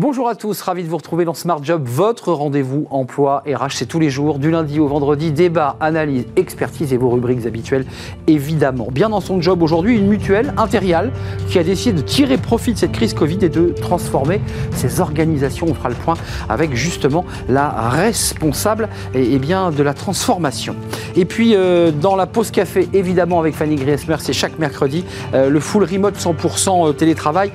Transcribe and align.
Bonjour 0.00 0.30
à 0.30 0.34
tous, 0.34 0.62
ravi 0.62 0.82
de 0.82 0.88
vous 0.88 0.96
retrouver 0.96 1.26
dans 1.26 1.34
Smart 1.34 1.62
Job, 1.62 1.82
votre 1.84 2.32
rendez-vous 2.32 2.86
emploi 2.88 3.42
RH. 3.46 3.72
C'est 3.72 3.84
tous 3.84 4.00
les 4.00 4.08
jours, 4.08 4.38
du 4.38 4.50
lundi 4.50 4.80
au 4.80 4.88
vendredi, 4.88 5.30
débat, 5.30 5.76
analyse, 5.78 6.24
expertise 6.36 6.94
et 6.94 6.96
vos 6.96 7.10
rubriques 7.10 7.44
habituelles, 7.44 7.84
évidemment. 8.26 8.88
Bien 8.90 9.10
dans 9.10 9.20
son 9.20 9.42
job 9.42 9.62
aujourd'hui, 9.62 9.98
une 9.98 10.06
mutuelle 10.06 10.54
intériale 10.56 11.12
qui 11.50 11.58
a 11.58 11.62
décidé 11.64 12.00
de 12.00 12.02
tirer 12.02 12.38
profit 12.38 12.72
de 12.72 12.78
cette 12.78 12.92
crise 12.92 13.12
Covid 13.12 13.40
et 13.42 13.50
de 13.50 13.74
transformer 13.78 14.40
ses 14.72 15.02
organisations. 15.02 15.66
On 15.68 15.74
fera 15.74 15.90
le 15.90 15.96
point 15.96 16.14
avec 16.48 16.74
justement 16.74 17.26
la 17.50 17.68
responsable 17.68 18.88
et, 19.12 19.38
bien, 19.38 19.70
de 19.70 19.82
la 19.82 19.92
transformation. 19.92 20.76
Et 21.14 21.26
puis, 21.26 21.54
euh, 21.54 21.90
dans 21.90 22.16
la 22.16 22.24
pause 22.26 22.50
café, 22.50 22.88
évidemment, 22.94 23.38
avec 23.38 23.54
Fanny 23.54 23.76
Griesmer, 23.76 24.16
c'est 24.20 24.32
chaque 24.32 24.58
mercredi, 24.58 25.04
euh, 25.34 25.50
le 25.50 25.60
full 25.60 25.84
remote 25.84 26.16
100% 26.16 26.88
euh, 26.88 26.92
télétravail. 26.92 27.52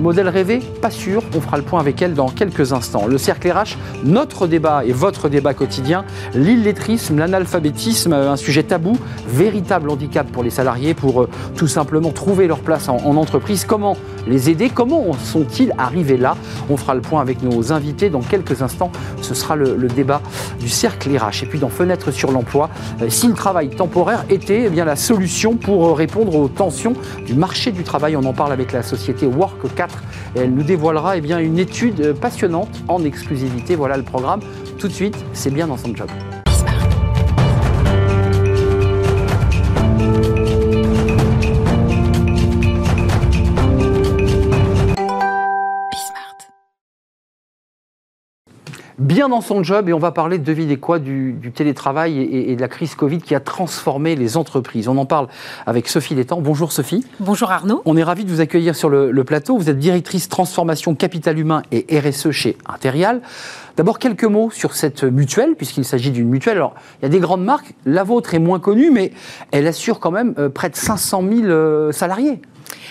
modèle 0.00 0.30
rêvé 0.30 0.60
Pas 0.80 0.90
sûr. 0.90 1.22
On 1.36 1.42
fera 1.42 1.58
le 1.58 1.62
point 1.62 1.73
avec 1.78 2.02
elle 2.02 2.14
dans 2.14 2.28
quelques 2.28 2.72
instants. 2.72 3.06
Le 3.06 3.18
cercle 3.18 3.50
RH, 3.50 3.76
notre 4.04 4.46
débat 4.46 4.84
et 4.84 4.92
votre 4.92 5.28
débat 5.28 5.54
quotidien, 5.54 6.04
l'illettrisme, 6.34 7.18
l'analphabétisme, 7.18 8.12
un 8.12 8.36
sujet 8.36 8.62
tabou, 8.62 8.96
véritable 9.26 9.90
handicap 9.90 10.26
pour 10.30 10.42
les 10.42 10.50
salariés 10.50 10.94
pour 10.94 11.22
euh, 11.22 11.28
tout 11.56 11.66
simplement 11.66 12.10
trouver 12.10 12.46
leur 12.46 12.60
place 12.60 12.88
en, 12.88 12.98
entreprise. 13.16 13.64
Comment 13.64 13.96
les 14.26 14.50
aider? 14.50 14.70
Comment 14.70 15.12
sont-ils 15.12 15.72
arrivés 15.78 16.16
là? 16.16 16.36
On 16.70 16.76
fera 16.76 16.94
le 16.94 17.00
point 17.00 17.20
avec 17.20 17.42
nos 17.42 17.72
invités 17.72 18.10
dans 18.10 18.20
quelques 18.20 18.62
instants. 18.62 18.90
Ce 19.20 19.34
sera 19.34 19.56
le, 19.56 19.74
débat 19.94 20.22
du 20.58 20.68
cercle 20.68 21.16
RH. 21.16 21.44
Et 21.44 21.46
puis 21.46 21.58
dans 21.58 21.68
Fenêtre 21.68 22.10
sur 22.10 22.32
l'emploi, 22.32 22.70
euh, 23.02 23.06
si 23.08 23.28
le 23.28 23.34
travail 23.34 23.70
temporaire 23.70 24.24
était 24.30 24.64
eh 24.66 24.70
bien, 24.70 24.84
la 24.84 24.96
solution 24.96 25.56
pour 25.56 25.86
euh, 25.86 25.92
répondre 25.92 26.34
aux 26.34 26.48
tensions 26.48 26.94
du 27.26 27.34
marché 27.34 27.70
du 27.70 27.84
travail, 27.84 28.16
on 28.16 28.24
en 28.24 28.32
parle 28.32 28.52
avec 28.52 28.72
la 28.72 28.82
société 28.82 29.26
Work 29.26 29.74
4 29.74 30.02
et 30.36 30.40
elle 30.40 30.52
nous 30.52 30.62
dévoilera 30.62 31.16
eh 31.16 31.20
bien, 31.20 31.38
une 31.38 31.53
étude 31.58 32.12
passionnante 32.14 32.82
en 32.88 33.04
exclusivité. 33.04 33.76
Voilà 33.76 33.96
le 33.96 34.02
programme. 34.02 34.40
Tout 34.78 34.88
de 34.88 34.92
suite, 34.92 35.16
c'est 35.32 35.52
bien 35.52 35.66
dans 35.66 35.76
son 35.76 35.94
job. 35.94 36.08
Bien 48.98 49.28
dans 49.28 49.40
son 49.40 49.62
job 49.62 49.88
et 49.88 49.92
on 49.92 49.98
va 49.98 50.12
parler, 50.12 50.38
devinez 50.38 50.76
quoi, 50.76 50.98
du, 50.98 51.36
télétravail 51.54 52.18
et, 52.20 52.56
de 52.56 52.60
la 52.60 52.68
crise 52.68 52.94
Covid 52.94 53.18
qui 53.18 53.34
a 53.34 53.40
transformé 53.40 54.16
les 54.16 54.36
entreprises. 54.36 54.88
On 54.88 54.96
en 54.96 55.06
parle 55.06 55.28
avec 55.66 55.88
Sophie 55.88 56.14
Létang. 56.14 56.40
Bonjour 56.40 56.72
Sophie. 56.72 57.04
Bonjour 57.20 57.50
Arnaud. 57.50 57.82
On 57.84 57.96
est 57.96 58.02
ravi 58.02 58.24
de 58.24 58.30
vous 58.30 58.40
accueillir 58.40 58.76
sur 58.76 58.88
le, 58.88 59.24
plateau. 59.24 59.56
Vous 59.56 59.70
êtes 59.70 59.78
directrice 59.78 60.28
transformation 60.28 60.94
capital 60.94 61.38
humain 61.38 61.62
et 61.72 61.98
RSE 61.98 62.30
chez 62.30 62.56
Interial. 62.66 63.22
D'abord, 63.76 63.98
quelques 63.98 64.24
mots 64.24 64.50
sur 64.50 64.74
cette 64.74 65.02
mutuelle, 65.02 65.56
puisqu'il 65.56 65.84
s'agit 65.84 66.10
d'une 66.10 66.28
mutuelle. 66.28 66.58
Alors, 66.58 66.74
il 67.00 67.04
y 67.04 67.06
a 67.06 67.08
des 67.08 67.18
grandes 67.18 67.44
marques, 67.44 67.74
la 67.86 68.04
vôtre 68.04 68.34
est 68.34 68.38
moins 68.38 68.60
connue, 68.60 68.90
mais 68.90 69.12
elle 69.50 69.66
assure 69.66 69.98
quand 69.98 70.12
même 70.12 70.34
euh, 70.38 70.48
près 70.48 70.68
de 70.68 70.76
500 70.76 71.24
000 71.28 71.44
euh, 71.46 71.90
salariés. 71.90 72.40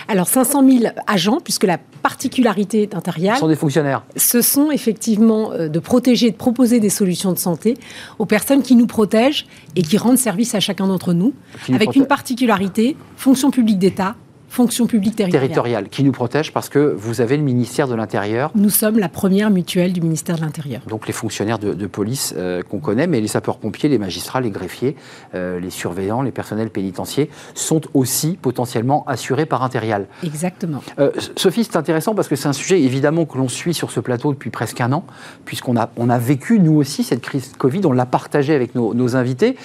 Alors 0.07 0.27
500 0.27 0.67
000 0.67 0.93
agents, 1.07 1.39
puisque 1.41 1.63
la 1.63 1.77
particularité 2.03 2.85
d'Intérial... 2.85 3.35
Ce 3.35 3.39
sont 3.39 3.47
des 3.47 3.55
fonctionnaires. 3.55 4.03
Ce 4.15 4.41
sont 4.41 4.69
effectivement 4.69 5.53
euh, 5.53 5.69
de 5.69 5.79
protéger, 5.79 6.29
de 6.29 6.35
proposer 6.35 6.79
des 6.79 6.89
solutions 6.89 7.31
de 7.31 7.39
santé 7.39 7.75
aux 8.19 8.27
personnes 8.27 8.61
qui 8.61 8.75
nous 8.75 8.85
protègent 8.85 9.47
et 9.75 9.81
qui 9.81 9.97
rendent 9.97 10.19
service 10.19 10.53
à 10.53 10.59
chacun 10.59 10.85
d'entre 10.85 11.13
nous, 11.13 11.33
avec 11.73 11.95
une 11.95 12.05
particularité, 12.05 12.95
fonction 13.15 13.49
publique 13.49 13.79
d'État, 13.79 14.15
fonction 14.53 14.85
publique 14.85 15.15
territoriale. 15.15 15.47
territoriale. 15.47 15.89
qui 15.89 16.03
nous 16.03 16.11
protège 16.11 16.53
parce 16.53 16.69
que 16.69 16.93
vous 16.95 17.21
avez 17.21 17.37
le 17.37 17.43
ministère 17.43 17.87
de 17.87 17.95
l'Intérieur. 17.95 18.51
Nous 18.53 18.69
sommes 18.69 18.99
la 18.99 19.09
première 19.09 19.49
mutuelle 19.49 19.93
du 19.93 20.01
ministère 20.01 20.35
de 20.35 20.41
l'Intérieur. 20.41 20.81
Donc 20.87 21.07
les 21.07 21.13
fonctionnaires 21.13 21.57
de, 21.57 21.87
police 21.87 22.35
euh, 22.37 22.61
qu'on 22.61 22.79
connaît, 22.79 23.07
mais 23.07 23.19
les 23.19 23.27
sapeurs-pompiers, 23.27 23.89
les 23.89 23.97
magistrats, 23.97 24.41
les 24.41 24.51
greffiers, 24.51 24.95
euh, 25.33 25.59
les 25.59 25.71
surveillants, 25.71 26.21
les 26.21 26.31
personnels 26.31 26.69
pénitentiaires 26.69 27.27
sont 27.55 27.81
aussi 27.95 28.37
potentiellement 28.39 29.03
assurés 29.07 29.47
par 29.47 29.63
Intérial. 29.63 30.05
Exactement. 30.23 30.83
Euh, 30.99 31.11
Sophie, 31.35 31.63
c'est 31.63 31.75
intéressant 31.75 32.13
parce 32.13 32.27
que 32.27 32.35
c'est 32.35 32.47
un 32.47 32.53
sujet 32.53 32.79
évidemment 32.81 33.25
que 33.25 33.37
l'on 33.39 33.49
suit 33.49 33.73
sur 33.73 33.89
ce 33.89 33.99
plateau 33.99 34.31
depuis 34.33 34.51
presque 34.51 34.79
un 34.81 34.91
an, 34.91 35.03
puisqu'on 35.45 35.77
a, 35.77 35.89
on 35.97 36.09
a 36.09 36.19
vécu 36.19 36.59
nous 36.59 36.75
aussi 36.75 37.03
cette 37.03 37.21
crise 37.21 37.53
Covid, 37.57 37.81
on 37.85 37.91
l'a 37.91 38.05
partagée 38.05 38.53
avec 38.53 38.75
nos, 38.75 38.93
nos 38.93 39.15
invités 39.15 39.57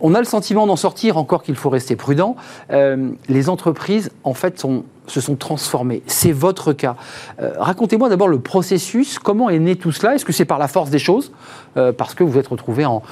on 0.00 0.14
a 0.14 0.18
le 0.18 0.24
sentiment 0.24 0.66
d'en 0.66 0.76
sortir, 0.76 1.16
encore 1.16 1.42
qu'il 1.42 1.56
faut 1.56 1.70
rester 1.70 1.96
prudent. 1.96 2.36
Euh, 2.70 3.10
les 3.28 3.48
entreprises, 3.48 4.10
en 4.24 4.34
fait, 4.34 4.58
sont 4.58 4.84
se 5.08 5.20
sont 5.20 5.36
transformés. 5.36 6.02
C'est 6.06 6.32
votre 6.32 6.72
cas. 6.72 6.96
Euh, 7.40 7.52
racontez-moi 7.58 8.08
d'abord 8.08 8.28
le 8.28 8.38
processus. 8.38 9.18
Comment 9.18 9.50
est 9.50 9.58
né 9.58 9.76
tout 9.76 9.92
cela? 9.92 10.14
Est-ce 10.14 10.24
que 10.24 10.32
c'est 10.32 10.44
par 10.44 10.58
la 10.58 10.68
force 10.68 10.90
des 10.90 10.98
choses? 10.98 11.32
Euh, 11.76 11.92
Parce 11.92 12.14
que 12.14 12.24
vous 12.24 12.32
vous 12.32 12.38
êtes 12.38 12.48
retrouvé 12.48 12.84
en, 12.84 13.02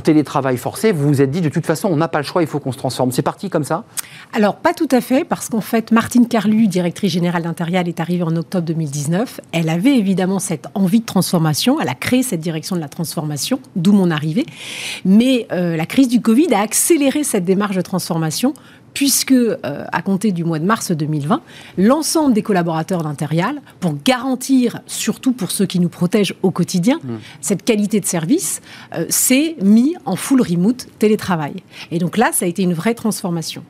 télétravail 0.00 0.56
forcé. 0.56 0.92
Vous 0.92 1.06
vous 1.06 1.22
êtes 1.22 1.30
dit, 1.30 1.40
de 1.40 1.48
toute 1.48 1.66
façon, 1.66 1.88
on 1.88 1.96
n'a 1.96 2.08
pas 2.08 2.18
le 2.18 2.24
choix, 2.24 2.42
il 2.42 2.48
faut 2.48 2.58
qu'on 2.58 2.72
se 2.72 2.78
transforme. 2.78 3.12
C'est 3.12 3.22
parti 3.22 3.50
comme 3.50 3.64
ça? 3.64 3.84
Alors, 4.32 4.56
pas 4.56 4.72
tout 4.72 4.88
à 4.90 5.00
fait, 5.00 5.24
parce 5.24 5.48
qu'en 5.48 5.60
fait, 5.60 5.92
Martine 5.92 6.26
Carlu, 6.26 6.66
directrice 6.66 7.12
générale 7.12 7.42
d'Intérial, 7.42 7.88
est 7.88 8.00
arrivée 8.00 8.22
en 8.22 8.34
octobre 8.36 8.64
2019. 8.64 9.40
Elle 9.52 9.68
avait 9.68 9.96
évidemment 9.96 10.38
cette 10.38 10.66
envie 10.74 11.00
de 11.00 11.06
transformation. 11.06 11.80
Elle 11.80 11.88
a 11.88 11.94
créé 11.94 12.22
cette 12.22 12.40
direction 12.40 12.76
de 12.76 12.80
la 12.80 12.88
transformation, 12.88 13.60
d'où 13.76 13.92
mon 13.92 14.10
arrivée. 14.10 14.46
Mais 15.04 15.46
euh, 15.52 15.76
la 15.76 15.86
crise 15.86 16.08
du 16.08 16.20
Covid 16.20 16.52
a 16.54 16.60
accéléré 16.60 17.24
cette 17.24 17.44
démarche 17.44 17.76
de 17.76 17.82
transformation 17.82 18.54
puisque, 18.94 19.32
euh, 19.32 19.56
à 19.64 20.02
compter 20.02 20.32
du 20.32 20.44
mois 20.44 20.58
de 20.58 20.64
mars 20.64 20.90
2020, 20.92 21.42
l'ensemble 21.78 22.34
des 22.34 22.42
collaborateurs 22.42 23.02
d'Interial, 23.02 23.60
pour 23.80 23.94
garantir, 24.04 24.80
surtout 24.86 25.32
pour 25.32 25.50
ceux 25.50 25.66
qui 25.66 25.80
nous 25.80 25.88
protègent 25.88 26.34
au 26.42 26.50
quotidien, 26.50 26.98
mmh. 27.02 27.14
cette 27.40 27.64
qualité 27.64 28.00
de 28.00 28.06
service, 28.06 28.60
euh, 28.94 29.06
s'est 29.08 29.56
mis 29.62 29.94
en 30.04 30.16
full 30.16 30.42
remote 30.42 30.86
télétravail. 30.98 31.54
Et 31.90 31.98
donc 31.98 32.16
là, 32.16 32.30
ça 32.32 32.44
a 32.44 32.48
été 32.48 32.62
une 32.62 32.74
vraie 32.74 32.94
transformation. 32.94 33.64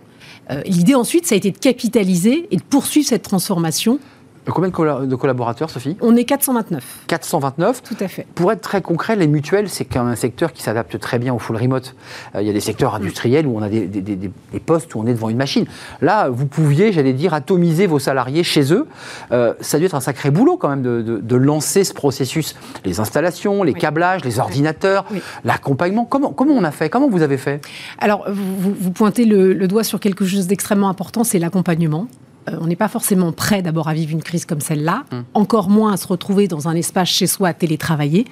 Euh, 0.51 0.63
l'idée 0.67 0.95
ensuite, 0.95 1.27
ça 1.27 1.35
a 1.35 1.39
été 1.39 1.51
de 1.51 1.59
capitaliser 1.59 2.49
et 2.51 2.57
de 2.57 2.63
poursuivre 2.63 3.07
cette 3.07 3.23
transformation 3.23 3.99
Combien 4.47 4.71
de, 4.71 5.15
collaborateurs, 5.17 5.69
Sophie? 5.69 5.97
On 6.01 6.17
est 6.17 6.25
429. 6.25 7.05
429 7.07 7.83
Tout 7.83 7.97
à 8.01 8.09
fait. 8.09 8.27
Pour 8.35 8.51
être 8.51 8.63
très 8.63 8.81
concret, 8.81 9.15
les 9.15 9.27
mutuelles, 9.27 9.69
c'est 9.69 9.97
un 9.97 10.17
secteur 10.17 10.53
qui 10.53 10.63
s'adapte 10.63 10.99
très 10.99 11.19
bien 11.19 11.35
au 11.35 11.39
full 11.39 11.57
remote. 11.57 11.95
Euh, 12.35 12.41
il 12.41 12.47
y 12.47 12.51
a 12.51 12.53
des 12.53 12.61
secteurs 12.61 12.95
industriels 12.95 13.47
où 13.47 13.57
on 13.57 13.63
a 13.63 13.69
des, 13.69 14.31
postes 14.65 14.95
où 14.95 15.01
on 15.01 15.07
est 15.07 15.13
devant 15.13 15.29
une 15.29 15.37
machine. 15.37 15.67
Là, 16.01 16.29
vous 16.31 16.47
pouviez, 16.47 16.93
j'allais 16.93 17.13
dire, 17.13 17.35
atomiser 17.35 17.87
vos 17.87 17.99
salariés 17.99 18.43
chez 18.43 18.73
eux. 18.73 18.87
Euh, 19.31 19.53
ça 19.61 19.77
a 19.77 19.81
dû 19.81 19.87
être 19.87 19.95
un 19.95 20.01
sacré 20.01 20.31
boulot 20.31 20.57
quand 20.57 20.69
même 20.69 20.83
de, 20.83 21.37
lancer 21.37 21.85
ce 21.85 21.95
processus. 21.95 22.55
Les 22.85 23.01
installations, 23.01 23.63
les 23.63 23.75
câblages, 23.75 24.25
les 24.25 24.39
ordinateurs, 24.39 25.07
l'accompagnement. 25.45 26.05
Comment, 26.05 26.33
comment 26.33 26.55
on 26.55 26.65
a 26.65 26.71
fait? 26.71 26.89
Comment 26.91 27.09
vous 27.09 27.23
avez 27.23 27.39
fait? 27.39 27.65
Alors, 27.99 28.25
vous, 28.29 28.91
pointez 28.91 29.25
le 29.25 29.69
doigt 29.69 29.85
sur 29.85 30.01
quelque 30.01 30.25
chose 30.25 30.47
d'extrêmement 30.47 30.89
important, 30.89 31.25
c'est 31.25 31.39
l'accompagnement. 31.39 32.09
Euh, 32.49 32.57
on 32.61 32.67
n'est 32.67 32.77
pas 32.77 32.89
forcément 32.89 33.33
prêt 33.33 33.63
d'abord 33.63 33.89
à 33.89 33.95
vivre 33.95 34.13
une 34.13 34.23
crise 34.23 34.45
comme 34.45 34.61
celle-là, 34.61 35.05
hum. 35.13 35.25
encore 35.35 35.69
moins 35.69 35.93
à 35.93 35.97
se 35.97 36.07
retrouver 36.07 36.49
dans 36.49 36.69
un 36.69 36.75
espace 36.75 37.09
chez 37.09 37.27
soi 37.27 37.49
à 37.49 37.53
télétravailler. 37.55 38.25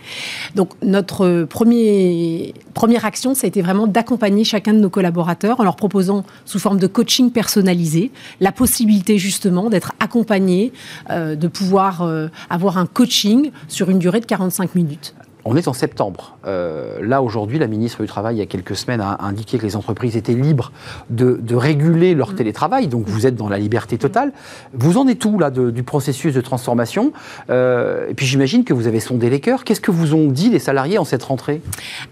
Donc 0.54 0.70
notre 0.82 1.44
premier, 1.44 2.54
première 2.74 3.04
action, 3.04 3.34
ça 3.34 3.46
a 3.46 3.48
été 3.48 3.62
vraiment 3.62 3.86
d'accompagner 3.86 4.44
chacun 4.44 4.72
de 4.72 4.78
nos 4.78 4.90
collaborateurs 4.90 5.60
en 5.60 5.64
leur 5.64 5.76
proposant 5.76 6.24
sous 6.44 6.58
forme 6.58 6.78
de 6.78 6.86
coaching 6.86 7.30
personnalisé 7.30 8.10
la 8.40 8.52
possibilité 8.52 9.18
justement 9.18 9.70
d'être 9.70 9.92
accompagné, 10.00 10.72
euh, 11.10 11.36
de 11.36 11.48
pouvoir 11.48 12.02
euh, 12.02 12.28
avoir 12.50 12.78
un 12.78 12.86
coaching 12.86 13.50
sur 13.68 13.90
une 13.90 13.98
durée 13.98 14.20
de 14.20 14.26
45 14.26 14.74
minutes. 14.74 15.14
On 15.44 15.56
est 15.56 15.68
en 15.68 15.72
septembre. 15.72 16.36
Euh, 16.46 16.98
là, 17.00 17.22
aujourd'hui, 17.22 17.58
la 17.58 17.68
ministre 17.68 18.02
du 18.02 18.08
Travail, 18.08 18.36
il 18.36 18.38
y 18.38 18.42
a 18.42 18.46
quelques 18.46 18.76
semaines, 18.76 19.00
a 19.00 19.24
indiqué 19.24 19.58
que 19.58 19.64
les 19.64 19.76
entreprises 19.76 20.16
étaient 20.16 20.34
libres 20.34 20.72
de, 21.10 21.38
réguler 21.54 22.14
leur 22.14 22.34
télétravail. 22.34 22.86
Donc, 22.88 23.06
vous 23.06 23.26
êtes 23.26 23.34
dans 23.34 23.48
la 23.48 23.58
liberté 23.58 23.98
totale. 23.98 24.32
Vous 24.74 24.98
en 24.98 25.08
êtes 25.08 25.24
où, 25.24 25.38
là, 25.38 25.50
du 25.50 25.82
processus 25.82 26.34
de 26.34 26.40
transformation 26.40 27.12
euh, 27.50 28.08
Et 28.08 28.14
puis, 28.14 28.26
j'imagine 28.26 28.64
que 28.64 28.72
vous 28.72 28.86
avez 28.86 29.00
sondé 29.00 29.30
les 29.30 29.40
cœurs. 29.40 29.64
Qu'est-ce 29.64 29.80
que 29.80 29.90
vous 29.90 30.14
ont 30.14 30.28
dit 30.28 30.50
les 30.50 30.58
salariés 30.58 30.98
en 30.98 31.04
cette 31.04 31.22
rentrée? 31.22 31.60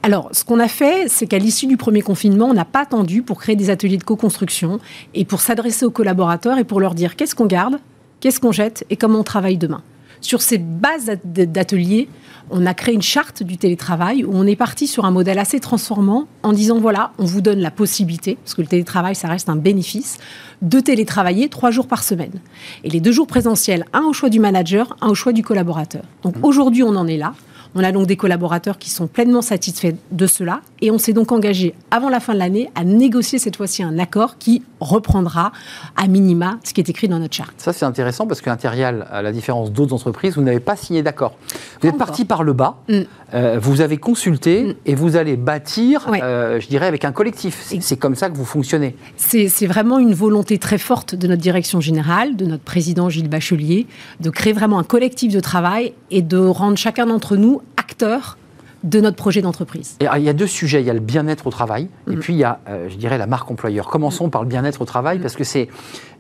Alors, 0.02 0.28
ce 0.32 0.44
qu'on 0.44 0.58
a 0.58 0.68
fait, 0.68 1.08
c'est 1.08 1.26
qu'à 1.26 1.38
l'issue 1.38 1.66
du 1.66 1.76
premier 1.76 2.02
confinement, 2.02 2.46
on 2.46 2.54
n'a 2.54 2.64
pas 2.64 2.82
attendu 2.82 3.22
pour 3.22 3.38
créer 3.38 3.56
des 3.56 3.70
ateliers 3.70 3.98
de 3.98 4.04
co-construction 4.04 4.78
et 5.14 5.24
pour 5.24 5.40
s'adresser 5.40 5.84
aux 5.84 5.90
collaborateurs 5.90 6.58
et 6.58 6.64
pour 6.64 6.80
leur 6.80 6.94
dire 6.94 7.16
qu'est-ce 7.16 7.34
qu'on 7.34 7.46
garde, 7.46 7.78
qu'est-ce 8.20 8.40
qu'on 8.40 8.52
jette 8.52 8.84
et 8.90 8.96
comment 8.96 9.20
on 9.20 9.24
travaille 9.24 9.58
demain. 9.58 9.82
Sur 10.26 10.42
ces 10.42 10.58
bases 10.58 11.12
d'ateliers, 11.24 12.08
on 12.50 12.66
a 12.66 12.74
créé 12.74 12.92
une 12.92 13.00
charte 13.00 13.44
du 13.44 13.58
télétravail 13.58 14.24
où 14.24 14.32
on 14.34 14.44
est 14.44 14.56
parti 14.56 14.88
sur 14.88 15.04
un 15.04 15.12
modèle 15.12 15.38
assez 15.38 15.60
transformant 15.60 16.26
en 16.42 16.52
disant 16.52 16.80
voilà, 16.80 17.12
on 17.18 17.24
vous 17.24 17.40
donne 17.40 17.60
la 17.60 17.70
possibilité, 17.70 18.36
parce 18.42 18.54
que 18.54 18.60
le 18.60 18.66
télétravail, 18.66 19.14
ça 19.14 19.28
reste 19.28 19.48
un 19.48 19.54
bénéfice, 19.54 20.18
de 20.62 20.80
télétravailler 20.80 21.48
trois 21.48 21.70
jours 21.70 21.86
par 21.86 22.02
semaine. 22.02 22.40
Et 22.82 22.90
les 22.90 22.98
deux 22.98 23.12
jours 23.12 23.28
présentiels, 23.28 23.84
un 23.92 24.02
au 24.02 24.12
choix 24.12 24.28
du 24.28 24.40
manager, 24.40 24.96
un 25.00 25.10
au 25.10 25.14
choix 25.14 25.32
du 25.32 25.44
collaborateur. 25.44 26.02
Donc 26.24 26.38
mmh. 26.38 26.44
aujourd'hui, 26.44 26.82
on 26.82 26.96
en 26.96 27.06
est 27.06 27.18
là. 27.18 27.34
On 27.78 27.84
a 27.84 27.92
donc 27.92 28.06
des 28.06 28.16
collaborateurs 28.16 28.78
qui 28.78 28.88
sont 28.88 29.06
pleinement 29.06 29.42
satisfaits 29.42 29.96
de 30.10 30.26
cela 30.26 30.62
et 30.80 30.90
on 30.90 30.96
s'est 30.96 31.12
donc 31.12 31.30
engagé 31.30 31.74
avant 31.90 32.08
la 32.08 32.20
fin 32.20 32.32
de 32.32 32.38
l'année 32.38 32.70
à 32.74 32.84
négocier 32.84 33.38
cette 33.38 33.56
fois-ci 33.56 33.82
un 33.82 33.98
accord 33.98 34.38
qui 34.38 34.62
reprendra 34.80 35.52
à 35.94 36.06
minima 36.06 36.58
ce 36.64 36.72
qui 36.72 36.80
est 36.80 36.88
écrit 36.88 37.06
dans 37.06 37.18
notre 37.18 37.34
charte. 37.34 37.52
Ça 37.58 37.74
c'est 37.74 37.84
intéressant 37.84 38.26
parce 38.26 38.40
qu'Interial, 38.40 39.06
à 39.10 39.20
la 39.20 39.30
différence 39.30 39.72
d'autres 39.72 39.92
entreprises, 39.92 40.36
vous 40.36 40.42
n'avez 40.42 40.60
pas 40.60 40.74
signé 40.74 41.02
d'accord. 41.02 41.36
Vous 41.82 41.88
êtes 41.88 41.98
parti 41.98 42.24
par 42.24 42.44
le 42.44 42.54
bas, 42.54 42.78
mm. 42.88 43.00
euh, 43.34 43.58
vous 43.60 43.82
avez 43.82 43.98
consulté 43.98 44.62
mm. 44.62 44.74
et 44.86 44.94
vous 44.94 45.16
allez 45.16 45.36
bâtir, 45.36 46.06
euh, 46.10 46.58
je 46.58 46.68
dirais, 46.68 46.86
avec 46.86 47.04
un 47.04 47.12
collectif. 47.12 47.62
C'est 47.80 47.98
comme 47.98 48.14
ça 48.14 48.30
que 48.30 48.36
vous 48.38 48.46
fonctionnez. 48.46 48.96
C'est 49.18 49.66
vraiment 49.66 49.98
une 49.98 50.14
volonté 50.14 50.56
très 50.56 50.78
forte 50.78 51.14
de 51.14 51.26
notre 51.26 51.42
direction 51.42 51.82
générale, 51.82 52.36
de 52.36 52.46
notre 52.46 52.64
président 52.64 53.10
Gilles 53.10 53.28
Bachelier, 53.28 53.86
de 54.20 54.30
créer 54.30 54.54
vraiment 54.54 54.78
un 54.78 54.84
collectif 54.84 55.30
de 55.30 55.40
travail 55.40 55.92
et 56.10 56.22
de 56.22 56.38
rendre 56.38 56.78
chacun 56.78 57.04
d'entre 57.04 57.36
nous 57.36 57.60
acteur 57.86 58.36
de 58.82 59.00
notre 59.00 59.16
projet 59.16 59.42
d'entreprise. 59.42 59.96
il 60.00 60.22
y 60.22 60.28
a 60.28 60.32
deux 60.32 60.46
sujets. 60.46 60.80
Il 60.80 60.86
y 60.86 60.90
a 60.90 60.94
le 60.94 61.00
bien-être 61.00 61.46
au 61.46 61.50
travail 61.50 61.88
et 62.08 62.16
mm. 62.16 62.20
puis 62.20 62.34
il 62.34 62.38
y 62.38 62.44
a, 62.44 62.60
euh, 62.68 62.88
je 62.88 62.96
dirais, 62.96 63.18
la 63.18 63.26
marque 63.26 63.50
employeur. 63.50 63.86
Commençons 63.86 64.28
par 64.28 64.42
le 64.42 64.48
bien-être 64.48 64.80
au 64.82 64.84
travail 64.84 65.18
parce 65.18 65.34
que 65.34 65.44
c'est 65.44 65.68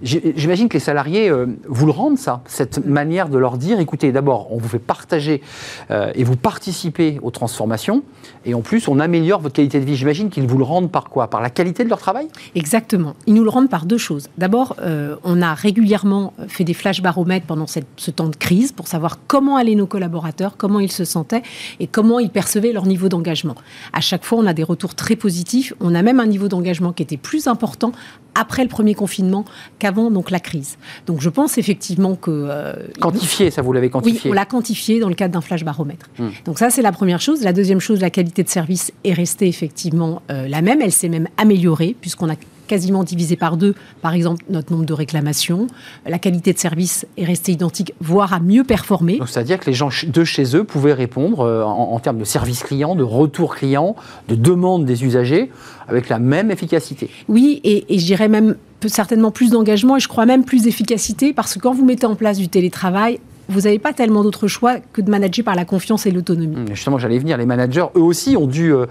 J'imagine 0.02 0.68
que 0.68 0.74
les 0.74 0.80
salariés 0.80 1.30
euh, 1.30 1.46
vous 1.66 1.86
le 1.86 1.92
rendent, 1.92 2.18
ça, 2.18 2.42
cette 2.46 2.84
manière 2.84 3.28
de 3.28 3.38
leur 3.38 3.56
dire, 3.56 3.80
écoutez, 3.80 4.12
d'abord, 4.12 4.48
on 4.52 4.58
vous 4.58 4.68
fait 4.68 4.78
partager 4.78 5.42
euh, 5.90 6.12
et 6.14 6.24
vous 6.24 6.36
participez 6.36 7.18
aux 7.22 7.30
transformations, 7.30 8.02
et 8.44 8.54
en 8.54 8.60
plus, 8.60 8.88
on 8.88 9.00
améliore 9.00 9.40
votre 9.40 9.54
qualité 9.54 9.80
de 9.80 9.84
vie. 9.84 9.96
J'imagine 9.96 10.30
qu'ils 10.30 10.46
vous 10.46 10.58
le 10.58 10.64
rendent 10.64 10.90
par 10.90 11.04
quoi? 11.04 11.28
Par 11.28 11.40
la 11.40 11.50
qualité 11.50 11.84
de 11.84 11.88
leur 11.88 11.98
travail? 11.98 12.28
Exactement. 12.54 13.14
Ils 13.26 13.34
nous 13.34 13.44
le 13.44 13.50
rendent 13.50 13.70
par 13.70 13.86
deux 13.86 13.98
choses. 13.98 14.28
D'abord, 14.38 14.76
euh, 14.80 15.16
on 15.24 15.40
a 15.42 15.54
régulièrement 15.54 16.32
fait 16.48 16.64
des 16.64 16.74
flash 16.74 17.02
baromètres 17.02 17.46
pendant 17.46 17.66
ce 17.66 18.10
temps 18.10 18.28
de 18.28 18.36
crise 18.36 18.72
pour 18.72 18.88
savoir 18.88 19.18
comment 19.26 19.56
allaient 19.56 19.74
nos 19.74 19.86
collaborateurs, 19.86 20.56
comment 20.56 20.80
ils 20.80 20.92
se 20.92 21.04
sentaient 21.04 21.42
et 21.80 21.86
comment 21.86 22.18
ils 22.18 22.30
percevaient 22.30 22.72
leur 22.72 22.86
niveau 22.86 23.08
d'engagement. 23.08 23.54
À 23.92 24.00
chaque 24.00 24.24
fois, 24.24 24.38
on 24.38 24.46
a 24.46 24.52
des 24.52 24.62
retours 24.62 24.94
très 24.94 25.16
positifs. 25.16 25.72
On 25.80 25.94
a 25.94 26.02
même 26.02 26.20
un 26.20 26.26
niveau 26.26 26.48
d'engagement 26.48 26.92
qui 26.92 27.02
était 27.02 27.16
plus 27.16 27.46
important 27.46 27.92
après 28.38 28.62
le 28.62 28.68
premier 28.68 28.94
confinement 28.94 29.44
qu'avant 29.78 30.10
donc 30.10 30.30
la 30.30 30.40
crise. 30.40 30.78
Donc 31.06 31.20
je 31.20 31.28
pense 31.28 31.58
effectivement 31.58 32.16
que 32.16 32.30
euh, 32.30 32.74
quantifié, 33.00 33.50
ça 33.50 33.62
vous 33.62 33.72
l'avez 33.72 33.90
quantifié. 33.90 34.20
Oui, 34.24 34.30
on 34.30 34.34
l'a 34.34 34.44
quantifié 34.44 35.00
dans 35.00 35.08
le 35.08 35.14
cadre 35.14 35.34
d'un 35.34 35.40
flash 35.40 35.64
baromètre. 35.64 36.06
Hmm. 36.18 36.28
Donc 36.44 36.58
ça 36.58 36.70
c'est 36.70 36.82
la 36.82 36.92
première 36.92 37.20
chose. 37.20 37.42
La 37.42 37.52
deuxième 37.52 37.80
chose, 37.80 38.00
la 38.00 38.10
qualité 38.10 38.42
de 38.42 38.48
service 38.48 38.92
est 39.04 39.12
restée 39.12 39.48
effectivement 39.48 40.22
euh, 40.30 40.48
la 40.48 40.62
même. 40.62 40.80
Elle 40.80 40.92
s'est 40.92 41.08
même 41.08 41.28
améliorée 41.36 41.96
puisqu'on 42.00 42.28
a 42.28 42.36
quasiment 42.66 43.04
divisé 43.04 43.36
par 43.36 43.56
deux, 43.56 43.74
par 44.02 44.14
exemple, 44.14 44.44
notre 44.50 44.72
nombre 44.72 44.84
de 44.84 44.92
réclamations. 44.92 45.66
La 46.06 46.18
qualité 46.18 46.52
de 46.52 46.58
service 46.58 47.06
est 47.16 47.24
restée 47.24 47.52
identique, 47.52 47.94
voire 48.00 48.32
a 48.32 48.40
mieux 48.40 48.64
performé. 48.64 49.18
C'est-à-dire 49.26 49.58
que 49.58 49.66
les 49.66 49.74
gens 49.74 49.90
de 50.06 50.24
chez 50.24 50.56
eux 50.56 50.64
pouvaient 50.64 50.92
répondre 50.92 51.40
euh, 51.40 51.62
en, 51.62 51.98
termes 51.98 52.18
de 52.18 52.24
service 52.24 52.62
client, 52.62 52.94
de 52.94 53.02
retour 53.02 53.56
client, 53.56 53.96
de 54.28 54.34
demande 54.34 54.84
des 54.84 55.04
usagers, 55.04 55.50
avec 55.88 56.08
la 56.08 56.18
même 56.18 56.50
efficacité. 56.50 57.10
Oui, 57.28 57.60
et, 57.64 57.94
et 57.94 57.98
je 57.98 58.04
dirais 58.04 58.28
même 58.28 58.56
certainement 58.86 59.30
plus 59.30 59.50
d'engagement 59.50 59.96
et 59.96 60.00
je 60.00 60.08
crois 60.08 60.26
même 60.26 60.44
plus 60.44 60.64
d'efficacité 60.64 61.32
parce 61.32 61.54
que 61.54 61.58
quand 61.58 61.72
vous 61.72 61.84
mettez 61.84 62.06
en 62.06 62.14
place 62.14 62.38
du 62.38 62.48
télétravail, 62.48 63.18
vous 63.48 63.62
n'avez 63.62 63.78
pas 63.78 63.92
tellement 63.92 64.22
d'autres 64.22 64.48
choix 64.48 64.76
que 64.92 65.00
de 65.00 65.10
manager 65.10 65.44
par 65.44 65.54
la 65.54 65.64
confiance 65.64 66.06
et 66.06 66.10
l'autonomie. 66.10 66.56
Justement, 66.72 66.98
j'allais 66.98 67.18
venir. 67.18 67.36
Les 67.36 67.46
managers, 67.46 67.86
eux 67.94 68.00
aussi, 68.00 68.36
ont 68.36 68.46
dû 68.46 68.72
euh, 68.72 68.86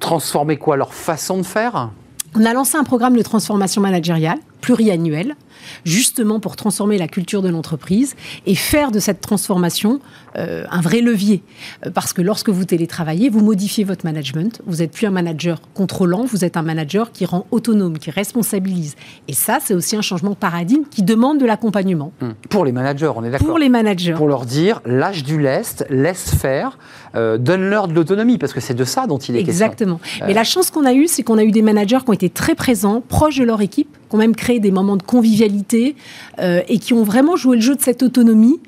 transformer 0.00 0.56
quoi 0.56 0.76
Leur 0.76 0.92
façon 0.92 1.38
de 1.38 1.42
faire? 1.42 1.90
On 2.34 2.44
a 2.44 2.52
lancé 2.52 2.76
un 2.76 2.84
programme 2.84 3.16
de 3.16 3.22
transformation 3.22 3.80
managériale 3.80 4.38
pluriannuel 4.60 5.36
justement 5.84 6.40
pour 6.40 6.56
transformer 6.56 6.98
la 6.98 7.08
culture 7.08 7.42
de 7.42 7.48
l'entreprise 7.48 8.14
et 8.46 8.54
faire 8.54 8.90
de 8.90 8.98
cette 8.98 9.20
transformation 9.20 10.00
euh, 10.36 10.64
un 10.70 10.80
vrai 10.80 11.00
levier. 11.00 11.42
Euh, 11.84 11.90
parce 11.90 12.12
que 12.12 12.22
lorsque 12.22 12.48
vous 12.48 12.64
télétravaillez, 12.64 13.28
vous 13.28 13.40
modifiez 13.40 13.84
votre 13.84 14.06
management. 14.06 14.62
Vous 14.66 14.76
n'êtes 14.76 14.92
plus 14.92 15.06
un 15.06 15.10
manager 15.10 15.60
contrôlant, 15.74 16.24
vous 16.24 16.44
êtes 16.44 16.56
un 16.56 16.62
manager 16.62 17.12
qui 17.12 17.26
rend 17.26 17.46
autonome, 17.50 17.98
qui 17.98 18.10
responsabilise. 18.10 18.96
Et 19.28 19.34
ça, 19.34 19.58
c'est 19.62 19.74
aussi 19.74 19.94
un 19.96 20.02
changement 20.02 20.30
de 20.30 20.36
paradigme 20.36 20.84
qui 20.90 21.02
demande 21.02 21.38
de 21.38 21.44
l'accompagnement. 21.44 22.12
Hum. 22.22 22.34
Pour 22.48 22.64
les 22.64 22.72
managers, 22.72 23.12
on 23.14 23.24
est 23.24 23.30
d'accord 23.30 23.46
Pour 23.46 23.58
les 23.58 23.68
managers. 23.68 24.14
Pour 24.14 24.28
leur 24.28 24.46
dire, 24.46 24.80
lâche 24.86 25.22
du 25.22 25.38
lest, 25.38 25.84
laisse 25.90 26.34
faire, 26.34 26.78
euh, 27.14 27.36
donne-leur 27.38 27.88
de 27.88 27.92
l'autonomie, 27.92 28.38
parce 28.38 28.52
que 28.52 28.60
c'est 28.60 28.74
de 28.74 28.84
ça 28.84 29.06
dont 29.06 29.18
il 29.18 29.36
est 29.36 29.40
Exactement. 29.40 29.98
question. 29.98 30.16
Exactement. 30.16 30.26
Mais 30.28 30.34
la 30.34 30.44
chance 30.44 30.70
qu'on 30.70 30.86
a 30.86 30.94
eue, 30.94 31.08
c'est 31.08 31.22
qu'on 31.22 31.38
a 31.38 31.44
eu 31.44 31.50
des 31.50 31.62
managers 31.62 31.98
qui 32.04 32.10
ont 32.10 32.14
été 32.14 32.30
très 32.30 32.54
présents, 32.54 33.02
proches 33.06 33.38
de 33.38 33.44
leur 33.44 33.60
équipe, 33.60 33.96
qui 34.12 34.16
ont 34.16 34.18
même 34.18 34.36
créé 34.36 34.60
des 34.60 34.70
moments 34.70 34.96
de 34.96 35.02
convivialité 35.02 35.96
euh, 36.38 36.60
et 36.68 36.78
qui 36.78 36.92
ont 36.92 37.02
vraiment 37.02 37.34
joué 37.34 37.56
le 37.56 37.62
jeu 37.62 37.74
de 37.74 37.80
cette 37.80 38.02
autonomie 38.02 38.60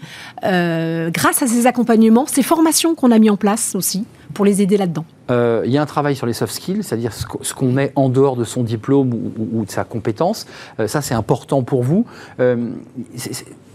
euh, 0.43 1.11
grâce 1.11 1.43
à 1.43 1.47
ces 1.47 1.67
accompagnements, 1.67 2.25
ces 2.27 2.43
formations 2.43 2.95
qu'on 2.95 3.11
a 3.11 3.19
mis 3.19 3.29
en 3.29 3.37
place 3.37 3.75
aussi 3.75 4.07
pour 4.33 4.47
les 4.47 4.63
aider 4.63 4.79
là-dedans. 4.79 5.05
Euh, 5.31 5.63
il 5.67 5.71
y 5.71 5.77
a 5.77 5.83
un 5.83 5.87
travail 5.87 6.17
sur 6.17 6.27
les 6.27 6.33
soft 6.33 6.55
skills, 6.55 6.83
c'est-à-dire 6.83 7.13
ce 7.13 7.55
qu'on 7.55 7.71
met 7.71 7.93
en 7.95 8.09
dehors 8.09 8.37
de 8.37 8.45
son 8.45 8.63
diplôme 8.63 9.13
ou, 9.13 9.65
de 9.67 9.71
sa 9.71 9.85
compétence. 9.85 10.47
ça, 10.87 11.03
c'est 11.03 11.15
important 11.15 11.63
pour 11.63 11.83
vous. 11.83 12.07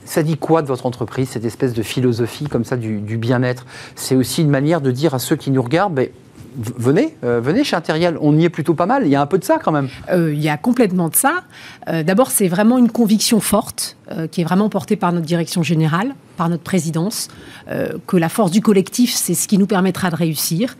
ça 0.06 0.24
dit 0.24 0.38
quoi 0.38 0.64
de 0.64 0.68
votre 0.68 0.88
entreprise, 0.88 1.30
cette 1.30 1.46
espèce 1.46 1.74
de 1.74 1.84
philosophie 1.84 2.46
comme 2.46 2.66
ça 2.66 2.78
du, 2.78 3.18
bien-être? 3.18 3.68
C'est 3.96 4.16
aussi 4.16 4.42
une 4.42 4.50
manière 4.50 4.82
de 4.82 4.90
dire 4.90 5.14
à 5.14 5.20
ceux 5.20 5.36
qui 5.36 5.52
nous 5.52 5.62
regardent, 5.62 5.94
ben, 5.94 6.10
venez, 6.56 7.16
euh, 7.24 7.40
venez 7.42 7.64
chez 7.64 7.76
Interial. 7.76 8.18
On 8.22 8.38
y 8.38 8.46
est 8.46 8.50
plutôt 8.50 8.74
pas 8.74 8.86
mal. 8.86 9.04
Il 9.06 9.10
y 9.10 9.16
a 9.16 9.22
un 9.22 9.26
peu 9.26 9.38
de 9.38 9.44
ça 9.44 9.60
quand 9.60 9.72
même. 9.72 9.90
Euh, 10.12 10.34
il 10.34 10.42
y 10.42 10.50
a 10.50 10.58
complètement 10.58 11.10
de 11.10 11.16
ça. 11.16 11.44
Euh, 11.88 12.04
d'abord, 12.04 12.32
c'est 12.32 12.48
vraiment 12.48 12.78
une 12.78 12.92
conviction 12.92 13.40
forte 13.40 13.96
qui 14.32 14.42
est 14.42 14.44
vraiment 14.44 14.70
portée 14.70 14.96
par 14.96 15.14
notre 15.14 15.28
direction 15.28 15.62
générale, 15.62 16.16
par 16.36 16.50
notre 16.50 16.64
présidence, 16.64 17.28
que 18.08 18.18
la 18.18 18.28
force 18.28 18.50
du 18.50 18.60
collectif, 18.60 19.14
c'est 19.14 19.36
ce 19.36 19.48
qui 19.48 19.60
nous 19.60 19.68
permettra 19.68 20.10
de 20.10 20.16
réussir. 20.16 20.78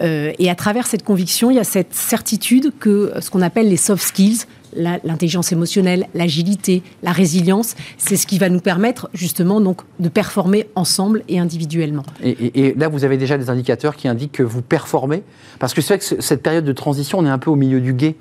et 0.00 0.50
à 0.50 0.54
travers 0.56 0.88
cette 0.88 1.04
conviction, 1.04 1.52
il 1.52 1.58
y 1.58 1.60
a 1.60 1.64
cette 1.64 1.94
certitude 1.94 2.72
que 2.80 3.12
ce 3.20 3.30
qu'on 3.30 3.40
appelle 3.40 3.68
les 3.68 3.76
soft 3.76 4.02
skills, 4.02 4.46
l'intelligence 4.74 5.52
émotionnelle, 5.52 6.06
l'agilité, 6.14 6.82
la 7.02 7.12
résilience, 7.12 7.74
c'est 7.98 8.16
ce 8.16 8.26
qui 8.26 8.38
va 8.38 8.48
nous 8.48 8.60
permettre 8.60 9.08
justement 9.14 9.60
donc 9.60 9.82
de 10.00 10.08
performer 10.08 10.68
ensemble 10.74 11.22
et 11.28 11.38
individuellement. 11.38 12.04
Et, 12.22 12.74
là, 12.76 12.88
vous 12.88 13.04
avez 13.04 13.16
déjà 13.16 13.38
des 13.38 13.50
indicateurs 13.50 13.96
qui 13.96 14.08
indiquent 14.08 14.32
que 14.32 14.42
vous 14.42 14.62
performez 14.62 15.22
Parce 15.58 15.74
que 15.74 15.80
c'est 15.80 15.94
vrai 15.94 15.98
que 15.98 16.22
cette 16.22 16.42
période 16.42 16.64
de 16.64 16.72
transition, 16.72 17.18
on 17.18 17.26
est 17.26 17.30
un 17.30 17.38
peu 17.38 17.50
au 17.50 17.56
milieu 17.56 17.80
du 17.80 17.92
guet. 17.92 18.16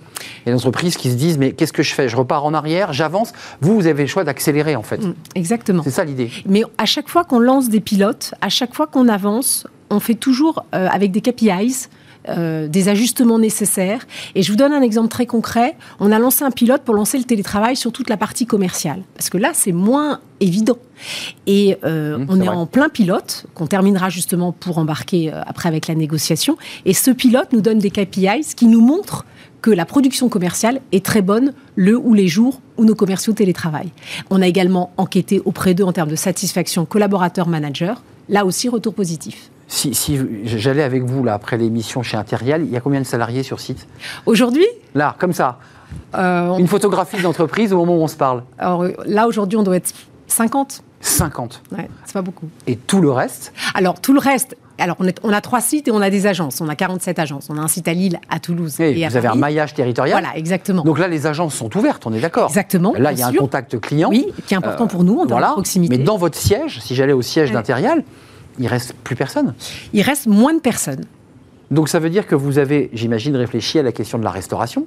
Il 0.45 0.49
y 0.49 0.51
a 0.51 0.55
des 0.55 0.57
entreprises 0.57 0.97
qui 0.97 1.09
se 1.09 1.15
disent, 1.15 1.37
mais 1.37 1.53
qu'est-ce 1.53 1.73
que 1.73 1.83
je 1.83 1.93
fais? 1.93 2.09
Je 2.09 2.15
repars 2.15 2.45
en 2.45 2.53
arrière, 2.53 2.93
j'avance. 2.93 3.33
Vous, 3.61 3.75
vous 3.75 3.87
avez 3.87 4.03
le 4.03 4.07
choix 4.07 4.23
d'accélérer 4.23 4.75
en 4.75 4.83
fait. 4.83 4.97
Mm, 4.97 5.13
exactement. 5.35 5.83
C'est 5.83 5.91
ça 5.91 6.03
l'idée. 6.03 6.31
Mais 6.45 6.63
à 6.77 6.85
chaque 6.85 7.09
fois 7.09 7.23
qu'on 7.23 7.39
lance 7.39 7.69
des 7.69 7.79
pilotes, 7.79 8.33
à 8.41 8.49
chaque 8.49 8.73
fois 8.73 8.87
qu'on 8.87 9.07
avance, 9.07 9.67
on 9.89 9.99
fait 9.99 10.15
toujours 10.15 10.65
euh, 10.73 10.87
avec 10.89 11.11
des 11.11 11.21
KPIs, 11.21 11.89
euh, 12.29 12.67
des 12.67 12.87
ajustements 12.87 13.39
nécessaires. 13.39 14.05
Et 14.35 14.43
je 14.43 14.51
vous 14.51 14.57
donne 14.57 14.73
un 14.73 14.81
exemple 14.81 15.07
très 15.07 15.25
concret. 15.25 15.75
On 15.99 16.11
a 16.11 16.19
lancé 16.19 16.43
un 16.43 16.51
pilote 16.51 16.83
pour 16.83 16.93
lancer 16.93 17.17
le 17.17 17.23
télétravail 17.23 17.75
sur 17.75 17.91
toute 17.91 18.09
la 18.09 18.17
partie 18.17 18.45
commerciale. 18.45 19.01
Parce 19.15 19.31
que 19.31 19.39
là, 19.39 19.51
c'est 19.53 19.71
moins 19.71 20.19
évident. 20.39 20.77
Et 21.47 21.77
euh, 21.83 22.19
mmh, 22.19 22.25
on 22.29 22.41
est, 22.41 22.47
en 22.47 22.67
plein 22.67 22.89
pilote, 22.89 23.47
qu'on 23.55 23.65
terminera 23.65 24.09
justement 24.09 24.51
pour 24.51 24.77
embarquer 24.77 25.33
euh, 25.33 25.41
après 25.47 25.67
avec 25.67 25.87
la 25.87 25.95
négociation. 25.95 26.57
Et 26.85 26.93
ce 26.93 27.09
pilote 27.09 27.53
nous 27.53 27.61
donne 27.61 27.79
des 27.79 27.89
KPIs 27.89 28.53
qui 28.55 28.67
nous 28.67 28.81
montrent 28.81 29.25
que 29.63 29.71
la 29.71 29.85
production 29.85 30.29
commerciale 30.29 30.81
est 30.91 31.03
très 31.03 31.21
bonne 31.23 31.53
le 31.75 31.97
ou 31.97 32.13
les 32.13 32.27
jours 32.27 32.61
où 32.77 32.85
nos 32.85 32.95
commerciaux 32.95 33.33
télétravaillent. 33.33 33.93
On 34.29 34.41
a 34.41 34.47
également 34.47 34.91
enquêté 34.97 35.41
auprès 35.43 35.73
d'eux 35.73 35.83
en 35.83 35.93
termes 35.93 36.09
de 36.09 36.15
satisfaction 36.15 36.85
collaborateur-manager. 36.85 38.03
Là 38.29 38.45
aussi, 38.45 38.69
retour 38.69 38.93
positif. 38.93 39.49
Si, 39.71 40.19
j'allais 40.43 40.83
avec 40.83 41.03
vous 41.03 41.23
là 41.23 41.33
après 41.33 41.57
l'émission 41.57 42.03
chez 42.03 42.17
Interial, 42.17 42.63
il 42.63 42.69
y 42.69 42.75
a 42.75 42.81
combien 42.81 42.99
de 42.99 43.05
salariés 43.05 43.41
sur 43.41 43.61
site? 43.61 43.87
Aujourd'hui? 44.25 44.65
Là, 44.95 45.15
comme 45.17 45.31
ça. 45.31 45.59
Euh, 46.13 46.57
Une 46.57 46.67
photographie 46.67 47.21
d'entreprise 47.21 47.71
au 47.71 47.77
moment 47.77 47.97
où 47.97 48.01
on 48.01 48.07
se 48.09 48.17
parle. 48.17 48.43
Alors 48.57 48.85
là, 49.05 49.27
aujourd'hui, 49.27 49.57
on 49.57 49.63
doit 49.63 49.77
être 49.77 49.93
50. 50.27 50.83
50 50.99 51.63
Ouais, 51.71 51.89
c'est 52.05 52.13
pas 52.13 52.21
beaucoup. 52.21 52.49
Et 52.67 52.75
tout 52.75 52.99
le 53.01 53.11
reste? 53.11 53.53
Alors, 53.73 54.01
tout 54.01 54.13
le 54.13 54.19
reste. 54.19 54.57
Alors, 54.77 54.97
on, 54.99 55.07
est, 55.07 55.17
on, 55.23 55.31
a 55.31 55.39
trois 55.39 55.61
sites 55.61 55.87
et 55.87 55.91
on 55.91 56.01
a 56.01 56.09
des 56.09 56.27
agences. 56.27 56.59
On 56.59 56.67
a 56.67 56.75
47 56.75 57.17
agences. 57.17 57.47
On 57.49 57.57
a 57.57 57.61
un 57.61 57.69
site 57.69 57.87
à 57.87 57.93
Lille, 57.93 58.19
à 58.29 58.39
Toulouse 58.39 58.77
et, 58.81 59.07
Vous 59.07 59.17
avez 59.17 59.27
un 59.29 59.35
maillage 59.35 59.73
territorial 59.73 60.21
Voilà, 60.21 60.37
exactement. 60.37 60.83
Donc 60.83 60.99
là, 60.99 61.07
les 61.07 61.27
agences 61.27 61.55
sont 61.55 61.75
ouvertes, 61.77 62.05
on 62.05 62.13
est 62.13 62.19
d'accord 62.19 62.49
Exactement. 62.49 62.93
Là, 62.97 63.13
il 63.13 63.19
y 63.19 63.23
a 63.23 63.27
un 63.27 63.33
contact 63.33 63.79
client. 63.79 64.09
Oui, 64.09 64.27
qui 64.47 64.53
est 64.53 64.57
important 64.57 64.87
pour 64.87 65.05
nous, 65.05 65.19
en 65.19 65.25
voilà. 65.25 65.51
proximité. 65.51 65.97
Mais 65.97 66.03
dans 66.03 66.17
votre 66.17 66.37
siège, 66.37 66.81
si 66.81 66.93
j'allais 66.93 67.13
au 67.13 67.21
siège 67.21 67.53
d'Interial, 67.53 68.03
il 68.59 68.67
reste 68.67 68.93
plus 68.93 69.15
personne. 69.15 69.53
Il 69.93 70.01
reste 70.01 70.27
moins 70.27 70.53
de 70.53 70.59
personnes. 70.59 71.05
Donc 71.69 71.87
ça 71.87 71.99
veut 71.99 72.09
dire 72.09 72.27
que 72.27 72.35
vous 72.35 72.57
avez, 72.57 72.89
j'imagine, 72.93 73.35
réfléchi 73.35 73.79
à 73.79 73.83
la 73.83 73.91
question 73.91 74.17
de 74.19 74.23
la 74.23 74.31
restauration. 74.31 74.85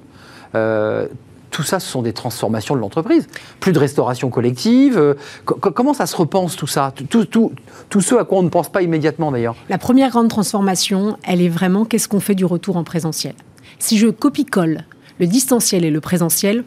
Euh, 0.53 1.07
tout 1.49 1.63
ça, 1.63 1.79
ce 1.79 1.89
sont 1.89 2.01
des 2.01 2.13
transformations 2.13 2.75
de 2.75 2.81
l'entreprise. 2.81 3.27
Plus 3.59 3.71
de 3.71 3.79
restauration 3.79 4.29
collective. 4.29 4.97
Euh, 4.97 5.13
comment 5.45 5.93
ça 5.93 6.05
se 6.05 6.15
repense 6.15 6.55
tout 6.55 6.67
ça? 6.67 6.93
Tout, 7.09 7.25
tout, 7.25 7.51
tout, 7.89 8.01
ce 8.01 8.15
à 8.15 8.25
quoi 8.25 8.39
on 8.39 8.43
ne 8.43 8.49
pense 8.49 8.69
pas 8.69 8.81
immédiatement 8.81 9.31
d'ailleurs. 9.31 9.55
La 9.69 9.77
première 9.77 10.09
grande 10.09 10.27
transformation, 10.27 11.17
elle 11.23 11.41
est 11.41 11.49
vraiment 11.49 11.85
qu'est-ce 11.85 12.07
qu'on 12.07 12.19
fait 12.19 12.35
du 12.35 12.45
retour 12.45 12.77
en 12.77 12.83
présentiel? 12.83 13.33
Si 13.79 13.97
je 13.97 14.07
copie-colle 14.07 14.83
le 15.19 15.27
distanciel 15.27 15.85
et 15.85 15.91
le 15.91 16.01
présentiel, 16.01 16.65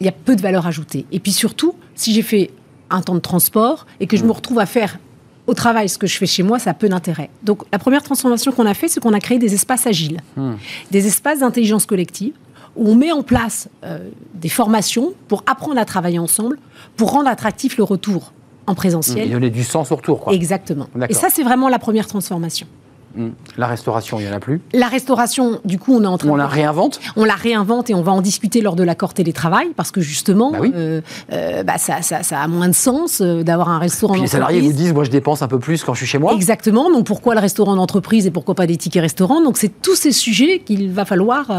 il 0.00 0.06
y 0.06 0.08
a 0.08 0.12
peu 0.12 0.34
de 0.34 0.42
valeur 0.42 0.66
ajoutée. 0.66 1.06
Et 1.12 1.20
puis 1.20 1.32
surtout, 1.32 1.76
si 1.94 2.12
j'ai 2.12 2.22
fait 2.22 2.50
un 2.90 3.00
temps 3.02 3.14
de 3.14 3.20
transport 3.20 3.86
et 4.00 4.06
que 4.06 4.16
je 4.16 4.24
me 4.24 4.32
retrouve 4.32 4.58
à 4.58 4.66
faire 4.66 4.98
au 5.46 5.54
travail, 5.54 5.88
ce 5.88 5.98
que 5.98 6.06
je 6.06 6.16
fais 6.16 6.26
chez 6.26 6.42
moi, 6.42 6.58
ça 6.58 6.70
a 6.70 6.74
peu 6.74 6.88
d'intérêt. 6.88 7.30
Donc 7.42 7.64
la 7.72 7.78
première 7.78 8.02
transformation 8.02 8.52
qu'on 8.52 8.66
a 8.66 8.74
fait, 8.74 8.88
c'est 8.88 9.00
qu'on 9.00 9.12
a 9.12 9.20
créé 9.20 9.38
des 9.38 9.54
espaces 9.54 9.86
agiles, 9.86 10.20
hmm. 10.36 10.54
des 10.90 11.06
espaces 11.06 11.40
d'intelligence 11.40 11.86
collective, 11.86 12.32
où 12.76 12.88
on 12.88 12.94
met 12.94 13.12
en 13.12 13.22
place 13.22 13.68
euh, 13.84 13.98
des 14.34 14.48
formations 14.48 15.12
pour 15.28 15.44
apprendre 15.46 15.78
à 15.78 15.84
travailler 15.84 16.18
ensemble, 16.18 16.58
pour 16.96 17.12
rendre 17.12 17.28
attractif 17.28 17.76
le 17.76 17.84
retour 17.84 18.32
en 18.66 18.74
présentiel. 18.74 19.28
Et 19.28 19.30
donner 19.30 19.50
du 19.50 19.62
sens 19.62 19.92
au 19.92 19.96
retour. 19.96 20.20
Quoi. 20.20 20.32
Exactement. 20.32 20.88
Et 21.08 21.14
ça, 21.14 21.28
c'est 21.30 21.42
vraiment 21.42 21.68
la 21.68 21.78
première 21.78 22.06
transformation. 22.06 22.66
Hmm. 23.16 23.30
La 23.56 23.66
restauration, 23.66 24.18
il 24.18 24.26
n'y 24.26 24.32
en 24.32 24.34
a 24.34 24.40
plus. 24.40 24.60
La 24.72 24.88
restauration, 24.88 25.60
du 25.64 25.78
coup, 25.78 25.94
on 25.94 26.02
est 26.02 26.06
en 26.06 26.18
train 26.18 26.28
On 26.28 26.36
la 26.36 26.48
réinvente. 26.48 27.00
On 27.16 27.24
la 27.24 27.34
réinvente 27.34 27.90
et 27.90 27.94
on 27.94 28.02
va 28.02 28.12
en 28.12 28.20
discuter 28.20 28.60
lors 28.60 28.74
de 28.74 28.82
l'accord 28.82 29.14
télétravail 29.14 29.68
parce 29.76 29.90
que 29.90 30.00
justement, 30.00 30.50
bah 30.50 30.58
euh, 30.74 31.00
euh, 31.32 31.62
bah 31.62 31.78
ça, 31.78 32.02
ça, 32.02 32.40
a 32.40 32.48
moins 32.48 32.68
de 32.68 32.74
sens 32.74 33.20
euh, 33.20 33.42
d'avoir 33.42 33.68
un 33.68 33.78
restaurant 33.78 34.14
Les 34.14 34.26
salariés 34.26 34.60
vous 34.60 34.72
disent, 34.72 34.92
moi 34.92 35.04
je 35.04 35.10
dépense 35.10 35.42
un 35.42 35.48
peu 35.48 35.58
plus 35.58 35.84
quand 35.84 35.94
je 35.94 35.98
suis 35.98 36.06
chez 36.06 36.18
moi. 36.18 36.32
Exactement, 36.32 36.90
donc 36.90 37.06
pourquoi 37.06 37.34
le 37.34 37.40
restaurant 37.40 37.76
d'entreprise 37.76 38.26
et 38.26 38.30
pourquoi 38.30 38.54
pas 38.54 38.66
des 38.66 38.76
tickets 38.76 39.02
restaurants? 39.02 39.40
Donc 39.40 39.58
c'est 39.58 39.80
tous 39.80 39.94
ces 39.94 40.12
sujets 40.12 40.58
qu'il 40.58 40.90
va 40.90 41.04
falloir 41.04 41.52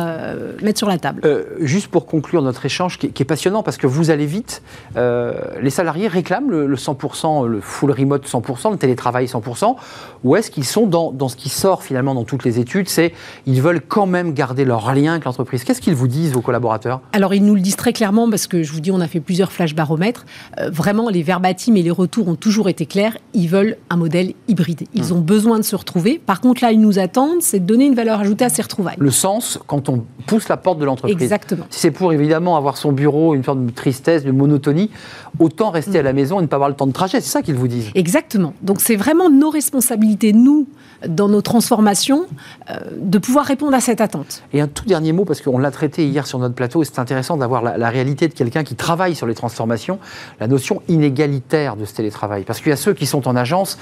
mettre 0.62 0.77
sur 0.77 0.89
la 0.89 0.97
table. 0.97 1.21
juste 1.62 1.88
pour 1.88 2.05
conclure 2.05 2.41
notre 2.41 2.65
échange 2.65 2.97
qui, 2.97 3.07
est 3.07 3.25
passionnant 3.25 3.63
parce 3.63 3.77
que 3.77 3.88
vous 3.88 4.09
allez 4.09 4.25
vite, 4.25 4.62
les 4.95 5.69
salariés 5.69 6.07
réclament 6.07 6.50
le, 6.51 6.75
100%, 6.75 7.47
le 7.47 7.62
full 7.62 7.91
remote 7.91 8.27
100%, 8.27 8.71
le 8.71 8.77
télétravail 8.77 9.25
100%, 9.25 9.75
ou 10.24 10.35
est-ce 10.35 10.51
qu'ils 10.51 10.65
sont 10.65 10.85
dans, 10.88 11.12
dans 11.12 11.29
ce 11.29 11.35
qui 11.35 11.45
qui 11.46 11.50
sort 11.52 11.84
finalement 11.84 12.16
dans 12.16 12.24
toutes 12.24 12.44
les 12.44 12.60
études, 12.60 12.90
c'est 12.90 13.14
ils 13.46 13.62
veulent 13.62 13.82
quand 13.88 14.08
même 14.08 14.34
garder 14.34 14.66
leur 14.66 14.92
lien 14.96 15.12
avec 15.12 15.25
l'entreprise. 15.25 15.64
Qu'est-ce 15.64 15.80
qu'ils 15.80 15.94
vous 15.94 16.08
disent, 16.08 16.32
vos 16.32 16.42
collaborateurs? 16.42 17.02
Alors, 17.14 17.36
ils 17.36 17.46
nous 17.46 17.54
le 17.54 17.62
disent 17.62 17.75
très 17.75 17.94
clairement 17.94 18.28
parce 18.32 18.48
que 18.48 18.64
je 18.64 18.72
vous 18.72 18.80
dis, 18.80 18.90
on 18.90 19.00
a 19.00 19.08
fait 19.08 19.20
plusieurs 19.20 19.52
flash 19.52 19.75
baromètres. 19.75 20.25
Euh, 20.58 20.72
vraiment, 20.72 21.08
les 21.08 21.22
verbatims 21.22 21.78
et 21.78 21.84
les 21.84 21.92
retours 21.92 22.30
ont 22.30 22.36
toujours 22.36 22.68
été 22.68 22.88
clairs. 22.88 23.20
Ils 23.36 23.48
veulent 23.48 23.78
un 23.92 23.96
modèle 23.96 24.34
hybride. 24.48 24.88
Ils 24.96 25.10
mmh. 25.10 25.18
ont 25.18 25.22
besoin 25.22 25.60
de 25.60 25.64
se 25.64 25.75
retrouver. 25.75 26.18
Par 26.18 26.42
contre, 26.42 26.64
là, 26.64 26.72
ils 26.72 26.82
nous 26.82 26.98
attendent, 26.98 27.44
c'est 27.44 27.60
de 27.60 27.66
donner 27.66 27.86
une 27.86 27.94
valeur 27.94 28.22
ajoutée 28.22 28.46
à 28.46 28.50
ces 28.50 28.64
retrouvailles. 28.64 28.96
Le 28.98 29.12
sens 29.12 29.60
quand 29.68 29.88
on 29.88 30.04
pousse 30.25 30.50
la 30.50 30.58
porte 30.58 30.80
de 30.80 30.86
l'entreprise. 30.86 31.22
Exactement. 31.22 31.66
Si 31.70 31.80
c'est 31.80 31.92
pour 31.92 32.12
évidemment 32.12 32.58
avoir 32.58 32.75
son 32.75 32.92
bureau, 32.92 33.36
une 33.36 33.44
sorte 33.44 33.64
de 33.64 33.70
tristesse, 33.70 34.24
de 34.24 34.32
monotonie, 34.32 34.90
autant 35.38 35.70
rester 35.70 36.00
à 36.00 36.02
la 36.02 36.14
maison 36.14 36.40
et 36.40 36.42
ne 36.42 36.48
pas 36.48 36.56
avoir 36.56 36.70
le 36.70 36.75
temps 36.75 36.88
de 36.88 36.92
trajet. 36.92 37.22
C'est 37.22 37.30
ça 37.30 37.44
qu'ils 37.44 37.54
vous 37.54 37.68
disent. 37.68 37.92
Exactement. 37.94 38.56
Donc, 38.64 38.82
c'est 38.82 38.96
vraiment 38.96 39.30
nos 39.30 39.52
responsabilités, 39.52 40.34
nous, 40.34 40.68
dans 41.08 41.35
nos 41.36 41.42
transformations, 41.42 42.25
euh, 42.70 42.77
de 42.98 43.18
pouvoir 43.18 43.46
répondre 43.46 43.75
à 43.75 43.82
cette 43.82 44.00
attente. 44.00 44.44
Et 44.54 44.62
un 44.62 44.68
tout 44.68 44.86
dernier 44.86 45.12
mot, 45.12 45.25
parce 45.25 45.42
qu'on 45.42 45.58
l'a 45.58 45.72
traité 45.72 46.08
hier 46.08 46.25
sur 46.25 46.39
notre 46.39 46.56
plateau, 46.56 46.82
et 46.82 46.86
c'est 46.86 47.00
intéressant 47.00 47.36
d'avoir 47.36 47.62
la, 47.62 47.89
réalité 47.89 48.27
de 48.27 48.34
quelqu'un 48.34 48.63
qui 48.63 48.75
travaille 48.75 49.15
sur 49.15 49.27
les 49.27 49.36
transformations, 49.36 50.00
la 50.39 50.48
notion 50.48 50.82
inégalitaire 50.88 51.75
de 51.75 51.86
ce 51.86 51.94
télétravail. 51.94 52.44
Parce 52.44 52.60
qu'il 52.60 52.70
y 52.70 52.74
a 52.74 52.77
ceux 52.77 52.94
qui 52.94 53.06
sont 53.06 53.27
en 53.27 53.36
agence 53.36 53.77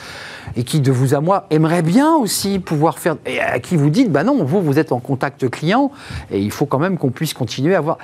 et 0.55 0.63
qui, 0.63 0.81
de 0.81 0.91
vous 0.91 1.13
à 1.13 1.22
moi, 1.22 1.45
aimeraient 1.51 1.83
bien 1.83 2.15
aussi 2.15 2.60
pouvoir 2.60 2.98
faire, 2.98 3.17
et 3.25 3.39
à 3.39 3.60
qui 3.60 3.77
vous 3.77 3.89
dites, 3.89 4.12
bah 4.12 4.24
non, 4.24 4.43
vous, 4.43 4.62
vous 4.62 4.79
êtes 4.79 4.91
en 4.91 5.00
contact 5.00 5.48
client, 5.50 5.91
et 6.31 6.39
il 6.39 6.51
faut 6.51 6.65
quand 6.65 6.79
même 6.79 6.98
qu'on 6.98 7.12
puisse 7.12 7.33
continuer 7.33 7.75
à 7.75 7.77
avoir... 7.77 7.98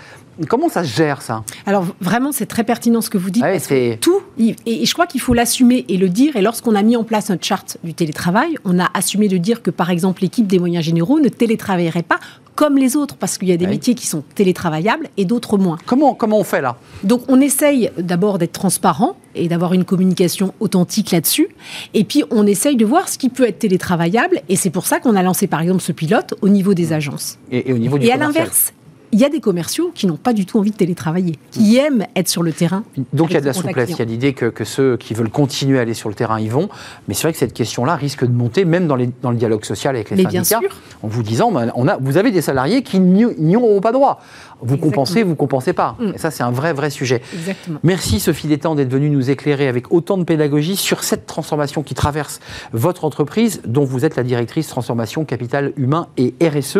Comment 0.47 0.69
ça 0.69 0.83
se 0.83 0.95
gère 0.95 1.21
ça? 1.21 1.43
Alors 1.65 1.85
vraiment, 2.01 2.31
c'est 2.31 2.45
très 2.45 2.63
pertinent 2.63 3.01
ce 3.01 3.09
que 3.09 3.17
vous 3.17 3.29
dites. 3.29 3.43
parce 3.43 3.67
que 3.67 3.95
tout, 3.95 4.21
et 4.37 4.85
je 4.85 4.93
crois 4.93 5.07
qu'il 5.07 5.21
faut 5.21 5.33
l'assumer 5.33 5.85
et 5.89 5.97
le 5.97 6.09
dire. 6.09 6.35
Et 6.35 6.41
lorsqu'on 6.41 6.75
a 6.75 6.81
mis 6.81 6.95
en 6.95 7.03
place 7.03 7.29
notre 7.29 7.45
charte 7.45 7.77
du 7.83 7.93
télétravail, 7.93 8.55
on 8.65 8.79
a 8.79 8.89
assumé 8.93 9.27
de 9.27 9.37
dire 9.37 9.61
que 9.61 9.71
par 9.71 9.89
exemple 9.89 10.21
l'équipe 10.21 10.47
des 10.47 10.59
moyens 10.59 10.85
généraux 10.85 11.19
ne 11.19 11.29
télétravaillerait 11.29 12.03
pas 12.03 12.19
comme 12.59 12.77
les 12.77 12.97
autres, 12.97 13.15
parce 13.15 13.37
qu'il 13.37 13.47
y 13.47 13.53
a 13.53 13.57
des 13.57 13.67
métiers 13.67 13.95
qui 13.95 14.05
sont 14.05 14.21
télétravaillables 14.35 15.07
et 15.15 15.23
d'autres 15.23 15.57
moins. 15.57 15.77
Comment, 15.85 16.13
comment 16.13 16.37
on 16.37 16.43
fait 16.43 16.59
là? 16.59 16.75
Donc 17.05 17.21
on 17.29 17.39
essaye 17.39 17.89
d'abord 17.97 18.37
d'être 18.37 18.51
transparent 18.51 19.15
et 19.33 19.47
d'avoir 19.47 19.71
une 19.71 19.85
communication 19.85 20.53
authentique 20.59 21.11
là-dessus. 21.11 21.47
Et 21.93 22.03
puis 22.03 22.25
on 22.31 22.45
essaye 22.45 22.75
de 22.75 22.85
voir 22.85 23.07
ce 23.07 23.17
qui 23.17 23.29
peut 23.29 23.47
être 23.47 23.59
télétravaillable. 23.59 24.41
Et 24.49 24.57
c'est 24.57 24.71
pour 24.71 24.87
ça 24.87 24.99
qu'on 24.99 25.15
a 25.15 25.23
lancé 25.23 25.47
par 25.47 25.61
exemple 25.61 25.81
ce 25.81 25.93
pilote 25.93 26.33
au 26.41 26.49
niveau 26.49 26.73
des 26.73 26.91
agences. 26.91 27.39
Et, 27.49 27.71
au 27.71 27.77
niveau 27.77 27.97
du 27.97 28.05
Et 28.05 28.11
à 28.11 28.17
l'inverse, 28.17 28.73
il 29.11 29.19
y 29.19 29.25
a 29.25 29.29
des 29.29 29.39
commerciaux 29.39 29.91
qui 29.93 30.07
n'ont 30.07 30.17
pas 30.17 30.33
du 30.33 30.45
tout 30.45 30.59
envie 30.59 30.71
de 30.71 30.75
télétravailler, 30.75 31.37
qui 31.51 31.73
mm. 31.73 31.77
aiment 31.77 32.05
être 32.15 32.27
sur 32.27 32.43
le 32.43 32.51
terrain. 32.51 32.83
Donc 33.13 33.31
il 33.31 33.33
y 33.33 33.37
a 33.37 33.41
de 33.41 33.45
la 33.45 33.53
souplesse, 33.53 33.89
il 33.91 33.99
y 33.99 34.01
a 34.01 34.05
l'idée 34.05 34.33
que, 34.33 34.63
ceux 34.63 34.97
qui 34.97 35.13
veulent 35.13 35.29
continuer 35.29 35.79
à 35.79 35.81
aller 35.81 35.93
sur 35.93 36.09
le 36.09 36.15
terrain 36.15 36.39
y 36.39 36.47
vont, 36.47 36.69
mais 37.07 37.13
c'est 37.13 37.23
vrai 37.23 37.33
que 37.33 37.39
cette 37.39 37.53
question-là 37.53 37.95
risque 37.95 38.23
de 38.23 38.31
monter 38.31 38.65
même 38.65 38.87
dans, 38.87 38.95
les, 38.95 39.09
dans 39.21 39.31
le 39.31 39.37
dialogue 39.37 39.65
social 39.65 39.95
avec 39.95 40.09
les 40.09 40.17
mais 40.17 40.23
syndicats, 40.23 40.59
bien 40.59 40.69
sûr. 40.69 40.77
en 41.01 41.07
vous 41.07 41.23
disant, 41.23 41.51
ben, 41.51 41.71
on 41.75 41.87
a, 41.87 41.97
vous 41.97 42.17
avez 42.17 42.31
des 42.31 42.41
salariés 42.41 42.83
qui 42.83 42.99
n'y 42.99 43.55
auront 43.55 43.81
pas 43.81 43.91
droit. 43.91 44.21
Vous 44.61 44.77
compensez, 44.77 45.23
vous 45.23 45.35
compensez 45.35 45.73
pas. 45.73 45.95
Mm. 45.99 46.11
Et 46.15 46.17
ça, 46.17 46.31
c'est 46.31 46.43
un 46.43 46.51
vrai, 46.51 46.73
vrai 46.73 46.89
sujet. 46.89 47.21
Exactement. 47.33 47.79
Merci 47.83 48.19
Sophie 48.19 48.47
Détend 48.47 48.75
d'être 48.75 48.91
venue 48.91 49.09
nous 49.09 49.29
éclairer 49.29 49.67
avec 49.67 49.91
autant 49.91 50.17
de 50.17 50.23
pédagogie 50.23 50.75
sur 50.75 51.03
cette 51.03 51.25
transformation 51.25 51.83
qui 51.83 51.93
traverse 51.93 52.39
votre 52.73 53.05
entreprise, 53.05 53.61
dont 53.65 53.85
vous 53.85 54.05
êtes 54.05 54.15
la 54.15 54.23
directrice 54.23 54.67
transformation 54.67 55.25
capital 55.25 55.73
humain 55.77 56.07
et 56.17 56.33
RSE 56.41 56.79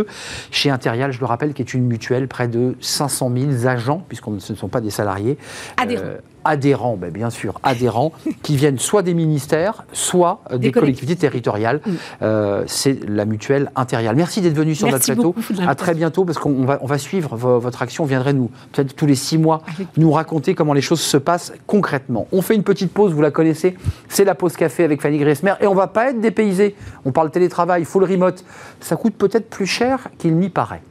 chez 0.52 0.70
Interial, 0.70 1.12
je 1.12 1.20
le 1.20 1.26
rappelle, 1.26 1.54
qui 1.54 1.62
est 1.62 1.74
une 1.74 1.86
mutuelle, 1.86 2.28
près 2.28 2.48
de 2.48 2.76
500 2.80 3.32
000 3.36 3.68
agents, 3.68 4.04
puisque 4.08 4.26
ce 4.40 4.54
ne 4.54 4.58
sont 4.58 4.68
pas 4.68 4.82
des 4.82 4.92
salariés. 4.92 5.38
Adhérents. 5.78 6.04
Euh, 6.06 6.18
adhérents, 6.50 6.98
ben 6.98 7.12
bien 7.12 7.30
sûr, 7.30 7.60
adhérents, 7.64 8.12
qui 8.44 8.58
viennent 8.58 8.80
soit 8.80 9.04
des 9.04 9.14
ministères, 9.14 9.86
soit 9.94 10.42
des, 10.56 10.72
collectivités 10.72 11.16
territoriales. 11.16 11.82
Mm. 11.86 11.92
Euh, 12.24 12.64
c'est 12.68 13.08
la 13.08 13.26
mutuelle 13.26 13.72
intériale. 13.76 14.16
Merci 14.16 14.42
d'être 14.42 14.56
venu 14.56 14.76
sur 14.76 14.90
notre 14.90 15.06
plateau. 15.06 15.36
À 15.68 15.76
très 15.76 15.94
bientôt, 15.94 16.26
parce 16.26 16.40
qu'on 16.40 16.66
va, 16.66 16.80
on 16.82 16.88
va 16.88 16.98
suivre 16.98 17.36
votre 17.36 17.82
action. 17.82 18.04
Vous 18.04 18.10
viendrez 18.10 18.34
nous, 18.34 18.50
peut-être 18.72 18.96
tous 18.96 19.06
les 19.06 19.16
six 19.16 19.38
mois, 19.38 19.62
nous 19.98 20.12
raconter 20.12 20.56
comment 20.56 20.74
les 20.74 20.82
choses 20.82 21.02
se 21.02 21.18
passent 21.18 21.54
concrètement. 21.68 22.28
On 22.32 22.42
fait 22.42 22.56
une 22.56 22.64
petite 22.64 22.92
pause, 22.92 23.14
vous 23.14 23.22
la 23.22 23.32
connaissez, 23.32 23.78
c'est 24.08 24.26
la 24.26 24.36
pause 24.36 24.56
café 24.56 24.84
avec 24.84 25.02
Fanny 25.02 25.20
Griesmer, 25.20 25.54
et 25.62 25.68
on 25.68 25.76
va 25.76 25.88
pas 25.88 26.10
être 26.10 26.20
dépaysé. 26.20 26.76
On 27.06 27.12
parle 27.12 27.30
télétravail, 27.30 27.86
full 27.86 28.04
remote. 28.04 28.44
Ça 28.80 28.96
coûte 28.96 29.14
peut-être 29.16 29.50
plus 29.50 29.68
cher 29.68 30.10
qu'il 30.18 30.36
n'y 30.36 30.50
paraît. 30.50 30.82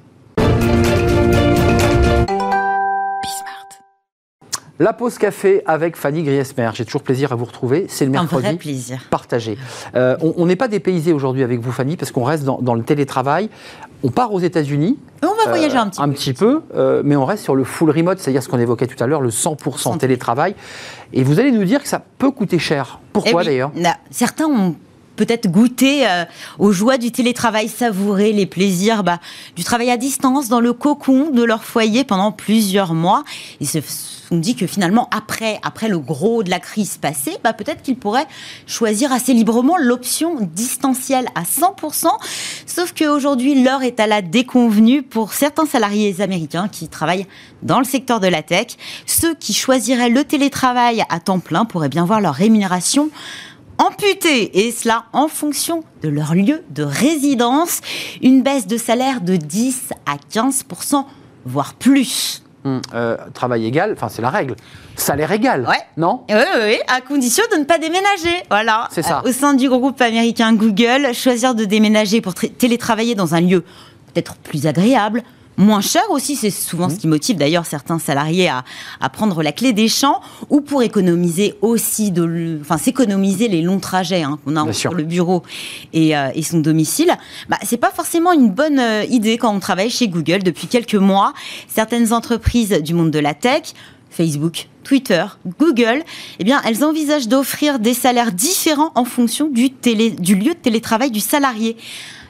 La 4.81 4.93
pause 4.93 5.19
café 5.19 5.63
avec 5.67 5.97
Fanny 5.97 6.23
Griesmer. 6.23 6.71
J'ai 6.75 6.85
toujours 6.85 7.03
plaisir 7.03 7.33
à 7.33 7.35
vous 7.35 7.45
retrouver. 7.45 7.87
C'est 7.89 8.05
le 8.05 8.13
mercredi. 8.13 8.47
Un 8.47 8.51
vrai 8.51 8.59
plaisir. 8.59 9.01
Partagé. 9.11 9.59
Euh, 9.97 10.17
on 10.21 10.47
n'est 10.47 10.57
pas 10.57 10.69
dépaysé 10.69 11.13
aujourd'hui 11.13 11.43
avec 11.43 11.61
vous, 11.61 11.73
Fanny, 11.73 11.97
parce 11.97 12.13
qu'on 12.13 12.23
reste 12.23 12.45
dans, 12.45 12.75
le 12.75 12.83
télétravail. 12.85 13.51
On 14.05 14.11
part 14.11 14.33
aux 14.33 14.39
États-Unis. 14.39 14.97
On 15.23 15.27
va 15.27 15.51
voyager 15.51 15.77
un 15.77 15.89
petit 15.89 16.01
euh, 16.01 16.05
peu. 16.05 16.11
Un 16.11 16.13
petit 16.13 16.33
peu, 16.33 16.63
euh, 16.77 17.03
mais 17.05 17.17
on 17.17 17.25
reste 17.25 17.43
sur 17.43 17.57
le 17.57 17.65
full 17.65 17.91
remote, 17.91 18.21
c'est-à-dire 18.21 18.43
ce 18.43 18.49
qu'on 18.49 18.61
évoquait 18.61 18.87
tout 18.87 19.03
à 19.03 19.09
l'heure, 19.09 19.21
le 19.21 19.31
100% 19.31 19.99
télétravail. 19.99 20.55
Et 21.13 21.25
vous 21.25 21.41
allez 21.41 21.51
nous 21.51 21.65
dire 21.65 21.83
que 21.83 21.89
ça 21.89 22.01
peut 22.19 22.31
coûter 22.31 22.61
cher. 22.61 23.01
Pourquoi 23.13 23.43
eh 23.43 23.47
d'ailleurs 23.47 23.73
Certains 24.11 24.47
ont 24.47 24.77
peut-être 25.19 25.51
goûter 25.51 26.09
euh, 26.09 26.25
aux 26.59 26.73
joies 26.73 26.97
du 26.97 27.13
télétravail, 27.13 27.69
savourer 27.69 28.33
les 28.33 28.47
plaisirs 28.47 29.03
bah, 29.03 29.19
du 29.57 29.65
travail 29.65 29.91
à 29.91 29.97
distance 29.97 30.49
dans 30.49 30.61
le 30.61 30.73
cocon 30.73 31.31
de 31.31 31.43
leur 31.43 31.65
foyer 31.65 32.05
pendant 32.05 32.33
plusieurs 32.33 32.95
mois. 32.95 33.25
Ils 33.61 33.69
se 33.69 33.81
sont 34.29 34.39
dit 34.39 34.55
que 34.55 34.67
finalement, 34.67 35.09
après, 35.11 35.59
après 35.63 35.89
le 35.89 35.99
gros 35.99 36.43
de 36.43 36.51
la 36.51 36.61
crise 36.61 36.97
passée, 36.99 37.37
bah, 37.43 37.53
peut-être 37.53 37.83
qu'ils 37.83 37.97
pourraient 37.97 38.27
choisir 38.67 39.13
assez 39.13 39.33
librement 39.33 39.77
l'option 39.79 40.37
distancielle 40.55 41.27
à 41.35 41.43
100%. 41.43 42.09
Sauf 42.67 42.93
qu'aujourd'hui, 42.93 43.63
l'heure 43.63 43.83
est 43.83 44.01
à 44.01 44.07
la 44.07 44.23
déconvenue 44.23 45.03
pour 45.03 45.33
certains 45.33 45.67
salariés 45.67 46.21
américains 46.21 46.69
qui 46.69 46.89
travaillent 46.89 47.27
dans 47.63 47.79
le 47.79 47.85
secteur 47.85 48.21
de 48.21 48.27
la 48.27 48.43
tech. 48.43 48.77
Ceux 49.07 49.35
qui 49.35 49.55
choisiraient 49.55 50.11
le 50.11 50.25
télétravail 50.25 51.03
à 51.09 51.21
temps 51.21 51.41
plein 51.41 51.65
pourraient 51.65 51.89
bien 51.89 52.05
voir 52.05 52.21
leur 52.21 52.35
rémunération 52.35 53.11
amputés, 53.79 54.67
et 54.67 54.73
cela 54.73 55.05
en 55.13 55.29
fonction 55.29 55.85
de 56.03 56.09
leur 56.09 56.35
lieu 56.35 56.65
de 56.71 56.83
résidence. 56.83 57.81
Une 58.23 58.43
baisse 58.43 58.67
de 58.67 58.77
salaire 58.77 59.21
de 59.21 59.37
10 59.37 59.91
à 60.05 60.17
15% 60.17 61.05
voire 61.45 61.75
plus. 61.75 62.43
Euh, 62.95 63.17
travail 63.35 63.67
égal, 63.67 63.93
enfin 63.93 64.09
c'est 64.09 64.23
la 64.23 64.31
règle. 64.31 64.55
Salaire 64.97 65.31
égal, 65.33 65.67
ouais. 65.69 65.77
non? 65.97 66.23
Oui, 66.29 66.35
oui, 66.37 66.61
oui, 66.65 66.79
à 66.89 67.01
condition 67.01 67.45
de 67.53 67.59
ne 67.59 67.65
pas 67.65 67.79
déménager. 67.79 68.43
Voilà. 68.51 68.89
C'est 68.91 69.03
ça. 69.03 69.23
Euh, 69.25 69.29
au 69.29 69.33
sein 69.33 69.55
du 69.55 69.69
groupe 69.69 70.01
américain 70.01 70.53
Google, 70.55 71.15
choisir 71.15 71.55
de 71.55 71.65
déménager 71.65 72.21
pour 72.21 72.35
télétravailler 72.35 73.15
dans 73.15 73.35
un 73.35 73.41
lieu 73.41 73.65
peut-être 74.13 74.37
plus 74.37 74.67
agréable, 74.67 75.23
moins 75.59 75.83
cher 75.83 76.03
aussi. 76.11 76.37
C'est 76.37 76.51
souvent 76.51 76.89
ce 76.89 76.95
mmh. 76.95 76.99
qui 76.99 77.07
motive 77.09 77.37
d'ailleurs 77.37 77.67
certains 77.67 77.99
salariés 77.99 78.49
à, 78.49 78.65
prendre 79.11 79.43
la 79.43 79.53
clé 79.53 79.73
des 79.73 79.89
champs 79.89 80.21
ou 80.49 80.61
pour 80.61 80.83
économiser 80.83 81.55
aussi 81.61 82.11
de, 82.11 82.59
enfin 82.61 82.79
s'économiser 82.79 83.49
les 83.49 83.61
longs 83.63 83.81
trajets 83.81 84.23
hein, 84.23 84.39
qu'on 84.45 84.57
a 84.57 84.63
entre 84.63 84.95
le 84.95 85.03
bureau 85.03 85.43
euh, 85.95 86.31
et, 86.35 86.43
son 86.43 86.61
domicile. 86.61 87.13
Bah, 87.49 87.59
c'est 87.63 87.77
pas 87.77 87.91
forcément 87.91 88.33
une 88.33 88.51
bonne 88.51 88.79
euh, 88.79 89.05
idée 89.05 89.37
quand 89.37 89.55
on 89.55 89.61
travaille 89.61 89.91
chez 89.91 90.09
Google 90.09 90.43
depuis 90.43 90.69
quelques 90.69 90.95
mois. 90.95 91.35
Certaines 91.69 92.13
entreprises 92.13 92.71
du 92.83 92.95
monde 92.95 93.11
de 93.11 93.19
la 93.19 93.35
tech 93.35 93.75
Facebook, 94.11 94.69
Twitter, 94.85 95.25
Google, 95.59 96.03
eh 96.39 96.45
bien, 96.45 96.61
elles 96.65 96.83
envisagent 96.83 97.29
d'offrir 97.29 97.79
des 97.79 97.95
salaires 97.95 98.33
différents 98.33 98.91
en 98.95 99.05
fonction 99.05 99.49
du, 99.49 99.71
télé, 99.71 100.11
du 100.11 100.35
lieu 100.35 100.55
de 100.55 100.59
télétravail 100.59 101.11
du 101.11 101.21
salarié. 101.21 101.77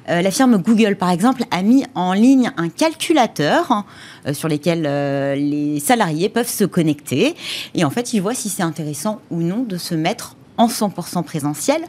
Euh, 0.08 0.22
la 0.22 0.30
firme 0.30 0.58
Google, 0.58 0.96
par 0.96 1.10
exemple, 1.10 1.44
a 1.50 1.62
mis 1.62 1.84
en 1.94 2.12
ligne 2.12 2.50
un 2.56 2.68
calculateur 2.68 3.70
hein, 3.70 3.84
euh, 4.26 4.32
sur 4.32 4.48
lequel 4.48 4.84
euh, 4.86 5.34
les 5.34 5.80
salariés 5.80 6.28
peuvent 6.28 6.48
se 6.48 6.64
connecter. 6.64 7.34
Et 7.74 7.84
en 7.84 7.90
fait, 7.90 8.12
ils 8.12 8.20
voient 8.20 8.34
si 8.34 8.48
c'est 8.48 8.62
intéressant 8.62 9.20
ou 9.30 9.42
non 9.42 9.62
de 9.62 9.76
se 9.76 9.94
mettre 9.94 10.36
en 10.56 10.66
100% 10.66 11.22
présentiel 11.24 11.82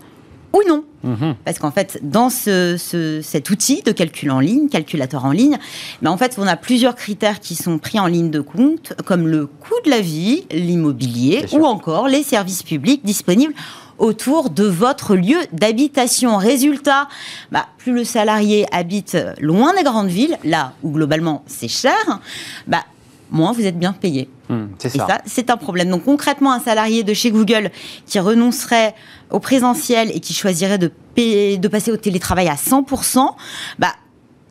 ou 0.51 0.61
non. 0.67 0.83
Mhm. 1.03 1.35
Parce 1.45 1.59
qu'en 1.59 1.71
fait, 1.71 1.99
dans 2.01 2.29
cet 2.29 3.49
outil 3.49 3.81
de 3.83 3.91
calcul 3.91 4.31
en 4.31 4.39
ligne, 4.39 4.67
calculateur 4.67 5.23
en 5.25 5.31
ligne, 5.31 5.57
ben 6.01 6.11
en 6.11 6.17
fait, 6.17 6.35
on 6.37 6.47
a 6.47 6.57
plusieurs 6.57 6.95
critères 6.95 7.39
qui 7.39 7.55
sont 7.55 7.77
pris 7.77 7.99
en 7.99 8.07
ligne 8.07 8.31
de 8.31 8.41
compte, 8.41 8.93
comme 9.05 9.27
le 9.27 9.45
coût 9.45 9.75
de 9.85 9.91
la 9.91 10.01
vie, 10.01 10.45
l'immobilier, 10.51 11.45
ou 11.53 11.65
encore 11.65 12.07
les 12.07 12.23
services 12.23 12.63
publics 12.63 13.05
disponibles 13.05 13.53
autour 13.99 14.49
de 14.49 14.65
votre 14.65 15.15
lieu 15.15 15.37
d'habitation. 15.51 16.37
Résultat, 16.37 17.07
bah, 17.51 17.67
plus 17.77 17.93
le 17.93 18.03
salarié 18.03 18.65
habite 18.71 19.17
loin 19.39 19.73
des 19.73 19.83
grandes 19.83 20.07
villes, 20.07 20.37
là 20.43 20.73
où 20.83 20.91
globalement 20.91 21.43
c'est 21.45 21.67
cher, 21.67 22.19
bah, 22.67 22.83
moins 23.31 23.51
vous 23.51 23.65
êtes 23.65 23.77
bien 23.77 23.93
payé. 23.93 24.29
Hmm, 24.49 24.67
c'est 24.79 24.89
ça. 24.89 25.21
c'est 25.25 25.49
un 25.49 25.57
problème. 25.57 25.89
Donc 25.89 26.05
concrètement, 26.05 26.51
un 26.51 26.59
salarié 26.59 27.03
de 27.03 27.13
chez 27.13 27.31
Google 27.31 27.69
qui 28.07 28.19
renoncerait 28.19 28.95
au 29.29 29.39
présentiel 29.39 30.11
et 30.13 30.19
qui 30.19 30.33
choisirait 30.33 30.79
de, 30.79 30.91
de 31.17 31.67
passer 31.67 31.91
au 31.91 31.97
télétravail 31.97 32.47
à 32.47 32.55
100%, 32.55 33.35
bah, 33.77 33.93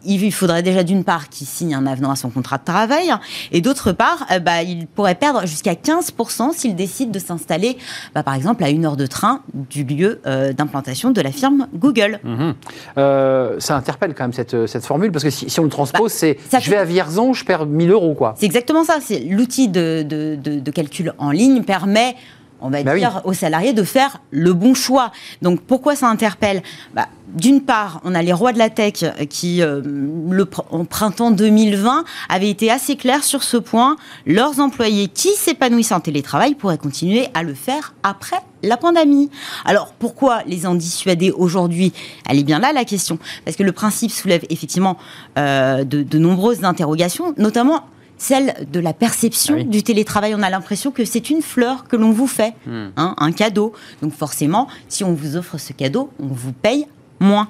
il 0.04 0.32
faudrait 0.32 0.62
déjà 0.62 0.82
d'une 0.82 1.04
part 1.04 1.28
qu'il 1.28 1.46
signe 1.46 1.74
un 1.74 1.86
avenant 1.86 2.10
à 2.10 2.16
son 2.16 2.30
contrat 2.30 2.58
de 2.58 2.64
travail, 2.64 3.10
et 3.52 3.60
d'autre 3.60 3.92
part, 3.92 4.26
euh, 4.30 4.38
bah, 4.38 4.62
il 4.62 4.86
pourrait 4.86 5.14
perdre 5.14 5.46
jusqu'à 5.46 5.74
15% 5.74 6.52
s'il 6.54 6.74
décide 6.76 7.10
de 7.10 7.18
s'installer, 7.18 7.78
bah, 8.14 8.22
par 8.22 8.34
exemple, 8.34 8.64
à 8.64 8.70
une 8.70 8.84
heure 8.86 8.96
de 8.96 9.06
train 9.06 9.42
du 9.52 9.84
lieu 9.84 10.20
euh, 10.26 10.52
d'implantation 10.52 11.10
de 11.10 11.20
la 11.20 11.32
firme 11.32 11.68
Google. 11.74 12.20
Mhm. 12.24 12.54
Euh, 12.96 13.56
ça 13.58 13.76
interpelle 13.76 14.14
quand 14.14 14.24
même 14.24 14.32
cette, 14.32 14.66
cette 14.66 14.84
formule, 14.84 15.12
parce 15.12 15.24
que 15.24 15.30
si, 15.30 15.60
on 15.60 15.64
le 15.64 15.70
transpose, 15.70 16.12
bah, 16.12 16.34
c'est 16.50 16.60
je 16.60 16.70
vais 16.70 16.76
à 16.76 16.84
Vierzon, 16.84 17.32
je 17.32 17.44
perds 17.44 17.66
1000 17.66 17.90
euros. 17.90 18.14
quoi. 18.14 18.34
C'est 18.36 18.46
exactement 18.46 18.84
ça. 18.84 18.98
L'outil 19.28 19.68
de, 19.68 20.04
de, 20.06 20.36
de 20.36 20.70
calcul 20.70 21.12
en 21.18 21.30
ligne 21.30 21.62
permet 21.62 22.16
on 22.60 22.70
va 22.70 22.82
bah 22.82 22.96
dire, 22.96 23.20
aux 23.24 23.32
salariés 23.32 23.72
de 23.72 23.82
faire 23.82 24.20
le 24.30 24.52
bon 24.52 24.74
choix. 24.74 25.12
Donc 25.42 25.60
pourquoi 25.60 25.96
ça 25.96 26.08
interpelle? 26.08 26.62
Bah, 26.94 27.08
D'une 27.28 27.62
part, 27.62 28.00
on 28.04 28.14
a 28.14 28.22
les 28.22 28.32
rois 28.32 28.52
de 28.52 28.58
la 28.58 28.70
tech 28.70 29.04
qui, 29.28 29.62
euh, 29.62 29.80
le, 29.84 30.48
en 30.70 30.84
printemps 30.84 31.30
2020, 31.30 32.04
avaient 32.28 32.50
été 32.50 32.70
assez 32.70 32.96
clairs 32.96 33.24
sur 33.24 33.42
ce 33.42 33.56
point. 33.56 33.96
Leurs 34.26 34.60
employés 34.60 35.08
qui 35.08 35.30
s'épanouissent 35.30 35.92
en 35.92 36.00
télétravail 36.00 36.54
pourraient 36.54 36.78
continuer 36.78 37.28
à 37.34 37.42
le 37.42 37.54
faire 37.54 37.94
après 38.02 38.38
la 38.62 38.76
pandémie. 38.76 39.30
Alors 39.64 39.92
pourquoi 39.98 40.42
les 40.46 40.66
en 40.66 40.74
dissuader 40.74 41.30
aujourd'hui? 41.30 41.92
Elle 42.28 42.38
est 42.38 42.44
bien 42.44 42.58
là 42.58 42.72
la 42.72 42.84
question. 42.84 43.18
Parce 43.44 43.56
que 43.56 43.62
le 43.62 43.72
principe 43.72 44.10
soulève 44.10 44.44
effectivement 44.50 44.96
euh, 45.38 45.84
de, 45.84 46.02
de 46.02 46.18
nombreuses 46.18 46.64
interrogations, 46.64 47.34
notamment 47.36 47.84
celle 48.18 48.54
de 48.70 48.80
la 48.80 48.92
perception 48.92 49.56
ah 49.60 49.64
du 49.64 49.82
télétravail. 49.82 50.34
On 50.34 50.42
a 50.42 50.50
l'impression 50.50 50.90
que 50.90 51.04
c'est 51.04 51.30
une 51.30 51.40
fleur 51.40 51.84
que 51.84 51.96
l'on 51.96 52.10
vous 52.10 52.26
fait, 52.26 52.54
hmm. 52.66 52.88
hein, 52.96 53.14
un 53.16 53.32
cadeau. 53.32 53.72
Donc 54.02 54.12
forcément, 54.12 54.68
si 54.88 55.04
on 55.04 55.14
vous 55.14 55.36
offre 55.36 55.58
ce 55.58 55.72
cadeau, 55.72 56.10
on 56.18 56.26
vous 56.26 56.52
paye 56.52 56.86
moins. 57.20 57.48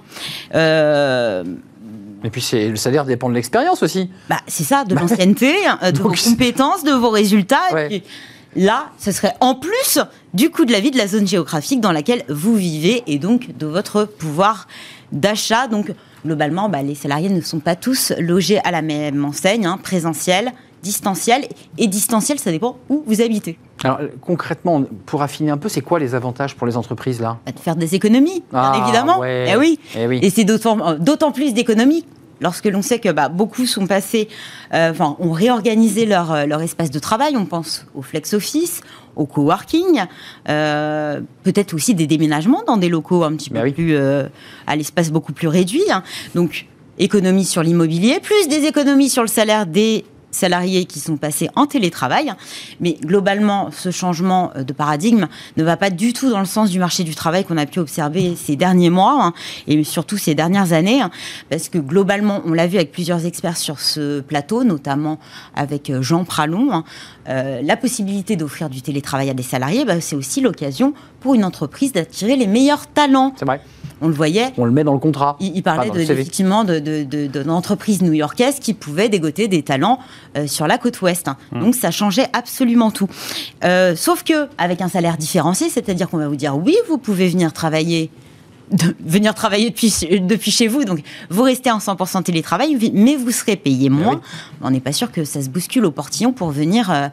Euh... 0.55 1.45
Et 2.25 2.31
puis 2.31 2.45
le 2.53 2.77
salaire 2.77 3.05
dépend 3.05 3.29
de 3.29 3.35
l'expérience 3.35 3.83
aussi. 3.83 4.11
Bah, 4.29 4.41
c'est 4.47 4.65
ça, 4.65 4.85
de 4.85 4.95
l'ancienneté, 4.95 5.55
hein, 5.67 5.79
de 5.93 5.99
vos 5.99 6.11
compétences, 6.11 6.83
de 6.83 6.93
vos 6.93 7.11
résultats. 7.11 7.69
là, 8.57 8.91
ce 8.99 9.13
serait 9.13 9.35
en 9.41 9.55
plus 9.55 10.01
du 10.35 10.51
coût 10.51 10.65
de 10.65 10.73
la 10.73 10.81
vie 10.81 10.91
de 10.91 10.99
la 10.99 11.07
zone 11.07 11.29
géographique 11.29 11.81
dans 11.81 11.93
laquelle 11.93 12.25
vous 12.29 12.57
vivez 12.57 13.05
et 13.07 13.19
donc 13.19 13.57
de 13.57 13.67
votre 13.67 14.05
pouvoir 14.05 14.67
d'achat. 15.13 15.69
Donc 15.69 15.93
globalement, 16.25 16.69
bah, 16.69 16.83
les 16.83 16.95
salariés 16.95 17.29
ne 17.29 17.41
sont 17.41 17.61
pas 17.61 17.77
tous 17.77 18.13
logés 18.19 18.59
à 18.65 18.71
la 18.71 18.83
même 18.83 19.25
enseigne, 19.25 19.67
hein, 19.67 19.79
présentiel, 19.83 20.53
distanciel. 20.83 21.47
Et 21.77 21.87
distanciel, 21.87 22.39
ça 22.39 22.51
dépend 22.51 22.77
où 22.89 23.03
vous 23.07 23.21
habitez. 23.21 23.59
Alors 23.85 24.01
concrètement, 24.21 24.83
pour 25.07 25.23
affiner 25.23 25.51
un 25.51 25.57
peu, 25.57 25.69
c'est 25.69 25.81
quoi 25.81 25.99
les 25.99 26.15
avantages 26.15 26.57
pour 26.57 26.67
les 26.67 26.77
entreprises 26.77 27.21
là? 27.21 27.39
Bah, 27.47 27.53
De 27.53 27.59
faire 27.61 27.77
des 27.77 27.95
économies, 27.95 28.43
ah, 28.53 28.81
évidemment. 28.83 29.25
Eh 29.25 29.57
oui. 29.57 29.79
Eh 29.97 30.07
oui. 30.07 30.19
Et 30.23 30.31
c'est 30.31 30.45
d'autant 30.45 31.33
plus 31.33 31.55
d'économies 31.55 32.05
lorsque 32.41 32.67
l'on 32.67 32.83
sait 32.83 32.99
que 32.99 33.11
bah, 33.11 33.29
beaucoup 33.29 33.67
sont 33.67 33.87
passés, 33.87 34.29
euh, 34.75 34.91
enfin, 34.91 35.17
ont 35.19 35.33
réorganisé 35.33 36.07
leur, 36.07 36.33
euh, 36.33 36.47
leur 36.47 36.63
espace 36.63 36.91
de 36.91 36.99
travail, 36.99 37.37
on 37.37 37.47
pense 37.47 37.87
au 37.95 38.03
flex 38.03 38.35
office, 38.35 38.81
au 39.17 39.27
coworking, 39.27 40.05
euh, 40.49 41.21
peut-être 41.43 41.75
aussi 41.75 41.95
des 41.95 42.07
déménagements 42.07 42.63
dans 42.67 42.77
des 42.77 42.89
locaux 42.89 43.25
un 43.25 43.35
petit 43.35 43.51
peu 43.51 43.61
plus 43.73 43.97
à 44.67 44.77
l'espace 44.77 45.11
beaucoup 45.11 45.33
plus 45.33 45.49
réduit. 45.49 45.91
Hein. 45.91 46.03
Donc 46.35 46.67
économie 46.99 47.45
sur 47.45 47.63
l'immobilier, 47.63 48.21
plus 48.21 48.49
des 48.49 48.67
économies 48.67 49.09
sur 49.09 49.23
le 49.23 49.29
salaire 49.29 49.67
des 49.67 50.05
salariés 50.31 50.85
qui 50.85 51.01
sont 51.01 51.17
passés 51.17 51.49
en 51.57 51.67
télétravail. 51.67 52.33
Mais 52.81 52.97
globalement, 53.03 53.71
ce 53.71 53.91
changement 53.91 54.53
de 54.57 54.73
paradigme 54.73 55.27
ne 55.57 55.65
va 55.65 55.77
pas 55.77 55.91
du 55.91 56.13
tout 56.13 56.31
dans 56.31 56.41
le 56.41 56.47
sens 56.47 56.71
du 56.71 56.79
marché 56.79 57.05
du 57.05 57.15
travail 57.15 57.45
qu'on 57.45 57.57
a 57.57 57.67
pu 57.67 57.79
observer 57.79 58.37
ces 58.37 58.57
derniers 58.57 58.91
mois 58.91 59.19
hein, 59.21 59.33
et 59.67 59.83
surtout 59.85 60.19
ces 60.19 60.35
dernières 60.35 60.73
années. 60.73 61.01
Hein, 61.01 61.11
parce 61.51 61.69
que 61.69 61.79
globalement, 61.79 62.43
on 62.45 62.53
l'a 62.53 62.67
vu 62.67 62.77
avec 62.77 62.93
plusieurs 62.93 63.27
experts 63.27 63.57
sur 63.57 63.81
ce 63.81 64.21
plateau, 64.21 64.65
notamment 64.65 65.19
avec 65.55 65.91
euh, 65.91 66.03
Jean 66.03 66.25
Pralon, 66.25 66.73
hein, 66.73 66.85
euh, 67.29 67.61
la 67.63 67.77
possibilité 67.77 68.37
d'offrir 68.37 68.71
du 68.71 68.83
télétravail 68.83 69.31
à 69.31 69.35
des 69.35 69.43
salariés, 69.43 69.85
bah, 69.85 70.01
c'est 70.01 70.17
aussi 70.17 70.41
l'occasion 70.41 70.95
pour 71.21 71.35
une 71.35 71.45
entreprise 71.45 71.93
d'attirer 71.93 72.37
les 72.37 72.47
meilleurs 72.47 72.87
talents. 72.87 73.33
C'est 73.37 73.45
vrai 73.45 73.61
on 74.01 74.09
le 74.09 74.15
voyait. 74.15 74.53
On 74.57 74.65
le 74.65 74.71
met 74.71 74.85
dans 74.85 74.93
le 74.93 74.99
contrat. 74.99 75.37
Il, 75.41 75.63
parlait 75.63 75.91
de, 75.91 75.99
effectivement 75.99 76.65
d'entreprises 76.65 78.03
new-yorkaises 78.03 78.61
qui 78.61 78.75
pouvaient 78.75 79.09
dégoter 79.09 79.49
des 79.49 79.63
talents 79.63 79.99
euh, 80.37 80.47
sur 80.47 80.67
la 80.67 80.79
côte 80.79 81.01
ouest. 81.03 81.29
Mmh. 81.53 81.61
Donc 81.61 81.75
ça 81.75 81.91
changeait 81.91 82.29
absolument 82.33 82.91
tout. 82.91 83.09
Euh, 83.65 83.97
sauf 83.97 84.23
que 84.23 84.49
avec 84.59 84.81
un 84.81 84.89
salaire 84.89 85.17
différencié, 85.17 85.69
c'est-à-dire 85.69 86.09
qu'on 86.09 86.19
va 86.19 86.29
vous 86.29 86.37
dire 86.37 86.57
oui, 86.57 86.77
vous 86.89 86.99
pouvez 86.99 87.29
venir 87.29 87.53
travailler 87.53 88.11
de 88.71 88.95
venir 89.05 89.35
travailler 89.35 89.71
depuis, 89.71 89.93
depuis 90.21 90.51
chez 90.51 90.69
vous. 90.69 90.85
Donc, 90.85 91.01
vous 91.31 91.43
restez 91.43 91.71
en 91.71 91.79
100% 91.79 92.23
télétravail, 92.23 92.77
mais 92.93 93.17
vous 93.17 93.31
serez 93.31 93.57
payé 93.57 93.87
eh 93.87 93.91
moins. 93.91 94.21
On 94.63 94.71
n'est 94.71 94.81
pas 94.81 94.93
sûr 94.93 95.11
que 95.11 95.25
ça 95.25 95.43
se 95.43 95.49
bouscule 95.49 95.85
au 95.85 95.91
portillon 95.91 96.33
pour 96.33 96.51
venir 96.51 96.91
euh, 96.91 97.09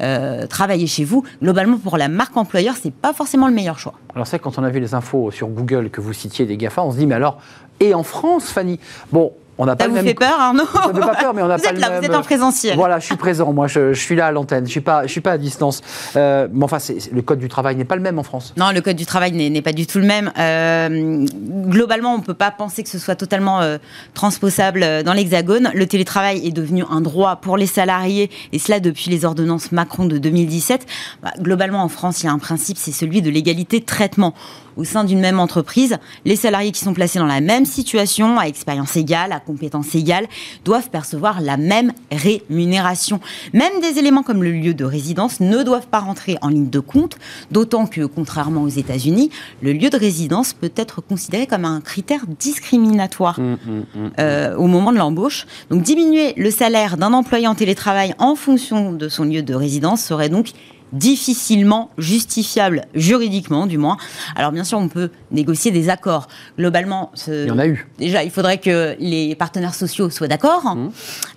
euh, 0.00 0.46
travailler 0.46 0.86
chez 0.86 1.04
vous. 1.04 1.24
Globalement, 1.42 1.78
pour 1.78 1.96
la 1.96 2.08
marque 2.08 2.36
employeur, 2.36 2.74
c'est 2.80 2.92
pas 2.92 3.12
forcément 3.12 3.48
le 3.48 3.54
meilleur 3.54 3.78
choix. 3.78 3.94
Alors, 4.14 4.26
c'est 4.26 4.38
quand 4.38 4.58
on 4.58 4.64
a 4.64 4.70
vu 4.70 4.80
les 4.80 4.94
infos 4.94 5.30
sur 5.30 5.48
Google 5.48 5.90
que 5.90 6.00
vous 6.00 6.12
citiez 6.12 6.46
des 6.46 6.56
GAFA, 6.56 6.82
on 6.82 6.92
se 6.92 6.98
dit, 6.98 7.06
mais 7.06 7.14
alors, 7.14 7.38
et 7.80 7.94
en 7.94 8.02
France, 8.02 8.50
Fanny? 8.50 8.78
Bon, 9.12 9.32
on 9.58 9.66
n'a 9.66 9.76
pas 9.76 9.84
ça 9.84 9.90
vous 9.90 9.96
fait 9.96 10.14
peur, 10.14 10.38
Arnaud 10.38 10.64
Ça 10.72 10.88
ne 10.88 10.94
fait 10.94 11.00
pas 11.00 11.14
peur, 11.14 11.34
mais 11.34 11.42
on 11.42 11.46
n'a 11.46 11.58
pas 11.58 11.70
êtes 11.70 11.78
là, 11.78 12.00
Vous 12.00 12.04
êtes 12.04 12.14
en 12.14 12.22
présentiel. 12.22 12.76
Voilà, 12.76 12.98
je 12.98 13.06
suis 13.06 13.16
présent. 13.16 13.52
Moi, 13.52 13.68
je, 13.68 13.92
suis 13.92 14.16
là 14.16 14.26
à 14.26 14.32
l'antenne. 14.32 14.66
Je 14.66 14.70
suis 14.70 14.80
pas, 14.80 15.06
je 15.06 15.12
suis 15.12 15.20
pas 15.20 15.32
à 15.32 15.38
distance. 15.38 15.80
Euh, 16.16 16.48
mais 16.52 16.64
enfin, 16.64 16.78
le 17.12 17.22
code 17.22 17.38
du 17.38 17.48
travail 17.48 17.76
n'est 17.76 17.84
pas 17.84 17.96
le 17.96 18.02
même 18.02 18.18
en 18.18 18.22
France. 18.22 18.52
Non, 18.56 18.70
le 18.72 18.80
code 18.80 18.96
du 18.96 19.06
travail 19.06 19.32
n'est 19.32 19.62
pas 19.62 19.72
du 19.72 19.86
tout 19.86 19.98
le 19.98 20.06
même. 20.06 20.32
Euh, 20.38 21.24
globalement, 21.68 22.14
on 22.14 22.18
ne 22.18 22.22
peut 22.22 22.34
pas 22.34 22.50
penser 22.50 22.82
que 22.82 22.88
ce 22.88 22.98
soit 22.98 23.14
totalement 23.14 23.60
euh, 23.60 23.78
transposable 24.14 25.02
dans 25.04 25.12
l'Hexagone. 25.12 25.70
Le 25.74 25.86
télétravail 25.86 26.46
est 26.46 26.52
devenu 26.52 26.84
un 26.90 27.00
droit 27.00 27.36
pour 27.36 27.56
les 27.56 27.66
salariés, 27.66 28.30
et 28.52 28.58
cela 28.58 28.80
depuis 28.80 29.10
les 29.10 29.24
ordonnances 29.24 29.72
Macron 29.72 30.06
de 30.06 30.18
2017. 30.18 30.86
Bah, 31.22 31.30
globalement, 31.38 31.82
en 31.82 31.88
France, 31.88 32.22
il 32.22 32.26
y 32.26 32.28
a 32.28 32.32
un 32.32 32.38
principe, 32.38 32.76
c'est 32.76 32.92
celui 32.92 33.22
de 33.22 33.30
l'égalité 33.30 33.80
de 33.80 33.84
traitement 33.84 34.34
au 34.76 34.84
sein 34.84 35.04
d'une 35.04 35.20
même 35.20 35.40
entreprise, 35.40 35.98
les 36.24 36.36
salariés 36.36 36.72
qui 36.72 36.80
sont 36.80 36.94
placés 36.94 37.18
dans 37.18 37.26
la 37.26 37.40
même 37.40 37.64
situation, 37.64 38.38
à 38.38 38.44
expérience 38.44 38.96
égale, 38.96 39.32
à 39.32 39.40
compétence 39.40 39.94
égale, 39.94 40.26
doivent 40.64 40.90
percevoir 40.90 41.40
la 41.40 41.56
même 41.56 41.92
rémunération. 42.10 43.20
Même 43.52 43.80
des 43.80 43.98
éléments 43.98 44.22
comme 44.22 44.42
le 44.42 44.52
lieu 44.52 44.74
de 44.74 44.84
résidence 44.84 45.40
ne 45.40 45.62
doivent 45.62 45.86
pas 45.86 46.00
rentrer 46.00 46.36
en 46.42 46.48
ligne 46.48 46.70
de 46.70 46.80
compte, 46.80 47.16
d'autant 47.50 47.86
que, 47.86 48.04
contrairement 48.04 48.62
aux 48.62 48.68
États-Unis, 48.68 49.30
le 49.62 49.72
lieu 49.72 49.90
de 49.90 49.96
résidence 49.96 50.52
peut 50.52 50.72
être 50.76 51.00
considéré 51.00 51.46
comme 51.46 51.64
un 51.64 51.80
critère 51.80 52.24
discriminatoire 52.38 53.40
mmh, 53.40 53.52
mmh, 53.52 53.56
mmh, 53.56 54.10
euh, 54.18 54.56
au 54.56 54.66
moment 54.66 54.92
de 54.92 54.98
l'embauche. 54.98 55.46
Donc 55.70 55.82
diminuer 55.82 56.34
le 56.36 56.50
salaire 56.50 56.96
d'un 56.96 57.12
employé 57.12 57.46
en 57.46 57.54
télétravail 57.54 58.14
en 58.18 58.34
fonction 58.34 58.92
de 58.92 59.08
son 59.08 59.24
lieu 59.24 59.42
de 59.42 59.54
résidence 59.54 60.02
serait 60.02 60.28
donc 60.28 60.52
difficilement 60.94 61.90
justifiable 61.98 62.82
juridiquement, 62.94 63.66
du 63.66 63.78
moins. 63.78 63.96
Alors 64.36 64.52
bien 64.52 64.64
sûr, 64.64 64.78
on 64.78 64.88
peut 64.88 65.10
négocier 65.32 65.70
des 65.72 65.90
accords. 65.90 66.28
Globalement, 66.56 67.10
il 67.26 67.46
y 67.46 67.50
en 67.50 67.58
a 67.58 67.66
eu. 67.66 67.86
Déjà, 67.98 68.22
il 68.22 68.30
faudrait 68.30 68.58
que 68.58 68.96
les 69.00 69.34
partenaires 69.34 69.74
sociaux 69.74 70.08
soient 70.08 70.28
d'accord, 70.28 70.76
mmh. 70.76 70.90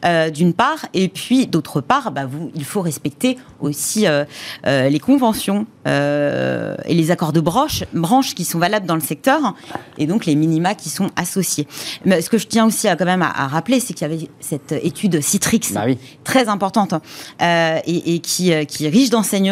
euh, 0.05 0.29
d'une 0.29 0.53
part, 0.53 0.85
et 0.93 1.07
puis 1.07 1.47
d'autre 1.47 1.81
part, 1.81 2.11
bah, 2.11 2.25
vous, 2.25 2.51
il 2.55 2.65
faut 2.65 2.81
respecter 2.81 3.37
aussi 3.59 4.07
euh, 4.07 4.23
euh, 4.67 4.89
les 4.89 4.99
conventions 4.99 5.65
et 5.85 6.93
les 6.93 7.11
accords 7.11 7.31
de 7.31 7.39
branche, 7.39 7.85
branche 7.93 8.35
qui 8.35 8.43
sont 8.43 8.59
valables 8.59 8.85
dans 8.85 8.95
le 8.95 9.01
secteur, 9.01 9.55
et 9.97 10.05
donc 10.05 10.25
les 10.25 10.35
minima 10.35 10.75
qui 10.75 10.89
sont 10.89 11.09
associés. 11.15 11.65
Mais 12.03 12.19
ce 12.19 12.29
que 12.29 12.37
je 12.37 12.45
tiens 12.45 12.65
aussi 12.65 12.89
à, 12.89 12.97
quand 12.97 13.05
même 13.05 13.21
à, 13.21 13.47
rappeler, 13.47 13.79
c'est 13.79 13.93
qu'il 13.93 14.05
y 14.05 14.11
avait 14.13 14.27
cette 14.41 14.73
étude 14.73 15.21
Citrix, 15.21 15.61
bah 15.73 15.85
très 16.25 16.49
importante, 16.49 16.93
et, 17.39 18.15
et, 18.15 18.19
qui, 18.19 18.51
qui 18.65 18.85
est 18.85 18.89
riche 18.89 19.09
d'enseignements 19.11 19.46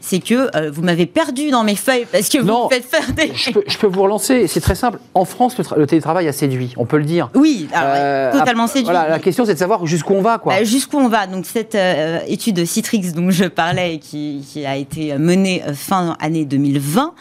c'est 0.00 0.20
que 0.20 0.68
vous 0.70 0.82
m'avez 0.82 1.06
perdu 1.06 1.50
dans 1.50 1.64
mes 1.64 1.76
feuilles 1.76 2.06
parce 2.10 2.28
que 2.28 2.38
vous 2.38 2.68
faites 2.70 2.84
faire 2.84 3.12
des. 3.12 3.32
Je 3.34 3.50
peux, 3.52 3.64
je 3.66 3.78
peux 3.78 3.86
vous 3.86 4.02
relancer. 4.02 4.46
C'est 4.46 4.60
très 4.60 4.74
simple. 4.74 4.98
En 5.14 5.24
France, 5.24 5.56
le, 5.76 5.86
télétravail 5.86 6.28
a 6.28 6.32
séduit. 6.32 6.74
On 6.76 6.86
peut 6.86 6.98
le 6.98 7.04
dire. 7.04 7.30
Oui, 7.34 7.68
totalement 8.32 8.66
séduit. 8.66 8.84
Voilà, 8.84 9.08
la 9.08 9.18
question, 9.18 9.44
c'est 9.44 9.54
de 9.54 9.58
savoir 9.58 9.86
jusqu'où 9.86 10.14
on 10.14 10.22
va, 10.22 10.38
quoi. 10.38 10.54
Bah, 10.54 10.64
jusqu'où 10.64 10.98
on 10.98 11.08
va. 11.08 11.26
Donc 11.26 11.46
cette 11.46 11.76
étude 12.26 12.64
Citrix 12.64 13.12
dont 13.12 13.30
je 13.30 13.44
parlais, 13.44 13.98
qui, 13.98 14.46
qui 14.50 14.66
a 14.66 14.76
été 14.76 15.16
menée 15.18 15.62
fin 15.74 16.16
année 16.20 16.44
2020, 16.44 17.14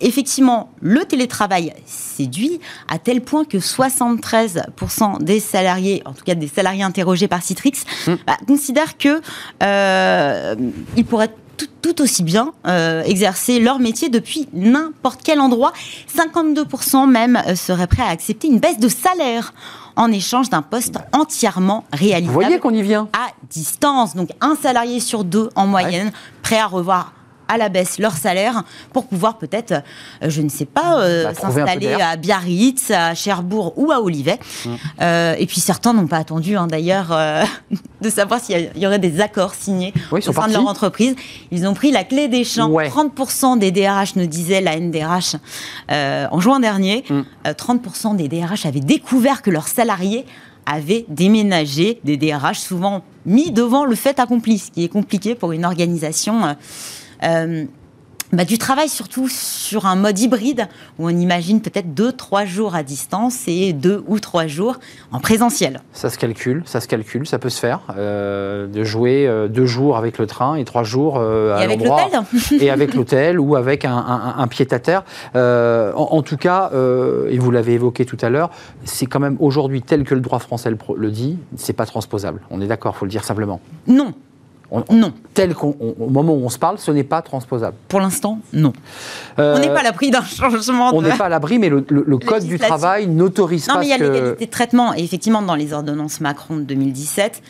effectivement, 0.00 0.70
le 0.80 1.04
télétravail 1.04 1.72
séduit 1.86 2.60
à 2.88 2.98
tel 2.98 3.20
point 3.20 3.44
que 3.44 3.58
73% 3.58 5.22
des 5.22 5.40
salariés, 5.40 6.02
en 6.04 6.12
tout 6.12 6.24
cas 6.24 6.34
des 6.34 6.48
salariés 6.48 6.82
interrogés 6.82 7.28
par 7.28 7.42
Citrix, 7.42 7.84
hmm. 8.06 8.14
bah, 8.26 8.36
considèrent 8.46 8.96
que 8.96 9.20
euh, 9.62 10.54
ils 10.96 11.04
pourraient 11.04 11.34
tout, 11.82 12.02
aussi 12.02 12.22
bien 12.22 12.52
euh, 12.66 13.02
exercer 13.02 13.58
leur 13.58 13.78
métier 13.78 14.08
depuis 14.08 14.48
n'importe 14.52 15.20
quel 15.24 15.40
endroit. 15.40 15.72
52% 16.14 17.08
même 17.08 17.40
euh, 17.46 17.56
seraient 17.56 17.86
prêts 17.86 18.02
à 18.02 18.08
accepter 18.08 18.46
une 18.48 18.58
baisse 18.58 18.78
de 18.78 18.88
salaire 18.88 19.52
en 19.96 20.12
échange 20.12 20.50
d'un 20.50 20.62
poste 20.62 20.98
entièrement 21.12 21.84
réalisable. 21.92 22.26
Vous 22.26 22.40
voyez 22.40 22.58
qu'on 22.60 22.74
y 22.74 22.82
vient? 22.82 23.08
À 23.12 23.30
distance. 23.50 24.14
Donc 24.14 24.30
un 24.40 24.54
salarié 24.54 25.00
sur 25.00 25.24
deux 25.24 25.50
en 25.56 25.66
moyenne, 25.66 26.12
prêt 26.42 26.58
à 26.58 26.66
revoir 26.66 27.12
à 27.48 27.56
la 27.56 27.68
baisse 27.68 27.98
leur 27.98 28.16
salaire 28.16 28.62
pour 28.92 29.06
pouvoir 29.06 29.38
peut-être, 29.38 29.72
euh, 30.22 30.30
je 30.30 30.42
ne 30.42 30.48
sais 30.48 30.66
pas, 30.66 31.00
euh, 31.00 31.24
bah, 31.24 31.34
s'installer 31.34 31.94
à 31.94 32.16
Biarritz, 32.16 32.90
à 32.90 33.14
Cherbourg 33.14 33.72
ou 33.76 33.90
à 33.90 34.00
Olivet. 34.00 34.38
Mmh. 34.64 34.70
Euh, 35.00 35.34
et 35.38 35.46
puis 35.46 35.60
certains 35.60 35.92
n'ont 35.92 36.06
pas 36.06 36.18
attendu 36.18 36.56
hein, 36.56 36.66
d'ailleurs 36.66 37.08
de 38.00 38.10
savoir 38.10 38.40
s'il 38.40 38.70
y 38.76 38.86
aurait 38.86 38.98
des 38.98 39.20
accords 39.20 39.54
signés 39.54 39.92
au 40.12 40.20
sein 40.20 40.48
de 40.48 40.52
leur 40.52 40.66
entreprise. 40.66 41.16
Ils 41.50 41.66
ont 41.66 41.74
pris 41.74 41.90
la 41.90 42.04
clé 42.04 42.28
des 42.28 42.44
champs. 42.44 42.70
30% 42.70 43.58
des 43.58 43.70
DRH 43.70 44.16
nous 44.16 44.26
disait 44.26 44.60
la 44.60 44.78
NDRH 44.78 45.36
en 45.88 46.40
juin 46.40 46.60
dernier. 46.60 47.04
30% 47.44 48.12
mmh. 48.12 48.16
des 48.16 48.28
DRH 48.28 48.66
avaient 48.66 48.80
découvert 48.80 49.42
que 49.42 49.50
leurs 49.50 49.68
salariés 49.68 50.24
avaient 50.68 51.06
déménagé 51.08 52.00
des 52.04 52.16
DRH, 52.16 52.58
souvent 52.58 53.02
mis 53.24 53.50
devant 53.50 53.84
le 53.84 53.94
fait 53.94 54.18
accompli, 54.20 54.58
ce 54.58 54.70
qui 54.70 54.84
est 54.84 54.88
compliqué 54.88 55.34
pour 55.34 55.52
une 55.52 55.64
organisation 55.64 56.44
euh, 56.44 56.52
bah, 58.30 58.44
du 58.44 58.58
travail 58.58 58.90
surtout 58.90 59.26
sur 59.28 59.86
un 59.86 59.96
mode 59.96 60.18
hybride 60.18 60.68
où 60.98 61.06
on 61.06 61.08
imagine 61.08 61.62
peut-être 61.62 61.94
deux, 61.94 62.12
trois 62.12 62.44
jours 62.44 62.74
à 62.74 62.82
distance 62.82 63.44
et 63.46 63.72
deux 63.72 64.04
ou 64.06 64.18
trois 64.18 64.46
jours 64.46 64.76
en 65.12 65.20
présentiel. 65.20 65.80
Ça 65.94 66.10
se 66.10 66.18
calcule, 66.18 66.62
ça 66.66 66.80
se 66.80 66.88
calcule, 66.88 67.26
ça 67.26 67.38
peut 67.38 67.48
se 67.48 67.58
faire. 67.58 67.80
Euh, 67.96 68.66
de 68.66 68.84
jouer 68.84 69.26
euh, 69.26 69.48
deux 69.48 69.64
jours 69.64 69.96
avec 69.96 70.18
le 70.18 70.26
train 70.26 70.56
et 70.56 70.66
trois 70.66 70.82
jours 70.82 71.18
à 71.18 71.66
l'endroit. 71.66 72.10
et 72.60 72.70
avec 72.70 72.92
l'hôtel 72.92 73.40
ou 73.40 73.56
avec 73.56 73.86
un, 73.86 74.46
pied-à-terre. 74.48 75.04
En, 75.34 76.22
tout 76.22 76.36
cas, 76.36 76.70
et 77.30 77.38
vous 77.38 77.50
l'avez 77.50 77.74
évoqué 77.74 78.04
tout 78.04 78.18
à 78.20 78.28
l'heure, 78.28 78.50
c'est 78.84 79.06
quand 79.06 79.20
même 79.20 79.36
aujourd'hui 79.40 79.80
tel 79.80 80.04
que 80.04 80.14
le 80.14 80.20
droit 80.20 80.38
français 80.38 80.70
le, 80.70 80.78
le 80.96 81.10
dit, 81.10 81.38
c'est 81.56 81.72
pas 81.72 81.86
transposable. 81.86 82.42
On 82.50 82.60
est 82.60 82.66
d'accord, 82.66 82.96
faut 82.96 83.06
le 83.06 83.10
dire 83.10 83.24
simplement. 83.24 83.60
Non, 83.86 84.12
non. 84.90 85.12
Tel 85.34 85.54
qu'au 85.54 85.76
moment 85.98 86.34
où 86.34 86.44
on 86.44 86.48
se 86.48 86.58
parle, 86.58 86.78
ce 86.78 86.90
n'est 86.90 87.04
pas 87.04 87.22
transposable. 87.22 87.76
Pour 87.88 88.00
l'instant, 88.00 88.38
non. 88.52 88.72
Euh, 89.38 89.56
on 89.56 89.60
n'est 89.60 89.68
pas 89.68 89.80
à 89.80 89.82
l'abri 89.82 90.10
d'un 90.10 90.22
changement. 90.22 90.90
On 90.94 91.00
n'est 91.00 91.16
pas 91.16 91.26
à 91.26 91.28
l'abri, 91.28 91.58
mais 91.58 91.68
le, 91.68 91.82
Code 92.18 92.44
du 92.44 92.58
travail 92.58 93.06
n'autorise 93.06 93.66
pas. 93.66 93.74
Non, 93.74 93.80
mais 93.80 93.86
il 93.86 93.90
y 93.90 93.92
a 93.92 93.98
l'égalité 93.98 94.46
de 94.46 94.50
traitement. 94.50 94.94
Et 94.94 95.02
effectivement, 95.02 95.40
dans 95.40 95.54
les 95.54 95.72
ordonnances 95.72 96.20
Macron 96.20 96.56
de 96.56 96.62
2017, 96.62 97.42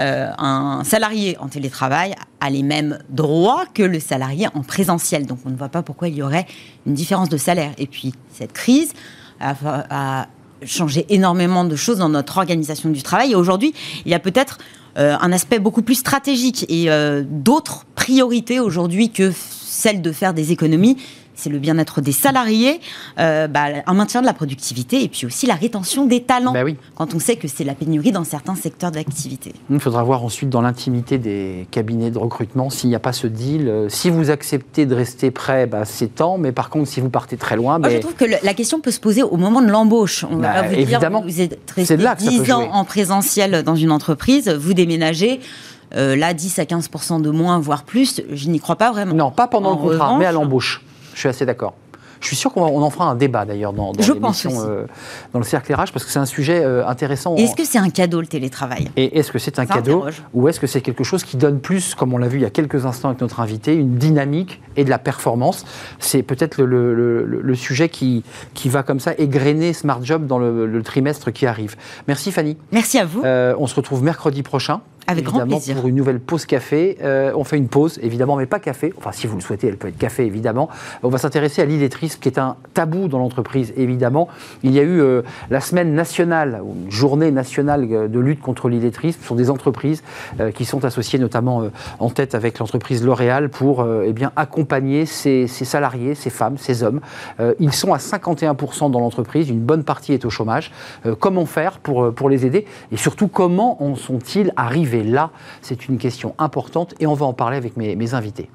euh, 0.00 0.30
un 0.38 0.82
salarié 0.84 1.36
en 1.40 1.48
télétravail 1.48 2.14
a 2.40 2.50
les 2.50 2.62
mêmes 2.62 2.98
droits 3.08 3.64
que 3.74 3.82
le 3.82 3.98
salarié 3.98 4.46
en 4.54 4.62
présentiel. 4.62 5.26
Donc 5.26 5.38
on 5.44 5.50
ne 5.50 5.56
voit 5.56 5.68
pas 5.68 5.82
pourquoi 5.82 6.08
il 6.08 6.14
y 6.14 6.22
aurait 6.22 6.46
une 6.86 6.94
différence 6.94 7.28
de 7.28 7.36
salaire. 7.36 7.72
Et 7.78 7.86
puis 7.86 8.14
cette 8.32 8.52
crise 8.52 8.92
a, 9.40 9.54
a 9.90 10.26
changé 10.64 11.06
énormément 11.08 11.64
de 11.64 11.74
choses 11.76 11.98
dans 11.98 12.08
notre 12.08 12.38
organisation 12.38 12.90
du 12.90 13.02
travail. 13.02 13.32
Et 13.32 13.34
aujourd'hui, 13.34 13.74
il 14.04 14.12
y 14.12 14.14
a 14.14 14.18
peut-être 14.18 14.58
euh, 14.98 15.16
un 15.20 15.32
aspect 15.32 15.58
beaucoup 15.58 15.82
plus 15.82 15.96
stratégique 15.96 16.66
et 16.68 16.90
euh, 16.90 17.22
d'autres 17.26 17.84
priorités 17.94 18.60
aujourd'hui 18.60 19.10
que 19.10 19.32
celle 19.32 20.02
de 20.02 20.12
faire 20.12 20.34
des 20.34 20.52
économies 20.52 20.96
c'est 21.40 21.50
le 21.50 21.58
bien-être 21.58 22.00
des 22.00 22.12
salariés, 22.12 22.80
euh, 23.18 23.48
bah, 23.48 23.66
un 23.86 23.94
maintien 23.94 24.20
de 24.20 24.26
la 24.26 24.34
productivité 24.34 25.02
et 25.02 25.08
puis 25.08 25.26
aussi 25.26 25.46
la 25.46 25.54
rétention 25.54 26.06
des 26.06 26.22
talents. 26.22 26.54
Oui. 26.62 26.76
Quand 26.94 27.14
on 27.14 27.18
sait 27.18 27.36
que 27.36 27.48
c'est 27.48 27.64
la 27.64 27.74
pénurie 27.74 28.12
dans 28.12 28.24
certains 28.24 28.54
secteurs 28.54 28.90
d'activité. 28.90 29.52
Il 29.70 29.80
faudra 29.80 30.02
voir 30.02 30.22
ensuite 30.22 30.50
dans 30.50 30.60
l'intimité 30.60 31.18
des 31.18 31.66
cabinets 31.70 32.10
de 32.10 32.18
recrutement 32.18 32.70
s'il 32.70 32.90
n'y 32.90 32.96
a 32.96 33.00
pas 33.00 33.12
ce 33.12 33.26
deal. 33.26 33.68
Euh, 33.68 33.88
si 33.88 34.10
vous 34.10 34.30
acceptez 34.30 34.86
de 34.86 34.94
rester 34.94 35.30
prêt, 35.30 35.66
bah, 35.66 35.84
c'est 35.84 36.14
temps, 36.14 36.36
mais 36.38 36.52
par 36.52 36.70
contre, 36.70 36.88
si 36.88 37.00
vous 37.00 37.10
partez 37.10 37.36
très 37.36 37.56
loin. 37.56 37.78
Moi, 37.78 37.90
je 37.90 37.98
trouve 37.98 38.14
que 38.14 38.24
la 38.24 38.54
question 38.54 38.80
peut 38.80 38.90
se 38.90 39.00
poser 39.00 39.22
au 39.22 39.36
moment 39.36 39.62
de 39.62 39.70
l'embauche. 39.70 40.24
On 40.30 40.36
va 40.36 40.62
bah, 40.62 40.68
vous 40.68 40.74
évidemment. 40.74 41.20
dire, 41.20 41.28
vous 41.28 41.40
êtes 41.40 41.70
resté 41.70 41.96
10 41.96 42.52
ans 42.52 42.70
en 42.72 42.84
présentiel 42.84 43.62
dans 43.62 43.76
une 43.76 43.92
entreprise, 43.92 44.48
vous 44.48 44.74
déménagez. 44.74 45.40
Euh, 45.96 46.16
là, 46.16 46.34
10 46.34 46.58
à 46.58 46.64
15% 46.64 47.20
de 47.20 47.30
moins, 47.30 47.58
voire 47.58 47.82
plus, 47.82 48.22
je 48.30 48.48
n'y 48.48 48.60
crois 48.60 48.76
pas 48.76 48.92
vraiment. 48.92 49.14
Non, 49.14 49.30
pas 49.30 49.48
pendant 49.48 49.70
le 49.70 49.76
contrat, 49.76 50.16
mais 50.18 50.26
à 50.26 50.32
l'embauche. 50.32 50.82
Je 51.20 51.24
suis 51.24 51.28
assez 51.28 51.44
d'accord. 51.44 51.74
Je 52.22 52.28
suis 52.28 52.36
sûr 52.36 52.50
qu'on 52.50 52.82
en 52.82 52.90
fera 52.90 53.04
un 53.04 53.14
débat 53.14 53.44
d'ailleurs 53.44 53.74
dans, 53.74 53.92
dans 53.92 54.02
euh, 54.02 54.86
dans 55.34 55.38
le 55.38 55.44
cercle 55.44 55.74
RH, 55.74 55.92
parce 55.92 56.04
que 56.04 56.10
c'est 56.10 56.18
un 56.18 56.24
sujet 56.24 56.62
euh, 56.64 56.86
intéressant. 56.86 57.36
Est-ce 57.36 57.54
que 57.54 57.64
c'est 57.66 57.78
un 57.78 57.90
cadeau 57.90 58.22
le 58.22 58.26
télétravail? 58.26 58.90
Et 58.96 59.18
est-ce 59.18 59.30
que 59.30 59.38
c'est 59.38 59.58
un 59.58 59.66
cadeau 59.66 60.06
ou 60.32 60.48
est-ce 60.48 60.60
que 60.60 60.66
c'est 60.66 60.80
quelque 60.80 61.04
chose 61.04 61.24
qui 61.24 61.36
donne 61.36 61.60
plus, 61.60 61.94
comme 61.94 62.14
on 62.14 62.18
l'a 62.18 62.28
vu 62.28 62.38
il 62.38 62.42
y 62.42 62.46
a 62.46 62.50
quelques 62.50 62.86
instants 62.86 63.08
avec 63.08 63.20
notre 63.20 63.40
invité, 63.40 63.74
une 63.74 63.96
dynamique 63.96 64.62
et 64.76 64.84
de 64.84 64.90
la 64.90 64.98
performance? 64.98 65.66
C'est 65.98 66.22
peut-être 66.22 66.62
le, 66.62 67.54
sujet 67.54 67.90
qui, 67.90 68.24
qui 68.54 68.70
va 68.70 68.82
comme 68.82 69.00
ça 69.00 69.12
égrener 69.18 69.74
Smart 69.74 70.02
Job 70.02 70.26
dans 70.26 70.38
le, 70.38 70.82
trimestre 70.82 71.30
qui 71.30 71.44
arrive. 71.44 71.76
Merci 72.08 72.32
Fanny. 72.32 72.56
Merci 72.72 72.98
à 72.98 73.04
vous. 73.04 73.22
Euh, 73.22 73.54
on 73.58 73.66
se 73.66 73.74
retrouve 73.74 74.02
mercredi 74.02 74.42
prochain 74.42 74.80
avec 75.10 75.24
grand 75.24 75.46
plaisir. 75.46 75.76
pour 75.76 75.88
une 75.88 75.96
nouvelle 75.96 76.20
pause 76.20 76.46
café. 76.46 76.98
Euh, 77.02 77.32
on 77.34 77.44
fait 77.44 77.56
une 77.56 77.68
pause, 77.68 77.98
évidemment, 78.02 78.36
mais 78.36 78.46
pas 78.46 78.58
café. 78.58 78.92
Enfin, 78.96 79.12
si 79.12 79.26
vous 79.26 79.36
le 79.36 79.42
souhaitez, 79.42 79.68
elle 79.68 79.76
peut 79.76 79.88
être 79.88 79.98
café, 79.98 80.24
évidemment. 80.24 80.68
On 81.02 81.08
va 81.08 81.18
s'intéresser 81.18 81.62
à 81.62 81.64
l'illettrisme, 81.64 82.20
qui 82.20 82.28
est 82.28 82.38
un 82.38 82.56
tabou 82.74 83.08
dans 83.08 83.18
l'entreprise, 83.18 83.72
évidemment. 83.76 84.28
Il 84.62 84.72
y 84.72 84.78
a 84.78 84.82
eu 84.82 85.00
euh, 85.00 85.22
la 85.50 85.60
semaine 85.60 85.94
nationale, 85.94 86.60
ou 86.62 86.74
une 86.84 86.90
journée 86.90 87.30
nationale 87.30 88.10
de 88.10 88.20
lutte 88.20 88.40
contre 88.40 88.68
l'illettrisme. 88.68 89.20
Ce 89.22 89.28
sont 89.28 89.34
des 89.34 89.50
entreprises 89.50 90.02
euh, 90.40 90.50
qui 90.50 90.64
sont 90.64 90.84
associées, 90.84 91.18
notamment 91.18 91.64
en 91.98 92.10
tête 92.10 92.34
avec 92.34 92.58
l'entreprise 92.58 93.04
L'Oréal, 93.04 93.48
pour 93.48 93.86
eh 94.04 94.12
bien, 94.12 94.32
accompagner 94.36 95.06
ces, 95.06 95.46
salariés, 95.46 96.14
ces 96.14 96.30
femmes, 96.30 96.58
ces 96.58 96.82
hommes. 96.82 97.00
ils 97.58 97.72
sont 97.72 97.92
à 97.92 97.98
51% 97.98 98.90
dans 98.90 99.00
l'entreprise, 99.00 99.48
une 99.48 99.60
bonne 99.60 99.84
partie 99.84 100.12
est 100.12 100.24
au 100.24 100.30
chômage. 100.30 100.70
comment 101.18 101.46
faire 101.46 101.78
pour, 101.78 102.12
pour 102.14 102.28
les 102.28 102.46
aider? 102.46 102.66
Et 102.92 102.96
surtout, 102.96 103.28
comment 103.28 103.82
en 103.82 103.96
sont-ils 103.96 104.52
arrivés? 104.56 104.99
Là 105.04 105.30
C'est 105.62 105.88
une 105.88 105.98
question 105.98 106.34
importante 106.38 106.94
et 107.00 107.06
on 107.06 107.14
va 107.14 107.26
en 107.26 107.32
parler 107.32 107.56
avec 107.56 107.76
mes, 107.76 107.96
mes 107.96 108.14
invités. 108.14 108.50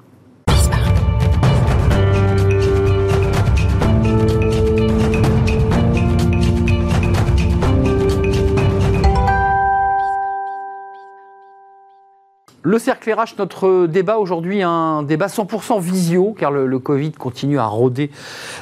Le 12.66 12.80
cercle 12.80 13.12
RH, 13.12 13.36
notre 13.38 13.86
débat 13.86 14.18
aujourd'hui, 14.18 14.60
un 14.64 15.04
débat 15.04 15.28
100% 15.28 15.80
visio, 15.80 16.34
car 16.36 16.50
le, 16.50 16.78
Covid 16.80 17.12
continue 17.12 17.60
à 17.60 17.66
rôder 17.66 18.10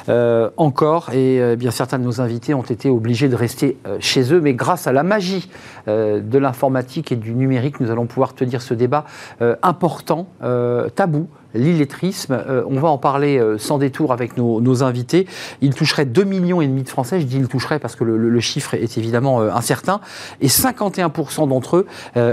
euh, 0.09 0.51
encore, 0.57 1.09
et 1.11 1.41
euh, 1.41 1.55
bien 1.55 1.71
certains 1.71 1.97
de 1.97 2.03
nos 2.03 2.21
invités 2.21 2.53
ont 2.53 2.61
été 2.61 2.91
obligés 2.91 3.29
de 3.29 3.35
rester 3.35 3.79
euh, 3.87 3.97
chez 3.99 4.31
eux, 4.31 4.39
mais 4.41 4.53
grâce 4.53 4.85
à 4.85 4.91
la 4.91 5.01
magie 5.01 5.49
de 5.87 6.37
l'informatique 6.37 7.11
et 7.11 7.15
du 7.15 7.33
numérique, 7.33 7.79
nous 7.79 7.89
allons 7.89 8.05
pouvoir 8.05 8.33
tenir 8.33 8.61
ce 8.61 8.73
débat 8.73 9.05
important, 9.61 10.27
tabou, 10.95 11.27
l'illettrisme. 11.55 12.33
Euh, 12.33 12.63
on 12.67 12.79
va 12.79 12.89
en 12.89 12.97
parler 12.97 13.37
euh, 13.37 13.57
sans 13.57 13.77
détour 13.77 14.13
avec 14.13 14.37
nos, 14.37 14.83
invités. 14.83 15.25
Il 15.61 15.73
toucherait 15.73 16.05
2,5 16.05 16.25
millions 16.25 16.61
et 16.61 16.67
demi 16.67 16.83
de 16.83 16.89
Français. 16.89 17.21
Je 17.21 17.25
dis 17.25 17.37
il 17.37 17.47
toucherait 17.47 17.79
parce 17.79 17.95
que 17.95 18.03
le, 18.03 18.39
chiffre 18.39 18.73
est 18.73 18.97
évidemment 18.97 19.41
euh, 19.41 19.49
incertain. 19.51 20.01
Et 20.41 20.47
51% 20.47 21.47
d'entre 21.47 21.77
eux 21.77 21.87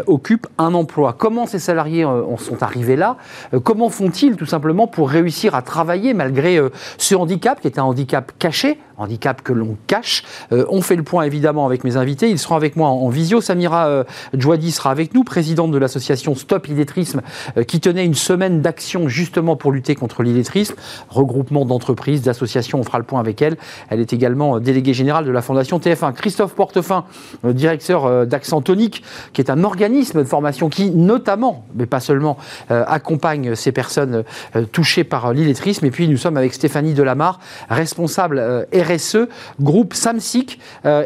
occupent 0.06 0.48
un 0.58 0.74
emploi. 0.74 1.14
Comment 1.16 1.46
ces 1.46 1.58
salariés 1.58 2.04
en 2.04 2.36
sont 2.36 2.62
arrivés 2.62 2.96
là? 2.96 3.16
Comment 3.62 3.88
font-ils 3.88 4.36
tout 4.36 4.46
simplement 4.46 4.86
pour 4.86 5.08
réussir 5.10 5.54
à 5.54 5.62
travailler 5.62 6.14
malgré 6.14 6.60
ce 6.98 7.14
handicap 7.14 7.60
qui 7.60 7.68
est 7.68 7.78
un 7.78 7.84
handicap 7.84 8.32
caché 8.38 8.78
handicap 8.96 9.42
que 9.42 9.52
l'on 9.52 9.76
cache? 9.86 10.22
on 10.50 10.80
fait 10.82 10.96
le 10.96 11.02
point 11.02 11.24
évidemment 11.24 11.66
avec 11.66 11.84
mes 11.84 11.96
invités. 11.96 12.30
Ils 12.30 12.38
seront 12.38 12.56
avec 12.56 12.76
moi 12.76 12.88
en, 12.88 13.08
visio. 13.08 13.40
Samira 13.40 13.86
euh, 13.86 14.04
Djouadi 14.34 14.72
sera 14.72 14.90
avec 14.90 15.14
nous, 15.14 15.24
présidente 15.24 15.70
de 15.70 15.78
l'association 15.78 16.34
Stop 16.34 16.68
Illettrisme, 16.68 17.22
qui 17.66 17.80
tenait 17.80 18.04
une 18.04 18.14
semaine 18.14 18.60
d'action 18.60 19.08
justement 19.12 19.56
pour 19.56 19.70
lutter 19.72 19.94
contre 19.94 20.22
l'illettrisme, 20.22 20.74
regroupement 21.08 21.64
d'entreprises, 21.64 22.22
d'associations, 22.22 22.80
on 22.80 22.82
fera 22.82 22.98
le 22.98 23.04
point 23.04 23.20
avec 23.20 23.42
elle. 23.42 23.56
Elle 23.88 24.00
est 24.00 24.12
également 24.12 24.58
déléguée 24.58 24.94
générale 24.94 25.24
de 25.24 25.30
la 25.30 25.42
Fondation 25.42 25.78
TF1. 25.78 26.12
Christophe 26.14 26.54
Portefin, 26.54 27.04
directeur 27.44 28.26
d'Accent 28.26 28.62
Tonique, 28.62 29.04
qui 29.32 29.40
est 29.40 29.50
un 29.50 29.62
organisme 29.64 30.18
de 30.20 30.24
formation 30.24 30.68
qui, 30.68 30.90
notamment, 30.90 31.64
mais 31.74 31.86
pas 31.86 32.00
seulement, 32.00 32.36
accompagne 32.68 33.54
ces 33.54 33.72
personnes 33.72 34.24
touchées 34.72 35.04
par 35.04 35.32
l'illettrisme. 35.32 35.84
Et 35.86 35.90
puis 35.90 36.08
nous 36.08 36.16
sommes 36.16 36.36
avec 36.36 36.54
Stéphanie 36.54 36.94
Delamarre, 36.94 37.40
responsable 37.68 38.66
RSE, 38.74 39.28
groupe 39.60 39.94
SAMSIC, 39.94 40.58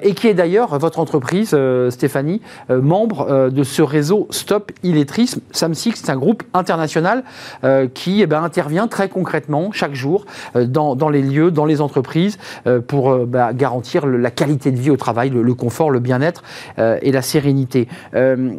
et 0.03 0.15
qui 0.15 0.29
est 0.29 0.35
d'ailleurs 0.35 0.79
votre 0.79 1.01
entreprise, 1.01 1.57
Stéphanie, 1.91 2.41
membre 2.69 3.51
de 3.51 3.65
ce 3.65 3.83
réseau 3.83 4.29
Stop 4.31 4.73
Illettrisme. 4.83 5.41
SAMSIC, 5.53 5.97
c'est 5.97 6.11
un 6.11 6.17
groupe 6.17 6.43
international 6.55 7.25
euh, 7.65 7.89
qui 7.97 8.21
eh 8.21 8.27
ben, 8.27 8.43
intervient 8.43 8.89
très 8.89 9.09
concrètement 9.09 9.73
chaque 9.73 9.95
jour 9.95 10.27
euh, 10.55 10.67
dans, 10.67 11.09
les 11.09 11.23
lieux, 11.23 11.51
dans 11.51 11.65
les 11.65 11.81
entreprises, 11.81 12.39
euh, 12.67 12.81
pour 12.81 13.17
bah, 13.27 13.55
garantir 13.55 14.07
la 14.07 14.31
qualité 14.31 14.71
de 14.71 14.79
vie 14.79 14.91
au 14.91 14.97
travail, 14.97 15.31
le, 15.31 15.55
confort, 15.55 15.91
le 15.91 15.99
bien-être 15.99 16.43
et 16.79 17.11
la 17.11 17.23
sérénité. 17.23 17.89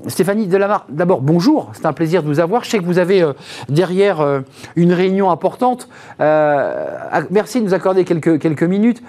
Stéphanie 0.08 0.48
Delamarre, 0.48 0.88
d'abord, 0.90 1.22
bonjour, 1.22 1.70
c'est 1.74 1.86
un 1.86 1.94
plaisir 1.94 2.24
de 2.24 2.28
vous 2.28 2.40
avoir. 2.40 2.64
Je 2.64 2.72
sais 2.72 2.80
que 2.80 2.86
vous 2.86 2.98
avez 2.98 3.24
derrière 3.70 4.42
une 4.76 4.94
réunion 4.94 5.30
importante. 5.30 5.88
merci 6.20 7.60
de 7.60 7.66
nous 7.66 7.74
accorder 7.74 8.04
quelques 8.06 8.64
minutes 8.64 9.04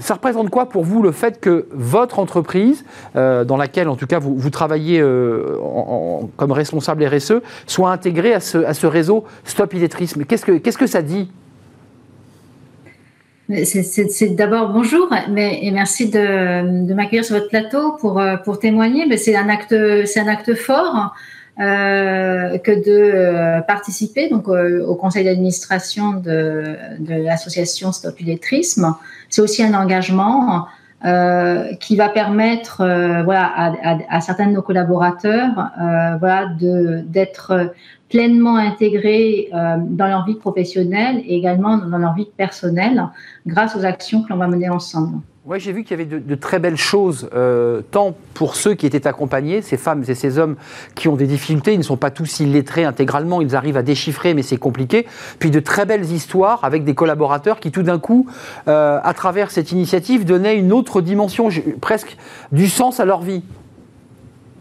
ça 0.00 0.14
représente 0.14 0.50
quoi 0.50 0.68
pour 0.68 0.84
vous 0.84 1.02
le 1.02 1.12
fait 1.12 1.40
que 1.40 1.66
votre 1.70 2.18
entreprise, 2.18 2.84
euh, 3.16 3.44
dans 3.44 3.56
laquelle 3.56 3.88
en 3.88 3.96
tout 3.96 4.06
cas 4.06 4.18
vous, 4.18 4.50
travaillez 4.50 5.00
euh, 5.00 5.58
comme 6.36 6.52
responsable 6.52 7.04
RSE, 7.04 7.34
soit 7.66 7.90
intégrée 7.90 8.34
à 8.34 8.40
ce, 8.40 8.86
réseau 8.86 9.24
Stop 9.44 9.74
Illettrisme 9.74 10.24
Qu'est-ce 10.24 10.44
que, 10.44 10.52
qu'est-ce 10.52 10.78
que 10.78 10.86
ça 10.86 11.02
dit? 11.02 11.30
C'est 13.48 14.34
d'abord 14.34 14.70
bonjour 14.70 15.08
mais, 15.30 15.60
et 15.62 15.70
merci 15.70 16.08
de, 16.10 16.92
m'accueillir 16.94 17.24
sur 17.24 17.36
votre 17.36 17.48
plateau 17.48 17.92
pour, 17.92 18.18
euh, 18.18 18.36
pour 18.36 18.58
témoigner. 18.58 19.04
C'est 19.16 19.36
un 19.36 19.48
un 19.48 20.28
acte 20.28 20.54
fort 20.54 21.14
que 21.58 22.84
de 22.84 23.62
participer 23.66 24.28
donc 24.28 24.48
au 24.48 24.94
conseil 24.94 25.24
d'administration 25.24 26.12
de, 26.12 26.76
de 26.98 27.14
l'association 27.24 27.92
Stop 27.92 28.20
Illettrisme 28.20 28.94
c'est 29.30 29.40
aussi 29.40 29.62
un 29.62 29.74
engagement 29.74 30.66
euh, 31.04 31.74
qui 31.74 31.94
va 31.94 32.08
permettre 32.08 32.80
euh, 32.80 33.22
voilà, 33.22 33.74
à, 34.08 34.20
certains 34.22 34.46
de 34.46 34.52
nos 34.52 34.62
collaborateurs 34.62 35.52
euh, 35.78 36.16
voilà, 36.16 36.48
d'être 36.58 37.74
pleinement 38.08 38.56
intégrés 38.56 39.50
dans 39.52 40.06
leur 40.06 40.24
vie 40.24 40.36
professionnelle 40.36 41.18
et 41.26 41.36
également 41.36 41.76
dans 41.76 41.98
leur 41.98 42.14
vie 42.14 42.28
personnelle 42.36 43.04
grâce 43.46 43.76
aux 43.76 43.84
actions 43.84 44.22
que 44.22 44.30
l'on 44.30 44.38
va 44.38 44.48
mener 44.48 44.70
ensemble. 44.70 45.18
Oui, 45.48 45.60
j'ai 45.60 45.70
vu 45.70 45.84
qu'il 45.84 45.96
y 45.96 46.02
avait 46.02 46.18
de, 46.18 46.34
très 46.34 46.58
belles 46.58 46.76
choses, 46.76 47.30
euh, 47.32 47.80
tant 47.92 48.16
pour 48.34 48.56
ceux 48.56 48.74
qui 48.74 48.84
étaient 48.84 49.06
accompagnés, 49.06 49.62
ces 49.62 49.76
femmes 49.76 50.02
et 50.08 50.16
ces 50.16 50.40
hommes 50.40 50.56
qui 50.96 51.06
ont 51.06 51.14
des 51.14 51.28
difficultés, 51.28 51.72
ils 51.72 51.78
ne 51.78 51.84
sont 51.84 51.96
pas 51.96 52.10
tous 52.10 52.40
illettrés 52.40 52.82
intégralement, 52.82 53.40
ils 53.40 53.54
arrivent 53.54 53.76
à 53.76 53.84
déchiffrer, 53.84 54.34
mais 54.34 54.42
c'est 54.42 54.56
compliqué. 54.56 55.06
Puis 55.38 55.52
de 55.52 55.60
très 55.60 55.86
belles 55.86 56.10
histoires 56.10 56.64
avec 56.64 56.82
des 56.82 56.96
collaborateurs 56.96 57.60
qui, 57.60 57.70
tout 57.70 57.84
d'un 57.84 58.00
coup, 58.00 58.26
euh, 58.66 58.98
à 59.00 59.14
travers 59.14 59.52
cette 59.52 59.70
initiative, 59.70 60.24
donnaient 60.24 60.58
une 60.58 60.72
autre 60.72 61.00
dimension, 61.00 61.48
presque 61.80 62.16
du 62.50 62.66
sens 62.66 62.98
à 62.98 63.04
leur 63.04 63.22
vie. 63.22 63.44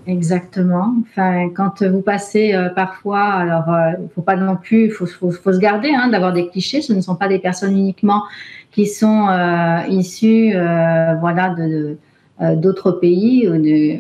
Exactement. 0.06 0.94
Enfin, 1.02 1.50
quand 1.50 1.82
vous 1.82 2.02
passez 2.02 2.54
euh, 2.54 2.70
parfois, 2.70 3.24
alors 3.24 3.66
il 3.98 4.04
ne 4.04 4.10
faut 4.10 4.22
pas 4.22 4.36
non 4.36 4.56
plus, 4.56 4.86
il 4.86 4.92
faut, 4.92 5.08
se 5.08 5.58
garder 5.58 5.90
hein, 5.90 6.10
d'avoir 6.10 6.32
des 6.32 6.48
clichés. 6.48 6.84
Ce 6.84 6.94
ne 6.94 7.02
sont 7.02 7.16
pas 7.16 7.28
des 7.28 7.40
personnes 7.40 7.76
uniquement 7.76 8.22
qui 8.76 8.88
sont 8.88 9.30
euh, 9.30 9.88
issus 9.88 10.52
euh, 10.54 11.16
voilà, 11.22 11.50
de, 11.52 11.98
euh, 12.42 12.56
d'autres 12.58 12.92
pays, 12.92 13.50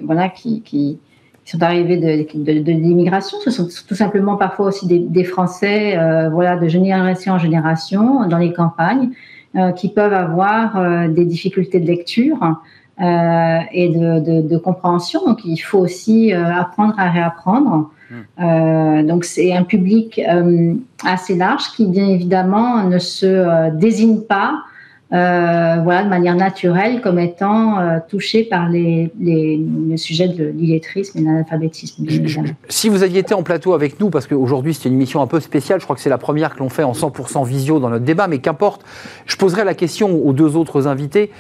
voilà, 0.04 0.28
qui, 0.28 0.62
qui, 0.62 1.00
sont 1.46 1.64
arrivés 1.64 1.98
de, 1.98 2.44
de, 2.44 2.72
l'immigration. 2.72 3.38
Ce 3.40 3.52
sont 3.52 3.68
tout 3.88 3.96
simplement 3.96 4.36
parfois 4.36 4.66
aussi 4.68 4.86
des, 4.88 5.00
des 5.00 5.24
Français 5.24 5.96
voilà, 6.32 6.58
de 6.58 6.68
génération 6.68 7.34
en 7.34 7.38
génération 7.38 8.28
dans 8.28 8.40
les 8.40 8.52
campagnes 8.52 9.12
qui 9.76 9.90
peuvent 9.90 10.14
avoir 10.14 11.08
des 11.08 11.24
difficultés 11.24 11.80
de 11.80 11.86
lecture. 11.86 12.40
Et 13.00 13.90
de, 13.90 14.42
de, 14.42 14.58
compréhension. 14.58 15.24
Donc, 15.24 15.46
il 15.46 15.58
faut 15.58 15.80
aussi 15.80 16.34
apprendre 16.34 16.96
à 16.98 17.12
réapprendre. 17.12 17.92
Euh, 18.12 19.04
donc 19.04 19.26
c'est 19.26 19.54
un 19.54 19.64
public 19.64 20.20
euh, 20.20 20.74
assez 21.04 21.36
large 21.36 21.64
qui 21.76 21.86
bien 21.86 22.08
évidemment 22.08 22.84
ne 22.84 23.00
se 23.00 23.26
euh, 23.26 23.70
désigne 23.72 24.22
pas 24.22 24.64
voilà, 25.12 26.04
de 26.04 26.10
manière 26.10 26.36
naturelle 26.36 27.00
comme 27.00 27.20
étant 27.20 28.02
touché 28.10 28.44
par 28.44 28.68
les, 28.68 29.14
les, 29.18 29.58
le 29.58 29.96
sujet 29.96 30.28
de 30.28 30.44
l'illettrisme 30.44 31.18
et 31.18 31.22
de 31.22 31.26
l'analphabétisme. 31.26 32.06
Si 32.68 32.90
vous 32.90 33.02
aviez 33.02 33.20
été 33.20 33.34
en 33.34 33.42
plateau 33.42 33.74
avec 33.74 33.98
nous, 34.02 34.10
parce 34.10 34.28
qu'aujourd'hui 34.28 34.74
c'est 34.74 34.90
une 34.90 34.96
émission 34.96 35.22
un 35.22 35.28
peu 35.28 35.40
spéciale, 35.40 35.80
je 35.80 35.86
crois 35.86 35.96
que 35.96 36.02
c'est 36.02 36.10
la 36.10 36.18
première 36.18 36.54
que 36.54 36.60
l'on 36.60 36.68
fait 36.68 36.84
en 36.84 36.92
100% 36.92 37.48
visio 37.48 37.80
dans 37.80 37.90
notre 37.90 38.04
débat, 38.04 38.28
mais 38.28 38.40
qu'importe, 38.40 38.84
je 39.26 39.38
poserai 39.38 39.64
la 39.64 39.74
question 39.74 40.22
aux 40.22 40.34
deux 40.34 40.58
autres 40.58 40.88
invités 40.88 41.32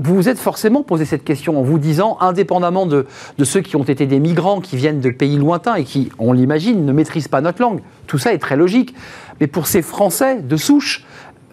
vous 0.00 0.16
vous 0.16 0.28
êtes 0.30 0.38
forcément 0.38 0.82
posé 0.82 1.04
cette 1.04 1.24
question 1.24 1.58
en 1.58 1.62
vous 1.62 1.78
disant, 1.78 2.16
indépendamment 2.20 2.86
de, 2.86 3.06
ceux 3.42 3.60
qui 3.60 3.76
ont 3.76 3.82
été 3.82 4.06
des 4.06 4.18
migrants, 4.18 4.60
qui 4.60 4.76
viennent 4.76 5.00
de 5.00 5.10
pays 5.10 5.36
lointains 5.36 5.74
et 5.74 5.84
qui, 5.84 6.10
on 6.18 6.32
l'imagine, 6.32 6.86
ne 6.86 6.92
maîtrisent 6.92 7.28
pas 7.28 7.42
notre 7.42 7.60
langue, 7.60 7.80
tout 8.06 8.16
ça 8.16 8.32
est 8.32 8.38
très 8.38 8.56
logique. 8.56 8.94
Mais 9.40 9.46
pour 9.46 9.66
ces 9.66 9.82
Français 9.82 10.40
de 10.40 10.56
souche, 10.56 11.04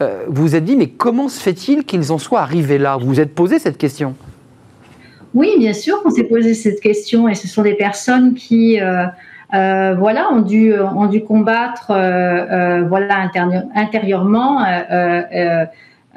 euh, 0.02 0.24
vous 0.30 0.44
vous 0.44 0.56
êtes 0.56 0.64
dit, 0.64 0.78
mais 0.78 0.88
comment 0.88 1.28
se 1.28 1.42
fait-il 1.42 1.84
qu'ils 1.84 2.14
en 2.14 2.18
soient 2.18 2.40
arrivés 2.40 2.78
là? 2.78 2.96
Vous 2.96 3.08
vous 3.08 3.20
êtes 3.20 3.36
posé 3.36 3.60
cette 3.60 3.78
question? 3.78 4.16
Oui, 5.34 5.56
bien 5.60 5.74
sûr 5.74 6.02
qu'on 6.02 6.12
s'est 6.12 6.24
posé 6.24 6.54
cette 6.54 6.80
question 6.80 7.28
et 7.28 7.36
ce 7.36 7.48
sont 7.48 7.64
des 7.64 7.76
personnes 7.76 8.34
qui... 8.34 8.80
Euh, 8.80 9.06
euh, 9.54 9.96
voilà, 9.98 10.30
ont 10.34 10.42
dû, 10.42 10.74
ont 10.78 11.06
dû 11.06 11.24
combattre 11.24 11.86
voilà, 11.88 13.30
intérieurement 13.76 14.60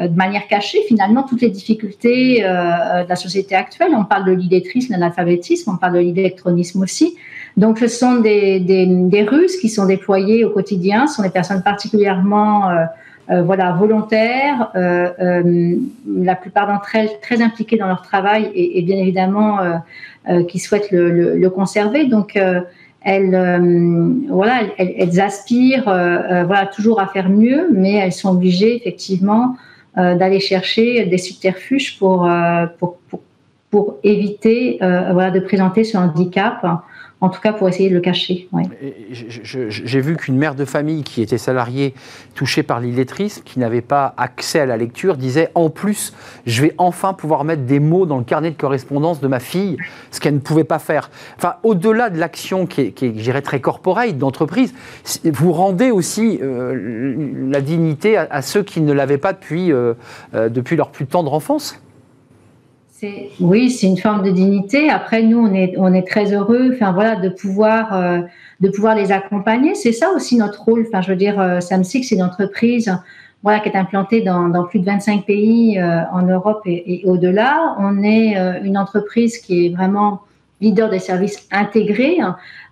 de 0.08 0.16
manière 0.16 0.46
cachée 0.46 0.82
finalement 0.88 1.22
toutes 1.22 1.42
les 1.42 1.50
difficultés 1.50 2.42
euh, 2.42 3.04
de 3.04 3.08
la 3.08 3.16
société 3.16 3.54
actuelle. 3.54 3.92
On 3.94 4.04
parle 4.04 4.24
de 4.24 4.32
l'illettrisme, 4.32 4.94
de 4.94 5.00
l'alphabétisme, 5.00 5.72
on 5.72 5.76
parle 5.76 5.94
de 5.94 5.98
l'électronisme 5.98 6.82
aussi. 6.82 7.16
Donc 7.56 7.78
ce 7.78 7.88
sont 7.88 8.16
des, 8.16 8.60
des, 8.60 9.22
Russes 9.22 9.56
qui 9.56 9.68
sont 9.68 9.84
déployés 9.84 10.44
au 10.44 10.50
quotidien, 10.50 11.06
ce 11.06 11.16
sont 11.16 11.22
des 11.22 11.30
personnes 11.30 11.62
particulièrement 11.62 12.70
euh, 12.70 13.42
voilà, 13.42 13.72
volontaires, 13.72 14.72
la 14.74 16.34
plupart 16.34 16.66
d'entre 16.66 16.96
elles 16.96 17.10
très 17.22 17.42
impliquées 17.42 17.76
dans 17.76 17.86
leur 17.86 18.02
travail 18.02 18.50
et, 18.54 18.82
bien 18.82 18.96
évidemment 18.96 19.58
qui 20.48 20.58
souhaitent 20.58 20.90
le, 20.90 21.36
le, 21.36 21.50
conserver. 21.50 22.06
Donc 22.06 22.36
elles, 23.02 24.26
voilà, 24.28 24.62
elles, 24.78 25.20
aspirent 25.20 25.84
voilà, 25.84 26.66
toujours 26.74 27.00
à 27.00 27.06
faire 27.06 27.28
mieux, 27.28 27.68
mais 27.72 27.94
elles 27.94 28.12
sont 28.12 28.30
obligées 28.30 28.74
effectivement 28.74 29.54
euh, 29.54 29.69
d'aller 30.14 30.40
chercher 30.40 31.04
des 31.06 31.18
subterfuges 31.18 31.98
pour, 31.98 32.26
euh, 32.26 32.66
éviter 34.02 34.78
euh, 34.82 35.30
de 35.30 35.40
présenter 35.40 35.84
ce 35.84 35.96
handicap 35.96 36.64
en 37.20 37.28
tout 37.28 37.40
cas 37.40 37.52
pour 37.52 37.68
essayer 37.68 37.90
de 37.90 37.94
le 37.94 38.00
cacher. 38.00 38.48
J'ai 39.11 40.00
vu 40.00 40.16
qu'une 40.16 40.37
mère 40.37 40.54
de 40.54 40.64
famille 40.64 41.02
qui 41.02 41.22
était 41.22 41.38
salariée 41.38 41.94
touchée 42.35 42.62
par 42.62 42.80
l'illettrisme, 42.80 43.42
qui 43.44 43.59
n'avait 43.59 43.83
pas 43.83 44.14
accès 44.16 44.61
à 44.61 44.66
la 44.66 44.76
lecture, 44.76 45.16
disait 45.16 45.50
en 45.54 45.70
plus, 45.70 46.14
je 46.46 46.62
vais 46.62 46.74
enfin 46.78 47.12
pouvoir 47.12 47.44
mettre 47.44 47.62
des 47.62 47.80
mots 47.80 48.06
dans 48.06 48.18
le 48.18 48.24
carnet 48.24 48.50
de 48.50 48.56
correspondance 48.56 49.20
de 49.20 49.28
ma 49.28 49.40
fille, 49.40 49.76
ce 50.11 50.20
qu'elle 50.20 50.35
ne 50.35 50.40
pouvait 50.40 50.64
pas 50.64 50.78
faire. 50.78 51.11
Enfin, 51.37 51.54
au-delà 51.62 52.11
de 52.11 52.18
l'action 52.18 52.66
qui 52.66 52.80
est, 52.80 52.90
qui 52.92 53.06
est 53.06 53.40
très 53.42 53.61
corporelle 53.61 54.16
d'entreprise, 54.18 54.74
vous 55.24 55.52
rendez 55.52 55.90
aussi 55.90 56.38
euh, 56.42 57.14
la 57.50 57.61
dignité 57.61 58.16
à, 58.16 58.42
ceux 58.42 58.62
qui 58.62 58.80
ne 58.80 58.92
l'avaient 58.92 59.18
pas 59.18 59.33
depuis, 59.33 59.72
euh, 59.72 59.94
euh, 60.35 60.48
depuis 60.48 60.76
leur 60.76 60.90
plus 60.90 61.06
tendre 61.06 61.33
enfance? 61.33 61.80
Oui, 63.40 63.70
c'est 63.70 63.86
une 63.86 63.96
forme 63.96 64.22
de 64.22 64.30
dignité. 64.30 64.90
Après, 64.90 65.22
nous, 65.22 65.38
on 65.38 65.92
est, 65.94 66.06
très 66.06 66.32
heureux, 66.32 66.70
enfin 66.74 66.92
voilà, 66.92 67.16
de 67.16 67.28
pouvoir, 67.28 67.94
euh, 67.94 68.20
de 68.60 68.68
pouvoir 68.68 68.94
les 68.94 69.12
accompagner. 69.12 69.74
C'est 69.74 69.92
ça 69.92 70.10
aussi 70.10 70.36
notre 70.36 70.62
rôle. 70.62 70.86
Enfin, 70.88 71.00
je 71.00 71.10
veux 71.10 71.16
dire, 71.16 71.40
euh, 71.40 71.60
Samsix, 71.60 72.04
c'est 72.04 72.16
une 72.16 72.22
entreprise, 72.22 72.94
voilà, 73.42 73.60
qui 73.60 73.68
est 73.68 73.76
implantée 73.76 74.20
dans, 74.22 74.64
plus 74.64 74.80
de 74.80 74.84
25 74.84 75.24
pays 75.24 75.78
euh, 75.78 76.02
en 76.12 76.22
Europe 76.22 76.62
et, 76.66 77.02
au-delà. 77.04 77.76
On 77.78 78.02
est 78.02 78.36
une 78.62 78.76
entreprise 78.76 79.38
qui 79.38 79.66
est 79.66 79.68
vraiment 79.70 80.20
leader 80.60 80.90
des 80.90 80.98
services 80.98 81.48
intégrés. 81.50 82.18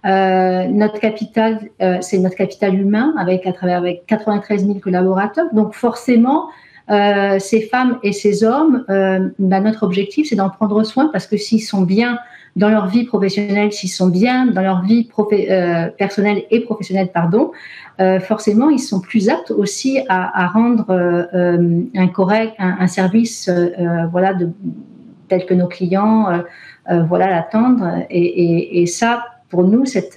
notre 0.05 1.01
capital, 1.01 1.61
c'est 2.01 2.19
notre 2.19 2.37
capital 2.37 2.75
humain 2.75 3.15
avec 3.19 3.47
à 3.47 3.53
travers 3.53 3.79
avec 3.79 4.05
93 4.07 4.67
000 4.67 4.79
collaborateurs. 4.81 5.47
Donc 5.55 5.73
forcément, 5.73 6.49
euh, 6.91 7.39
ces 7.39 7.61
femmes 7.61 7.99
et 8.03 8.13
ces 8.13 8.45
hommes, 8.45 8.85
euh, 8.89 9.29
bah, 9.39 9.61
notre 9.61 9.83
objectif, 9.83 10.29
c'est 10.29 10.37
d'en 10.37 10.49
prendre 10.49 10.83
soin 10.85 11.11
parce 11.13 11.27
que 11.27 11.37
s'ils 11.37 11.63
sont 11.63 11.83
bien 11.83 12.19
dans 12.57 12.71
leur 12.71 12.87
vie 12.87 13.05
professionnelle, 13.05 13.73
s'ils 13.73 13.91
sont 13.91 14.09
bien 14.09 14.47
dans 14.47 14.63
leur 14.63 14.83
vie 14.83 15.09
euh, 15.33 15.89
personnelle 15.99 16.45
et 16.51 16.61
professionnelle, 16.61 17.11
pardon, 17.13 17.53
forcément, 18.21 18.71
ils 18.71 18.79
sont 18.79 19.01
plus 19.01 19.29
aptes 19.29 19.51
aussi 19.51 20.01
à, 20.09 20.47
rendre 20.47 20.87
un 22.59 22.87
service, 22.87 23.51
tel 25.29 25.47
que 25.47 25.55
nos 25.55 25.67
clients, 25.67 26.43
voilà, 26.89 27.29
l'attendent. 27.29 28.07
Et, 28.09 28.87
ça, 28.87 29.25
pour 29.51 29.65
nous, 29.65 29.85
c'est 29.85 30.17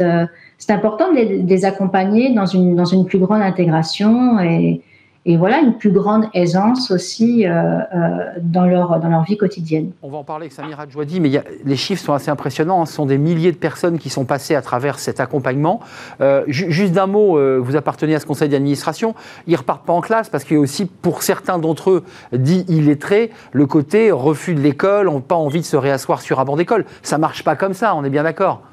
important 0.69 1.11
de 1.11 1.15
les, 1.15 1.39
de 1.39 1.49
les, 1.49 1.65
accompagner 1.65 2.33
dans 2.33 2.45
une, 2.45 2.75
dans 2.75 2.85
une 2.85 3.05
plus 3.05 3.19
grande 3.19 3.41
intégration 3.41 4.39
et, 4.39 4.81
et 5.23 5.37
voilà 5.37 5.59
une 5.59 5.77
plus 5.77 5.91
grande 5.91 6.25
aisance 6.33 6.89
aussi 6.89 7.45
euh, 7.45 7.51
euh, 7.51 8.17
dans, 8.41 8.65
leur, 8.65 8.99
dans 8.99 9.09
leur 9.09 9.23
vie 9.23 9.37
quotidienne. 9.37 9.91
On 10.01 10.09
va 10.09 10.17
en 10.17 10.23
parler 10.23 10.45
avec 10.45 10.53
Samira 10.53 10.87
Djouadi, 10.89 11.19
mais 11.19 11.29
les 11.63 11.75
chiffres 11.75 12.03
sont 12.03 12.13
assez 12.13 12.31
impressionnants. 12.31 12.81
Hein. 12.81 12.85
Ce 12.87 12.93
sont 12.93 13.05
des 13.05 13.19
milliers 13.19 13.51
de 13.51 13.57
personnes 13.57 13.99
qui 13.99 14.09
sont 14.09 14.25
passées 14.25 14.55
à 14.55 14.63
travers 14.63 14.97
cet 14.97 15.19
accompagnement. 15.19 15.79
Euh, 16.21 16.43
juste 16.47 16.93
d'un 16.93 17.05
mot, 17.05 17.37
vous 17.61 17.75
appartenez 17.75 18.15
à 18.15 18.19
ce 18.19 18.25
conseil 18.25 18.49
d'administration. 18.49 19.13
Ils 19.45 19.53
ne 19.53 19.57
repartent 19.57 19.85
pas 19.85 19.93
en 19.93 20.01
classe 20.01 20.29
parce 20.29 20.43
qu'il 20.43 20.55
y 20.55 20.59
a 20.59 20.61
aussi, 20.61 20.85
pour 20.85 21.21
certains 21.21 21.59
d'entre 21.59 21.91
eux, 21.91 22.03
dit 22.33 22.65
illettrés, 22.67 23.29
le 23.51 23.67
côté 23.67 24.11
refus 24.11 24.55
de 24.55 24.61
l'école, 24.61 25.09
pas 25.21 25.35
envie 25.35 25.61
de 25.61 25.65
se 25.65 25.77
réasseoir 25.77 26.21
sur 26.21 26.39
un 26.39 26.45
banc 26.45 26.55
d'école. 26.55 26.85
Ça 27.03 27.17
ne 27.17 27.21
marche 27.21 27.43
pas 27.43 27.55
comme 27.55 27.73
ça, 27.73 27.95
on 27.95 28.03
est 28.03 28.09
bien 28.09 28.23
d'accord 28.23 28.63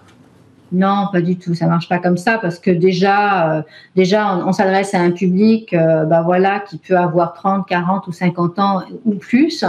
non, 0.72 1.06
pas 1.12 1.20
du 1.20 1.36
tout. 1.36 1.54
Ça 1.54 1.66
marche 1.66 1.88
pas 1.88 1.98
comme 1.98 2.16
ça 2.16 2.38
parce 2.38 2.58
que 2.58 2.70
déjà, 2.70 3.58
euh, 3.58 3.62
déjà, 3.96 4.36
on, 4.36 4.52
s'adresse 4.52 4.94
à 4.94 5.00
un 5.00 5.10
public, 5.10 5.72
euh, 5.72 6.04
bah 6.04 6.22
voilà, 6.22 6.60
qui 6.60 6.78
peut 6.78 6.96
avoir 6.96 7.32
30, 7.32 7.66
40 7.66 8.06
ou 8.06 8.12
50 8.12 8.58
ans 8.58 8.82
ou 9.06 9.14
plus, 9.14 9.64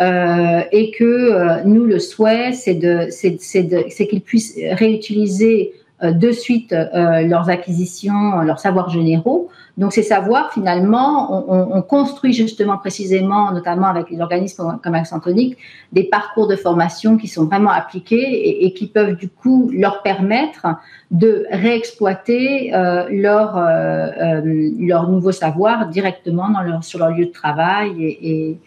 euh, 0.00 0.60
et 0.72 0.90
que 0.92 1.64
nous 1.64 1.84
le 1.84 1.98
souhait, 1.98 2.52
c'est 2.52 2.74
de, 2.74 3.08
c'est 3.10 4.06
qu'ils 4.06 4.22
puissent 4.22 4.58
réutiliser 4.72 5.72
de 6.02 6.32
suite 6.32 6.72
leurs 6.72 7.48
acquisitions, 7.48 8.40
leurs 8.40 8.58
savoirs 8.58 8.88
généraux 8.88 9.50
donc 9.78 9.92
ces 9.92 10.02
savoirs, 10.02 10.52
finalement, 10.52 11.44
on, 11.48 11.80
construit 11.82 12.34
justement 12.34 12.76
précisément, 12.76 13.52
notamment 13.52 13.86
avec 13.86 14.10
les 14.10 14.20
organismes 14.20 14.78
comme 14.82 14.94
Accentonique, 14.94 15.56
des 15.92 16.04
parcours 16.04 16.46
de 16.46 16.56
formation 16.56 17.16
qui 17.16 17.26
sont 17.26 17.46
vraiment 17.46 17.70
appliqués 17.70 18.64
et, 18.64 18.74
qui 18.74 18.86
peuvent 18.86 19.16
du 19.16 19.28
coup 19.28 19.70
leur 19.72 20.02
permettre 20.02 20.66
de 21.10 21.46
réexploiter 21.50 22.74
euh, 22.74 23.06
leur, 23.10 23.56
euh, 23.56 24.08
euh, 24.20 24.70
leur 24.78 25.08
nouveau 25.08 25.32
savoir 25.32 25.88
directement 25.88 26.50
dans 26.50 26.62
leur, 26.62 26.84
sur 26.84 26.98
leur 26.98 27.10
lieu 27.10 27.26
de 27.26 27.32
travail 27.32 28.02
et, 28.02 28.58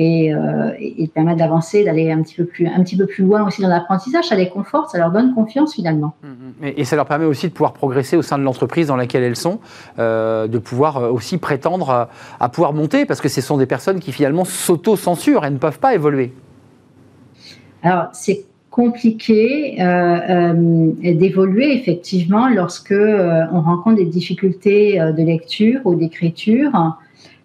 euh, 0.00 0.70
et 0.78 1.08
permettre 1.08 1.38
d'avancer, 1.38 1.82
d'aller 1.82 2.12
un 2.12 2.22
petit 2.22 2.36
peu 2.36 2.44
plus, 2.44 2.68
un 2.68 2.84
petit 2.84 2.96
peu 2.96 3.06
plus 3.06 3.24
loin 3.24 3.44
aussi 3.44 3.62
dans 3.62 3.68
l'apprentissage. 3.68 4.26
Ça 4.26 4.36
les 4.36 4.48
conforte, 4.48 4.90
ça 4.90 4.98
leur 4.98 5.10
donne 5.10 5.34
confiance 5.34 5.74
finalement. 5.74 6.14
Mmh, 6.22 6.28
mmh. 6.28 6.72
Et, 6.76 6.84
ça 6.84 6.94
leur 6.94 7.06
permet 7.06 7.24
aussi 7.24 7.48
de 7.48 7.52
pouvoir 7.52 7.72
progresser 7.72 8.16
au 8.16 8.22
sein 8.22 8.38
de 8.38 8.44
l'entreprise 8.44 8.86
dans 8.86 8.96
laquelle 8.96 9.24
elles 9.24 9.36
sont, 9.36 9.58
euh, 9.98 10.46
de 10.46 10.58
pouvoir 10.58 10.98
euh, 10.98 11.10
aussi 11.10 11.38
prétendre 11.38 12.08
à, 12.38 12.48
pouvoir 12.48 12.72
monter, 12.74 13.06
parce 13.06 13.20
que 13.20 13.28
ce 13.28 13.40
sont 13.40 13.56
des 13.56 13.66
personnes 13.66 13.98
qui 13.98 14.12
finalement 14.12 14.44
s'auto-censurent 14.44 15.44
et 15.44 15.50
ne 15.50 15.58
peuvent 15.58 15.80
pas 15.80 15.94
évoluer. 15.94 16.32
Alors 17.82 18.06
c'est 18.12 18.44
compliqué 18.70 19.82
euh, 19.82 20.52
d'évoluer 21.02 21.74
effectivement 21.74 22.48
lorsque 22.48 22.94
on 22.94 23.60
rencontre 23.60 23.96
des 23.96 24.04
difficultés 24.04 24.98
de 24.98 25.22
lecture 25.24 25.80
ou 25.84 25.96
d'écriture. 25.96 26.70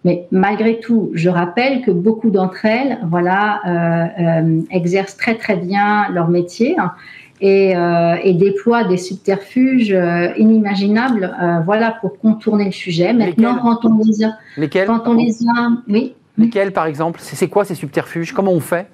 Mais 0.04 0.26
malgré 0.30 0.80
tout, 0.80 1.10
je 1.14 1.30
rappelle 1.30 1.80
que 1.80 1.90
beaucoup 1.90 2.30
d'entre 2.30 2.66
elles, 2.66 2.98
voilà, 3.08 3.60
euh, 3.66 4.22
euh, 4.22 4.60
exercent 4.70 5.16
très 5.16 5.36
très 5.36 5.56
bien 5.56 6.10
leur 6.10 6.28
métier 6.28 6.76
hein, 6.78 6.92
et, 7.40 7.74
euh, 7.74 8.16
et, 8.22 8.34
déploient 8.34 8.84
des 8.84 8.98
subterfuges 8.98 9.96
inimaginables, 10.36 11.34
voilà, 11.64 11.96
pour 12.02 12.18
contourner 12.18 12.66
le 12.66 12.72
sujet. 12.72 13.14
Maintenant, 13.14 13.58
quand 13.62 13.86
on 13.86 13.98
les 14.04 14.24
a, 14.24 14.32
Lesquels 14.58 14.86
quand 14.86 15.06
on 15.06 15.14
les 15.14 15.38
a, 15.56 15.70
oui. 15.88 16.14
Lesquels, 16.36 16.72
par 16.72 16.86
exemple 16.86 17.20
C'est 17.22 17.48
quoi 17.48 17.64
ces 17.64 17.74
subterfuges? 17.74 18.32
Comment 18.32 18.52
on 18.52 18.60
fait? 18.60 18.86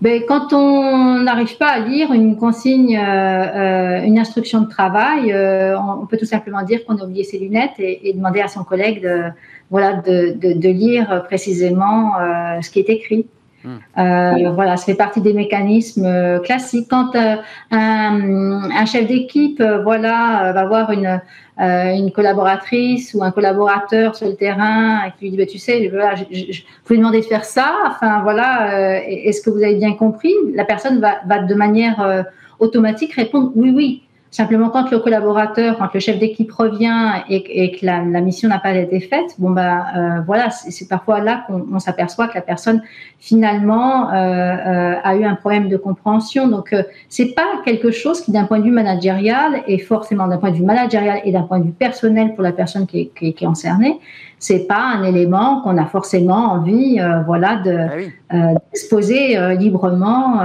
Ben, 0.00 0.22
quand 0.26 0.52
on 0.52 1.20
n'arrive 1.20 1.56
pas 1.58 1.68
à 1.68 1.78
lire 1.78 2.12
une 2.12 2.36
consigne, 2.36 2.96
une 2.96 4.18
instruction 4.18 4.62
de 4.62 4.68
travail, 4.68 5.32
on, 5.78 6.06
peut 6.06 6.16
tout 6.16 6.24
simplement 6.26 6.62
dire 6.62 6.84
qu'on 6.84 6.96
a 6.96 7.04
oublié 7.04 7.22
ses 7.22 7.38
lunettes 7.38 7.78
et, 7.78 8.08
et 8.08 8.12
demander 8.12 8.40
à 8.40 8.48
son 8.48 8.64
collègue 8.64 9.00
de, 9.02 9.30
voilà, 9.72 9.94
de, 9.94 10.36
de, 10.36 10.68
lire 10.68 11.24
précisément 11.24 12.12
euh, 12.20 12.60
ce 12.60 12.70
qui 12.70 12.78
est 12.78 12.90
écrit. 12.90 13.26
Hmm. 13.64 13.76
Euh, 13.98 14.50
voilà, 14.50 14.76
ça 14.76 14.84
fait 14.84 14.94
partie 14.94 15.22
des 15.22 15.32
mécanismes 15.32 16.04
euh, 16.04 16.40
classiques. 16.40 16.88
Quand 16.90 17.16
un, 17.16 17.40
un, 17.70 18.84
chef 18.84 19.06
d'équipe, 19.06 19.62
voilà, 19.82 20.52
va 20.52 20.66
voir 20.66 20.90
une, 20.90 21.22
une 21.58 22.12
collaboratrice 22.12 23.14
ou 23.14 23.24
un 23.24 23.30
collaborateur 23.30 24.14
sur 24.14 24.26
le 24.28 24.34
terrain 24.34 25.06
et 25.06 25.12
qui 25.12 25.24
lui 25.24 25.30
dit, 25.30 25.36
bah, 25.38 25.46
tu 25.46 25.58
sais, 25.58 25.88
voilà, 25.88 26.16
je, 26.16 26.24
je, 26.30 26.62
vous 26.84 26.94
lui 26.94 26.98
demander 26.98 27.20
de 27.20 27.26
faire 27.26 27.46
ça. 27.46 27.72
Enfin, 27.86 28.20
voilà, 28.22 29.02
est-ce 29.08 29.40
que 29.40 29.48
vous 29.48 29.62
avez 29.62 29.76
bien 29.76 29.94
compris? 29.94 30.34
La 30.54 30.66
personne 30.66 31.00
va, 31.00 31.20
va 31.26 31.38
de 31.38 31.54
manière 31.54 32.26
automatique 32.58 33.14
répondre 33.14 33.52
oui, 33.54 33.72
oui. 33.74 34.02
Simplement, 34.32 34.70
quand 34.70 34.90
le 34.90 34.98
collaborateur, 34.98 35.76
quand 35.76 35.92
le 35.92 36.00
chef 36.00 36.18
d'équipe 36.18 36.50
revient 36.50 37.22
et, 37.28 37.70
que 37.72 37.84
la, 37.84 38.00
mission 38.00 38.48
n'a 38.48 38.58
pas 38.58 38.74
été 38.74 38.98
faite, 38.98 39.34
bon 39.38 39.50
bah 39.50 39.84
euh, 39.94 40.20
voilà, 40.26 40.48
c'est 40.48 40.88
parfois 40.88 41.20
là 41.20 41.44
qu'on 41.46 41.78
s'aperçoit 41.78 42.28
que 42.28 42.36
la 42.36 42.40
personne 42.40 42.82
finalement 43.18 44.10
euh, 44.10 44.14
euh, 44.14 44.94
a 45.04 45.16
eu 45.16 45.24
un 45.24 45.34
problème 45.34 45.68
de 45.68 45.76
compréhension. 45.76 46.48
Donc 46.48 46.74
c'est 47.10 47.34
pas 47.34 47.60
quelque 47.66 47.90
chose 47.90 48.22
qui, 48.22 48.32
d'un 48.32 48.44
point 48.44 48.58
de 48.58 48.64
vue 48.64 48.70
managérial, 48.70 49.64
et 49.66 49.76
forcément 49.76 50.26
d'un 50.26 50.38
point 50.38 50.50
de 50.50 50.56
vue 50.56 50.64
managérial 50.64 51.20
et 51.26 51.32
d'un 51.32 51.42
point 51.42 51.58
de 51.58 51.64
vue 51.64 51.72
personnel 51.72 52.32
pour 52.32 52.42
la 52.42 52.52
personne 52.52 52.86
qui 52.86 53.10
est 53.20 53.38
concernée, 53.38 54.00
c'est 54.42 54.66
pas 54.66 54.82
un 54.96 55.04
élément 55.04 55.60
qu'on 55.62 55.78
a 55.78 55.86
forcément 55.86 56.50
envie, 56.50 56.98
euh, 56.98 57.20
voilà, 57.24 57.58
de, 57.58 57.70
ah 57.70 58.34
euh, 58.34 58.54
d'exposer 58.72 59.38
euh, 59.38 59.54
librement 59.54 60.42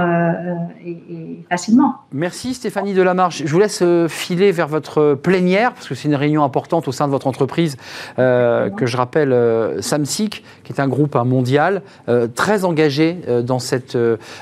et, 0.86 1.42
facilement. 1.50 1.96
Merci 2.12 2.54
Stéphanie 2.54 2.94
Delamarche. 2.94 3.42
Je 3.44 3.50
vous 3.50 3.58
laisse 3.58 3.82
filer 4.08 4.52
vers 4.52 4.68
votre 4.68 5.14
plénière 5.14 5.72
parce 5.72 5.88
que 5.88 5.96
c'est 5.96 6.06
une 6.06 6.14
réunion 6.14 6.44
importante 6.44 6.86
au 6.86 6.92
sein 6.92 7.06
de 7.06 7.10
votre 7.10 7.26
entreprise 7.26 7.76
que 8.16 8.86
je 8.86 8.96
rappelle 8.96 9.34
Samsic, 9.80 10.44
qui 10.62 10.72
est 10.72 10.80
un 10.80 10.88
groupe 10.88 11.14
mondial 11.16 11.82
très 12.34 12.64
engagé 12.64 13.18
dans 13.42 13.58
cette 13.58 13.96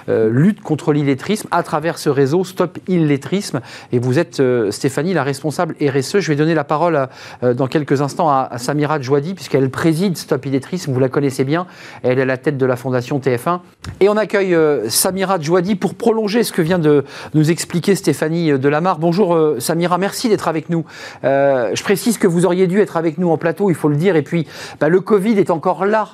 lutte 0.09 0.61
contre 0.61 0.93
l'illettrisme 0.93 1.49
à 1.51 1.63
travers 1.63 1.99
ce 1.99 2.11
réseau 2.11 2.45
Stop 2.45 2.79
Illettrisme. 2.89 3.61
Et 3.93 3.99
vous 3.99 4.19
êtes 4.19 4.43
Stéphanie 4.71 5.15
la 5.15 5.23
responsable 5.23 5.77
RSE. 5.81 6.19
Je 6.19 6.29
vais 6.29 6.37
donner 6.37 6.55
la 6.55 6.65
parole 6.65 7.09
dans 7.43 7.69
quelques 7.69 8.03
instants 8.03 8.29
à, 8.29 8.49
à 8.51 8.59
Samira 8.59 9.01
Djouadi 9.01 9.35
puisqu'elle 9.47 9.71
préside 9.71 10.17
Stop 10.17 10.45
Illettrisme, 10.45 10.93
vous 10.93 10.99
la 10.99 11.09
connaissez 11.09 11.45
bien, 11.45 11.69
elle 12.03 12.19
est 12.19 12.23
à 12.23 12.25
la 12.25 12.37
tête 12.37 12.59
de 12.59 12.67
la 12.67 12.75
fondation 12.75 13.21
TF1. 13.21 13.61
Et 14.01 14.09
on 14.09 14.17
accueille 14.17 14.57
euh, 14.57 14.89
Samira 14.89 15.39
Djouadi 15.39 15.77
pour 15.77 15.95
prolonger 15.95 16.43
ce 16.43 16.51
que 16.51 16.63
vient 16.63 16.81
de 16.81 17.05
nous 17.33 17.53
expliquer 17.53 17.95
Stéphanie 17.95 18.51
euh, 18.51 18.59
Delamarre. 18.59 18.99
Bonjour 18.99 19.37
euh, 19.37 19.61
Samira, 19.61 19.99
merci 19.99 20.29
d'être 20.29 20.49
avec 20.49 20.69
nous. 20.69 20.85
je 21.23 21.83
précise 21.85 22.19
que 22.19 22.27
vous 22.27 22.45
auriez 22.45 22.67
dû 22.67 22.81
être 22.81 22.97
avec 22.97 23.19
nous 23.19 23.31
en 23.31 23.37
plateau, 23.37 23.71
il 23.71 23.77
faut 23.77 23.89
le 23.89 23.95
dire, 23.95 24.17
et 24.17 24.23
puis 24.23 24.49
bah, 24.81 24.89
le 24.89 24.99
Covid 24.99 25.39
est 25.39 25.51
encore 25.51 25.87
là. 25.87 26.09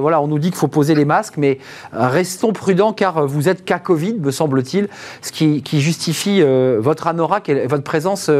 voilà, 0.00 0.20
on 0.20 0.28
nous 0.28 0.38
dit 0.38 0.50
qu'il 0.50 0.58
faut 0.58 0.68
poser 0.68 0.94
les 0.94 1.04
masques, 1.04 1.34
mais 1.36 1.58
restons 1.92 2.52
prudents 2.52 2.92
car 2.92 3.26
vous 3.26 3.48
êtes 3.48 3.64
cas 3.64 3.80
Covid, 3.80 4.14
me 4.20 4.30
semble-t-il, 4.30 4.88
ce 5.20 5.32
qui, 5.32 5.80
justifie 5.80 6.42
votre 6.78 7.08
anorak 7.08 7.48
et 7.48 7.66
votre 7.66 7.82
présence 7.82 8.30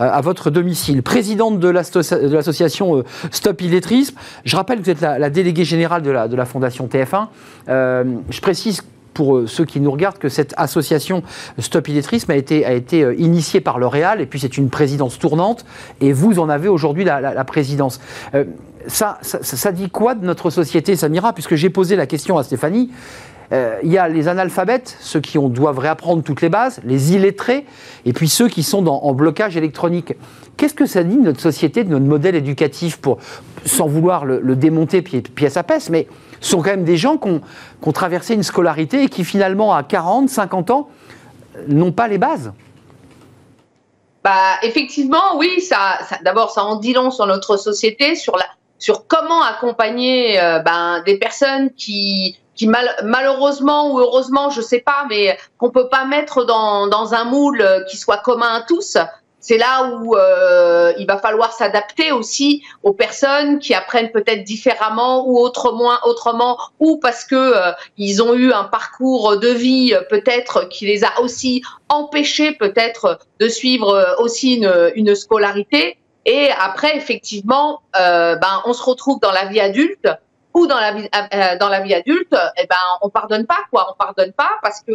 à 0.00 0.20
votre 0.20 0.50
domicile. 0.50 1.04
Présidente 1.04 1.60
de 1.60 1.68
l'association 1.68 3.04
Stop 3.30 3.60
Je 4.44 4.56
rappelle 4.56 4.78
que 4.78 4.84
vous 4.84 4.90
êtes 4.90 5.00
la, 5.00 5.30
déléguée 5.30 5.64
générale 5.64 6.02
de 6.02 6.10
la, 6.10 6.44
Fondation 6.44 6.86
TF1. 6.86 7.26
Euh, 7.68 8.04
je 8.30 8.40
précise 8.40 8.82
pour 9.12 9.36
euh, 9.36 9.46
ceux 9.46 9.64
qui 9.64 9.80
nous 9.80 9.90
regardent 9.90 10.18
que 10.18 10.28
cette 10.28 10.54
association 10.56 11.22
Stop 11.58 11.88
Illettrisme 11.88 12.32
a 12.32 12.36
été, 12.36 12.66
a 12.66 12.72
été 12.72 13.04
euh, 13.04 13.14
initiée 13.14 13.60
par 13.60 13.78
L'Oréal 13.78 14.20
et 14.20 14.26
puis 14.26 14.40
c'est 14.40 14.58
une 14.58 14.70
présidence 14.70 15.18
tournante 15.18 15.64
et 16.00 16.12
vous 16.12 16.38
en 16.40 16.48
avez 16.48 16.68
aujourd'hui 16.68 17.04
la, 17.04 17.44
présidence. 17.44 18.00
ça, 18.88 19.18
ça, 19.22 19.72
dit 19.72 19.88
quoi 19.88 20.14
de 20.14 20.26
notre 20.26 20.50
société, 20.50 20.96
Samira 20.96 21.32
Puisque 21.32 21.54
j'ai 21.54 21.70
posé 21.70 21.94
la 21.94 22.06
question 22.06 22.38
à 22.38 22.42
Stéphanie? 22.42 22.90
Il 23.52 23.90
y 23.90 23.98
a 23.98 24.08
les 24.08 24.28
analphabètes, 24.28 24.96
ceux 25.00 25.20
qui 25.20 25.38
ont, 25.38 25.48
doivent 25.48 25.78
réapprendre 25.78 26.22
toutes 26.22 26.42
les 26.42 26.48
bases, 26.48 26.80
les 26.84 27.14
illettrés, 27.14 27.66
et 28.04 28.12
puis 28.12 28.28
ceux 28.28 28.48
qui 28.48 28.62
sont 28.62 28.82
dans, 28.82 29.02
en 29.02 29.12
blocage 29.12 29.56
électronique. 29.56 30.14
Qu'est-ce 30.56 30.74
que 30.74 30.86
ça 30.86 31.02
dit 31.02 31.16
de 31.16 31.22
notre 31.22 31.40
société, 31.40 31.84
de 31.84 31.90
notre 31.90 32.04
modèle 32.04 32.34
éducatif, 32.34 32.98
pour, 32.98 33.18
sans 33.64 33.86
vouloir 33.86 34.24
le, 34.24 34.56
démonter 34.56 35.02
pièce 35.02 35.56
à 35.56 35.62
pièce, 35.62 35.90
mais 35.90 36.06
ce 36.40 36.50
sont 36.50 36.58
quand 36.58 36.70
même 36.70 36.84
des 36.84 36.96
gens 36.96 37.16
qui 37.16 37.28
ont, 37.28 37.92
traversé 37.92 38.34
une 38.34 38.42
scolarité 38.42 39.02
et 39.02 39.08
qui 39.08 39.24
finalement, 39.24 39.74
à 39.74 39.82
40, 39.82 40.28
50 40.28 40.70
ans, 40.70 40.88
n'ont 41.68 41.92
pas 41.92 42.08
les 42.08 42.18
bases? 42.18 42.52
Bah, 44.22 44.58
effectivement, 44.62 45.36
oui, 45.36 45.60
ça, 45.60 45.98
d'abord, 46.24 46.50
ça 46.50 46.64
en 46.64 46.76
dit 46.76 46.92
long 46.92 47.10
sur 47.10 47.26
notre 47.26 47.56
société, 47.56 48.14
sur, 48.14 48.36
la, 48.36 48.46
sur 48.78 49.06
comment 49.06 49.42
accompagner 49.42 50.40
euh, 50.40 50.60
ben, 50.60 51.02
des 51.04 51.18
personnes 51.18 51.70
qui 51.76 52.38
qui 52.54 52.66
malheureusement 52.66 53.92
ou 53.92 53.98
heureusement, 53.98 54.50
je 54.50 54.60
sais 54.60 54.80
pas, 54.80 55.06
mais 55.08 55.36
qu'on 55.58 55.70
peut 55.70 55.88
pas 55.88 56.04
mettre 56.04 56.44
dans, 56.44 56.86
dans 56.86 57.14
un 57.14 57.24
moule 57.24 57.64
qui 57.88 57.96
soit 57.96 58.18
commun 58.18 58.54
à 58.54 58.62
tous. 58.62 58.96
C'est 59.44 59.58
là 59.58 59.90
où 59.90 60.16
euh, 60.16 60.94
il 60.98 61.06
va 61.06 61.18
falloir 61.18 61.52
s'adapter 61.52 62.12
aussi 62.12 62.62
aux 62.82 62.94
personnes 62.94 63.58
qui 63.58 63.74
apprennent 63.74 64.10
peut-être 64.10 64.42
différemment 64.42 65.28
ou 65.28 65.38
autrement, 65.38 65.92
autrement, 66.04 66.56
ou 66.80 66.96
parce 66.96 67.24
que 67.24 67.34
euh, 67.34 67.72
ils 67.98 68.22
ont 68.22 68.32
eu 68.32 68.54
un 68.54 68.64
parcours 68.64 69.36
de 69.36 69.48
vie 69.48 69.92
euh, 69.92 70.00
peut-être 70.08 70.66
qui 70.70 70.86
les 70.86 71.04
a 71.04 71.20
aussi 71.20 71.62
empêchés 71.90 72.52
peut-être 72.52 73.18
de 73.38 73.48
suivre 73.50 74.16
aussi 74.18 74.54
une, 74.54 74.92
une 74.94 75.14
scolarité. 75.14 75.98
Et 76.24 76.48
après, 76.58 76.96
effectivement, 76.96 77.82
ben 77.92 78.62
on 78.64 78.72
se 78.72 78.82
retrouve 78.82 79.20
dans 79.20 79.30
la 79.30 79.44
vie 79.44 79.60
adulte 79.60 80.08
ou 80.54 80.66
dans 80.66 80.78
la 80.78 80.92
vie 80.92 81.08
dans 81.60 81.68
la 81.68 81.80
vie 81.80 81.94
adulte, 81.94 82.34
eh 82.56 82.66
ben 82.66 82.76
on 83.02 83.10
pardonne 83.10 83.46
pas 83.46 83.58
quoi, 83.70 83.88
on 83.92 83.96
pardonne 83.96 84.32
pas 84.32 84.50
parce 84.62 84.80
que 84.82 84.92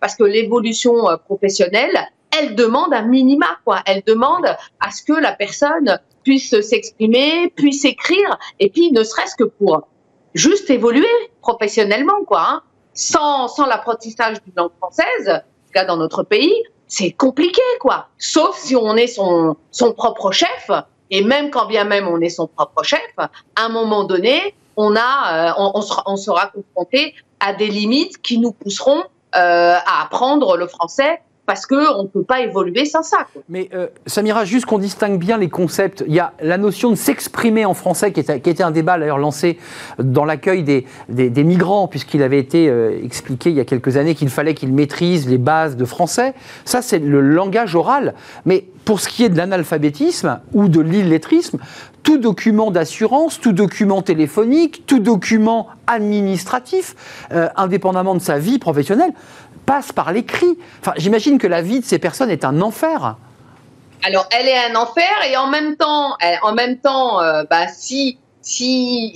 parce 0.00 0.14
que 0.14 0.24
l'évolution 0.24 0.94
professionnelle 1.26 2.08
elle 2.36 2.54
demande 2.54 2.92
un 2.92 3.02
minima, 3.02 3.46
quoi. 3.64 3.80
Elle 3.86 4.02
demande 4.06 4.46
à 4.80 4.90
ce 4.90 5.02
que 5.02 5.12
la 5.12 5.32
personne 5.32 5.98
puisse 6.24 6.60
s'exprimer, 6.60 7.50
puisse 7.56 7.84
écrire, 7.84 8.38
et 8.58 8.70
puis 8.70 8.92
ne 8.92 9.02
serait-ce 9.02 9.36
que 9.36 9.44
pour 9.44 9.88
juste 10.34 10.68
évoluer 10.70 11.06
professionnellement, 11.40 12.24
quoi. 12.26 12.44
Hein. 12.48 12.62
Sans, 12.94 13.48
sans 13.48 13.66
l'apprentissage 13.66 14.42
d'une 14.42 14.54
langue 14.56 14.72
française, 14.78 15.28
en 15.28 15.38
tout 15.38 15.72
cas 15.72 15.84
dans 15.84 15.96
notre 15.96 16.22
pays, 16.22 16.54
c'est 16.86 17.12
compliqué, 17.12 17.62
quoi. 17.80 18.08
Sauf 18.18 18.56
si 18.58 18.76
on 18.76 18.96
est 18.96 19.06
son, 19.06 19.56
son 19.70 19.92
propre 19.92 20.32
chef, 20.32 20.70
et 21.10 21.22
même 21.22 21.50
quand 21.50 21.66
bien 21.66 21.84
même 21.84 22.08
on 22.08 22.20
est 22.20 22.28
son 22.28 22.46
propre 22.46 22.82
chef, 22.82 23.14
à 23.18 23.30
un 23.56 23.68
moment 23.68 24.04
donné, 24.04 24.54
on 24.78 24.94
a, 24.94 25.50
euh, 25.50 25.52
on, 25.74 25.82
sera, 25.82 26.04
on, 26.06 26.16
sera, 26.16 26.46
confronté 26.46 27.14
à 27.40 27.52
des 27.52 27.66
limites 27.66 28.22
qui 28.22 28.38
nous 28.38 28.52
pousseront 28.52 29.02
euh, 29.34 29.74
à 29.74 30.02
apprendre 30.04 30.56
le 30.56 30.68
français 30.68 31.20
parce 31.48 31.64
qu'on 31.64 32.02
ne 32.02 32.08
peut 32.08 32.24
pas 32.24 32.42
évoluer 32.42 32.84
sans 32.84 33.02
ça. 33.02 33.26
Mais 33.48 33.70
euh, 33.72 33.86
Samira, 34.04 34.44
juste 34.44 34.66
qu'on 34.66 34.76
distingue 34.76 35.18
bien 35.18 35.38
les 35.38 35.48
concepts, 35.48 36.04
il 36.06 36.12
y 36.12 36.20
a 36.20 36.34
la 36.42 36.58
notion 36.58 36.90
de 36.90 36.94
s'exprimer 36.94 37.64
en 37.64 37.72
français, 37.72 38.12
qui 38.12 38.20
était, 38.20 38.62
un 38.62 38.70
débat 38.70 38.98
d'ailleurs 38.98 39.16
lancé 39.16 39.58
dans 39.98 40.26
l'accueil 40.26 40.62
des, 40.62 40.84
des, 41.08 41.44
migrants, 41.44 41.88
puisqu'il 41.88 42.22
avait 42.22 42.38
été 42.38 42.68
euh, 42.68 43.02
expliqué 43.02 43.48
il 43.48 43.56
y 43.56 43.60
a 43.60 43.64
quelques 43.64 43.96
années 43.96 44.14
qu'il 44.14 44.28
fallait 44.28 44.52
qu'ils 44.52 44.74
maîtrisent 44.74 45.26
les 45.26 45.38
bases 45.38 45.78
de 45.78 45.86
français. 45.86 46.34
Ça, 46.66 46.82
c'est 46.82 46.98
le 46.98 47.22
langage 47.22 47.74
oral. 47.74 48.12
Mais 48.44 48.66
pour 48.84 49.00
ce 49.00 49.08
qui 49.08 49.24
est 49.24 49.30
de 49.30 49.36
l'analphabétisme 49.38 50.40
ou 50.52 50.68
de 50.68 50.80
l'illettrisme, 50.80 51.58
tout 52.02 52.16
document 52.16 52.70
d'assurance, 52.70 53.38
tout 53.38 53.52
document 53.52 54.00
téléphonique, 54.00 54.84
tout 54.86 54.98
document 54.98 55.68
administratif, 55.86 56.96
euh, 57.32 57.48
indépendamment 57.56 58.14
de 58.14 58.20
sa 58.20 58.38
vie 58.38 58.58
professionnelle, 58.58 59.12
passe 59.68 59.92
par 59.92 60.12
l'écrit. 60.12 60.58
Enfin, 60.80 60.94
j'imagine 60.96 61.36
que 61.36 61.46
la 61.46 61.60
vie 61.60 61.80
de 61.80 61.84
ces 61.84 61.98
personnes 61.98 62.30
est 62.30 62.46
un 62.46 62.62
enfer. 62.62 63.16
Alors, 64.02 64.26
elle 64.30 64.48
est 64.48 64.56
un 64.56 64.74
enfer 64.76 65.12
et 65.30 65.36
en 65.36 65.48
même 65.48 65.76
temps, 65.76 66.16
en 66.42 66.54
même 66.54 66.78
temps, 66.78 67.20
euh, 67.20 67.44
bah, 67.50 67.68
si 67.68 68.18
si 68.40 69.12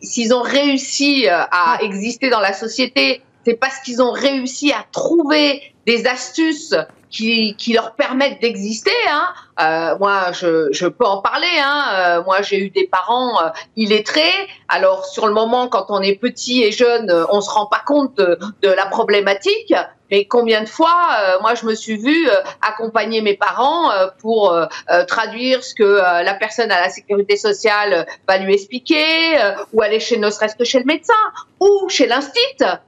s'ils 0.00 0.32
ont 0.32 0.42
réussi 0.42 1.26
euh, 1.28 1.42
à 1.50 1.78
exister 1.82 2.30
dans 2.30 2.38
la 2.38 2.52
société, 2.52 3.20
c'est 3.44 3.54
parce 3.54 3.80
qu'ils 3.80 4.00
ont 4.00 4.12
réussi 4.12 4.72
à 4.72 4.84
trouver 4.92 5.74
des 5.86 6.06
astuces 6.06 6.76
qui, 7.10 7.56
qui 7.56 7.72
leur 7.72 7.96
permettent 7.96 8.40
d'exister. 8.40 8.90
Hein. 9.10 9.26
Euh, 9.60 9.96
moi, 9.98 10.32
je, 10.32 10.68
je, 10.72 10.86
peux 10.86 11.06
en 11.06 11.22
parler. 11.22 11.46
Hein. 11.58 11.84
Euh, 11.94 12.24
moi, 12.24 12.42
j'ai 12.42 12.58
eu 12.58 12.70
des 12.70 12.86
parents 12.86 13.40
euh, 13.40 13.48
illettrés. 13.76 14.34
Alors, 14.68 15.06
sur 15.06 15.26
le 15.26 15.32
moment, 15.32 15.68
quand 15.68 15.86
on 15.88 16.02
est 16.02 16.14
petit 16.14 16.62
et 16.62 16.72
jeune, 16.72 17.10
euh, 17.10 17.24
on 17.30 17.40
se 17.40 17.50
rend 17.50 17.66
pas 17.66 17.82
compte 17.86 18.16
de, 18.16 18.38
de 18.62 18.68
la 18.68 18.86
problématique. 18.86 19.72
Mais 20.10 20.26
combien 20.26 20.62
de 20.62 20.68
fois, 20.68 21.08
euh, 21.18 21.40
moi, 21.40 21.54
je 21.54 21.66
me 21.66 21.74
suis 21.74 21.96
vue 21.96 22.28
accompagner 22.62 23.22
mes 23.22 23.34
parents 23.34 23.90
pour 24.20 24.56
traduire 25.08 25.64
ce 25.64 25.74
que 25.74 25.82
la 26.22 26.34
personne 26.34 26.70
à 26.70 26.80
la 26.80 26.90
sécurité 26.90 27.36
sociale 27.36 28.06
va 28.28 28.38
lui 28.38 28.54
expliquer, 28.54 29.36
ou 29.72 29.82
aller 29.82 29.98
chez 29.98 30.16
ne 30.16 30.30
serait-ce 30.30 30.54
que 30.54 30.62
chez 30.62 30.78
le 30.78 30.84
médecin, 30.84 31.12
ou 31.58 31.88
chez 31.88 32.06
l'instit. 32.06 32.38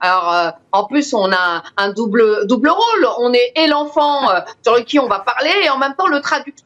Alors, 0.01 0.53
en 0.71 0.85
plus, 0.85 1.13
on 1.13 1.33
a 1.33 1.65
un 1.77 1.89
double 1.89 2.47
double 2.47 2.69
rôle. 2.69 3.09
On 3.19 3.33
est 3.33 3.53
et 3.57 3.67
l'enfant 3.67 4.29
sur 4.63 4.85
qui 4.85 5.01
on 5.01 5.09
va 5.09 5.19
parler, 5.19 5.51
et 5.65 5.71
en 5.71 5.79
même 5.79 5.97
temps 5.97 6.07
le 6.07 6.21
traducteur 6.21 6.58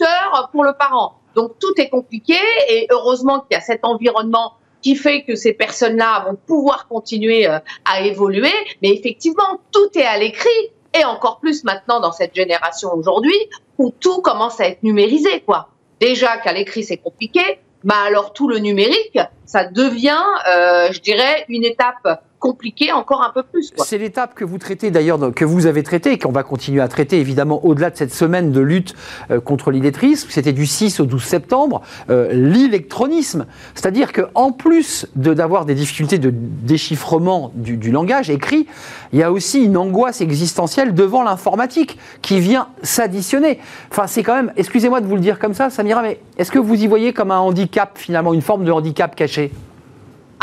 pour 0.53 0.64
le 0.64 0.72
parent. 0.72 1.18
Donc 1.34 1.59
tout 1.59 1.72
est 1.78 1.88
compliqué, 1.88 2.36
et 2.68 2.86
heureusement 2.90 3.40
qu'il 3.40 3.53
y 3.53 3.57
a 3.57 3.61
cet 3.61 3.84
environnement 3.84 4.55
qui 4.82 4.97
fait 4.97 5.22
que 5.22 5.36
ces 5.36 5.53
personnes-là 5.53 6.24
vont 6.28 6.36
pouvoir 6.47 6.88
continuer 6.88 7.47
euh, 7.47 7.59
à 7.84 8.03
évoluer. 8.03 8.53
Mais 8.82 8.90
effectivement, 8.90 9.61
tout 9.70 9.97
est 9.97 10.05
à 10.05 10.18
l'écrit 10.18 10.51
et 10.93 11.05
encore 11.05 11.38
plus 11.38 11.64
maintenant 11.64 12.01
dans 12.01 12.12
cette 12.12 12.34
génération 12.34 12.93
aujourd'hui 12.95 13.36
où 13.78 13.90
tout 13.99 14.20
commence 14.20 14.61
à 14.61 14.66
être 14.66 14.82
numérisé, 14.82 15.40
quoi. 15.40 15.68
Déjà 16.01 16.36
qu'à 16.38 16.53
l'écrit 16.53 16.84
c'est 16.84 16.97
compliqué, 16.97 17.61
bah 17.84 17.95
alors 18.07 18.32
tout 18.32 18.49
le 18.49 18.59
numérique, 18.59 19.18
ça 19.47 19.64
devient, 19.64 20.24
euh, 20.53 20.93
je 20.93 21.01
dirais, 21.01 21.45
une 21.49 21.64
étape 21.64 22.22
compliqué 22.43 22.90
encore 22.90 23.22
un 23.22 23.30
peu 23.30 23.45
plus. 23.45 23.72
C'est 23.76 23.99
l'étape 23.99 24.34
que 24.34 24.45
vous 24.45 24.59
traitez 24.59 24.90
d'ailleurs, 24.90 25.32
que 25.32 25.45
vous 25.45 25.66
avez 25.66 25.84
traitée, 25.84 26.18
qu'on 26.18 26.32
va 26.32 26.43
continuer 26.43 26.80
à 26.80 26.88
traiter 26.88 27.20
évidemment 27.20 27.64
au-delà 27.64 27.90
de 27.90 27.97
cette 27.97 28.12
semaine 28.12 28.51
de 28.51 28.61
lutte 28.61 28.95
euh, 29.30 29.40
contre 29.40 29.70
l'illettrisme. 29.70 30.28
C'était 30.28 30.53
du 30.53 30.66
6 30.66 30.99
au 30.99 31.07
12 31.07 31.22
septembre. 31.22 31.82
Euh, 32.11 32.32
l'électronisme, 32.32 33.47
c'est-à-dire 33.76 34.12
qu'en 34.12 34.51
plus 34.51 35.07
d'avoir 35.14 35.66
des 35.66 35.76
difficultés 35.76 36.18
de 36.18 36.32
déchiffrement 36.32 37.53
du, 37.55 37.76
du, 37.76 37.93
langage 37.93 38.28
écrit, 38.28 38.66
il 39.12 39.20
y 39.20 39.22
a 39.22 39.30
aussi 39.30 39.62
une 39.62 39.76
angoisse 39.76 40.20
existentielle 40.20 40.95
devant 40.95 41.22
l'informatique 41.22 41.97
qui 42.22 42.40
vient 42.40 42.70
s'additionner. 42.82 43.61
Enfin, 43.93 44.09
c'est 44.09 44.24
quand 44.24 44.34
même, 44.34 44.53
excusez-moi 44.57 45.01
de 45.01 45.07
vous 45.07 45.14
le 45.14 45.20
dire 45.20 45.38
comme 45.38 45.55
ça, 45.55 45.70
Samira, 45.70 46.03
mais 46.03 46.18
est-ce 46.38 46.51
que 46.51 46.59
vous 46.59 46.74
y 46.74 46.88
voyez 46.88 47.12
comme 47.12 47.30
un 47.30 47.38
handicap 47.38 47.97
finalement, 47.99 48.34
une 48.34 48.43
forme 48.43 48.64
de 48.64 48.72
handicap 48.72 49.14
caché? 49.14 49.53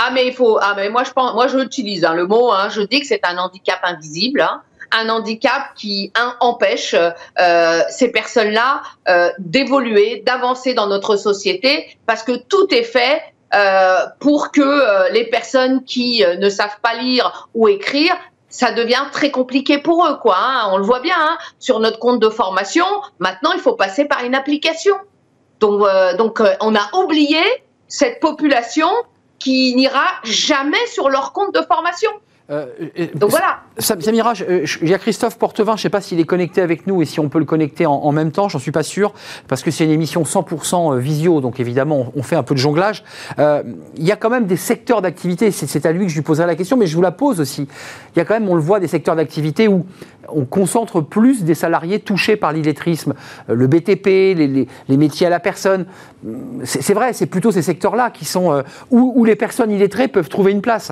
Ah 0.01 0.11
mais 0.13 0.27
il 0.27 0.33
faut. 0.33 0.57
Ah 0.61 0.73
mais 0.77 0.89
moi 0.89 1.03
je 1.03 1.11
pense, 1.11 1.33
moi 1.33 1.47
je 1.47 1.57
l'utilise 1.57 2.05
hein, 2.05 2.13
le 2.13 2.25
mot. 2.25 2.51
Hein, 2.51 2.69
je 2.69 2.81
dis 2.81 3.01
que 3.01 3.05
c'est 3.05 3.25
un 3.25 3.37
handicap 3.37 3.79
invisible. 3.83 4.41
Hein, 4.41 4.61
un 4.91 5.09
handicap 5.09 5.73
qui 5.75 6.11
empêche 6.39 6.95
euh, 6.95 7.81
ces 7.89 8.11
personnes-là 8.11 8.81
euh, 9.07 9.29
d'évoluer, 9.39 10.23
d'avancer 10.25 10.73
dans 10.73 10.87
notre 10.87 11.15
société, 11.15 11.97
parce 12.05 12.23
que 12.23 12.31
tout 12.31 12.73
est 12.73 12.83
fait 12.83 13.21
euh, 13.53 13.97
pour 14.19 14.51
que 14.51 15.11
les 15.11 15.25
personnes 15.25 15.83
qui 15.83 16.23
ne 16.23 16.49
savent 16.49 16.79
pas 16.81 16.95
lire 16.95 17.49
ou 17.53 17.67
écrire, 17.67 18.15
ça 18.47 18.71
devient 18.71 19.03
très 19.11 19.29
compliqué 19.29 19.77
pour 19.77 20.07
eux, 20.07 20.17
quoi. 20.17 20.37
On 20.71 20.77
le 20.77 20.83
voit 20.83 21.01
bien 21.01 21.37
sur 21.59 21.79
notre 21.79 21.99
compte 21.99 22.19
de 22.19 22.29
formation. 22.29 22.85
Maintenant, 23.19 23.51
il 23.53 23.59
faut 23.59 23.73
passer 23.73 24.05
par 24.05 24.23
une 24.23 24.33
application. 24.33 24.95
Donc, 25.59 25.85
donc, 26.17 26.41
on 26.61 26.73
a 26.73 26.89
oublié 26.95 27.41
cette 27.87 28.19
population 28.19 28.89
qui 29.39 29.75
n'ira 29.75 30.05
jamais 30.23 30.85
sur 30.87 31.09
leur 31.09 31.33
compte 31.33 31.53
de 31.53 31.61
formation. 31.61 32.11
Euh, 32.51 32.65
Donc 33.15 33.29
voilà. 33.29 33.59
Samira, 33.77 34.33
il 34.81 34.89
y 34.89 34.93
a 34.93 34.97
Christophe 34.97 35.37
Portevin, 35.37 35.73
je 35.73 35.79
ne 35.79 35.83
sais 35.83 35.89
pas 35.89 36.01
s'il 36.01 36.19
est 36.19 36.25
connecté 36.25 36.61
avec 36.61 36.87
nous 36.87 37.01
et 37.01 37.05
si 37.05 37.19
on 37.19 37.29
peut 37.29 37.39
le 37.39 37.45
connecter 37.45 37.85
en, 37.85 38.11
même 38.11 38.31
temps, 38.31 38.49
j'en 38.49 38.59
suis 38.59 38.71
pas 38.71 38.83
sûr, 38.83 39.13
parce 39.47 39.61
que 39.61 39.71
c'est 39.71 39.85
une 39.85 39.91
émission 39.91 40.23
100% 40.23 40.95
euh, 40.95 40.97
visio, 40.97 41.41
donc 41.41 41.59
évidemment 41.59 42.11
on 42.15 42.23
fait 42.23 42.35
un 42.35 42.43
peu 42.43 42.55
de 42.55 42.59
jonglage. 42.59 43.03
Euh, 43.37 43.63
il 43.95 44.03
y 44.03 44.11
a 44.11 44.15
quand 44.15 44.29
même 44.29 44.47
des 44.47 44.57
secteurs 44.57 45.01
d'activité, 45.01 45.51
c'est 45.51 45.85
à 45.85 45.91
lui 45.91 46.05
que 46.05 46.11
je 46.11 46.15
lui 46.15 46.23
poserai 46.23 46.47
la 46.47 46.55
question, 46.55 46.75
mais 46.75 46.87
je 46.87 46.95
vous 46.95 47.01
la 47.01 47.11
pose 47.11 47.39
aussi. 47.39 47.67
Il 48.15 48.19
y 48.19 48.21
a 48.21 48.25
quand 48.25 48.33
même, 48.33 48.49
on 48.49 48.55
le 48.55 48.61
voit, 48.61 48.79
des 48.79 48.87
secteurs 48.87 49.15
d'activité 49.15 49.67
où 49.67 49.85
on 50.27 50.45
concentre 50.45 51.01
plus 51.01 51.43
des 51.43 51.55
salariés 51.55 51.99
touchés 51.99 52.35
par 52.35 52.51
l'illettrisme. 52.51 53.13
Le 53.47 53.67
BTP, 53.67 54.35
les, 54.35 54.97
métiers 54.97 55.27
à 55.27 55.29
la 55.29 55.39
personne, 55.39 55.85
c'est 56.63 56.93
vrai, 56.93 57.13
c'est 57.13 57.25
plutôt 57.25 57.51
ces 57.51 57.61
secteurs-là 57.61 58.11
qui 58.11 58.25
sont 58.25 58.63
où, 58.91 59.13
où 59.15 59.25
les 59.25 59.35
personnes 59.35 59.71
illettrées 59.71 60.07
peuvent 60.07 60.29
trouver 60.29 60.51
une 60.51 60.61
place. 60.61 60.91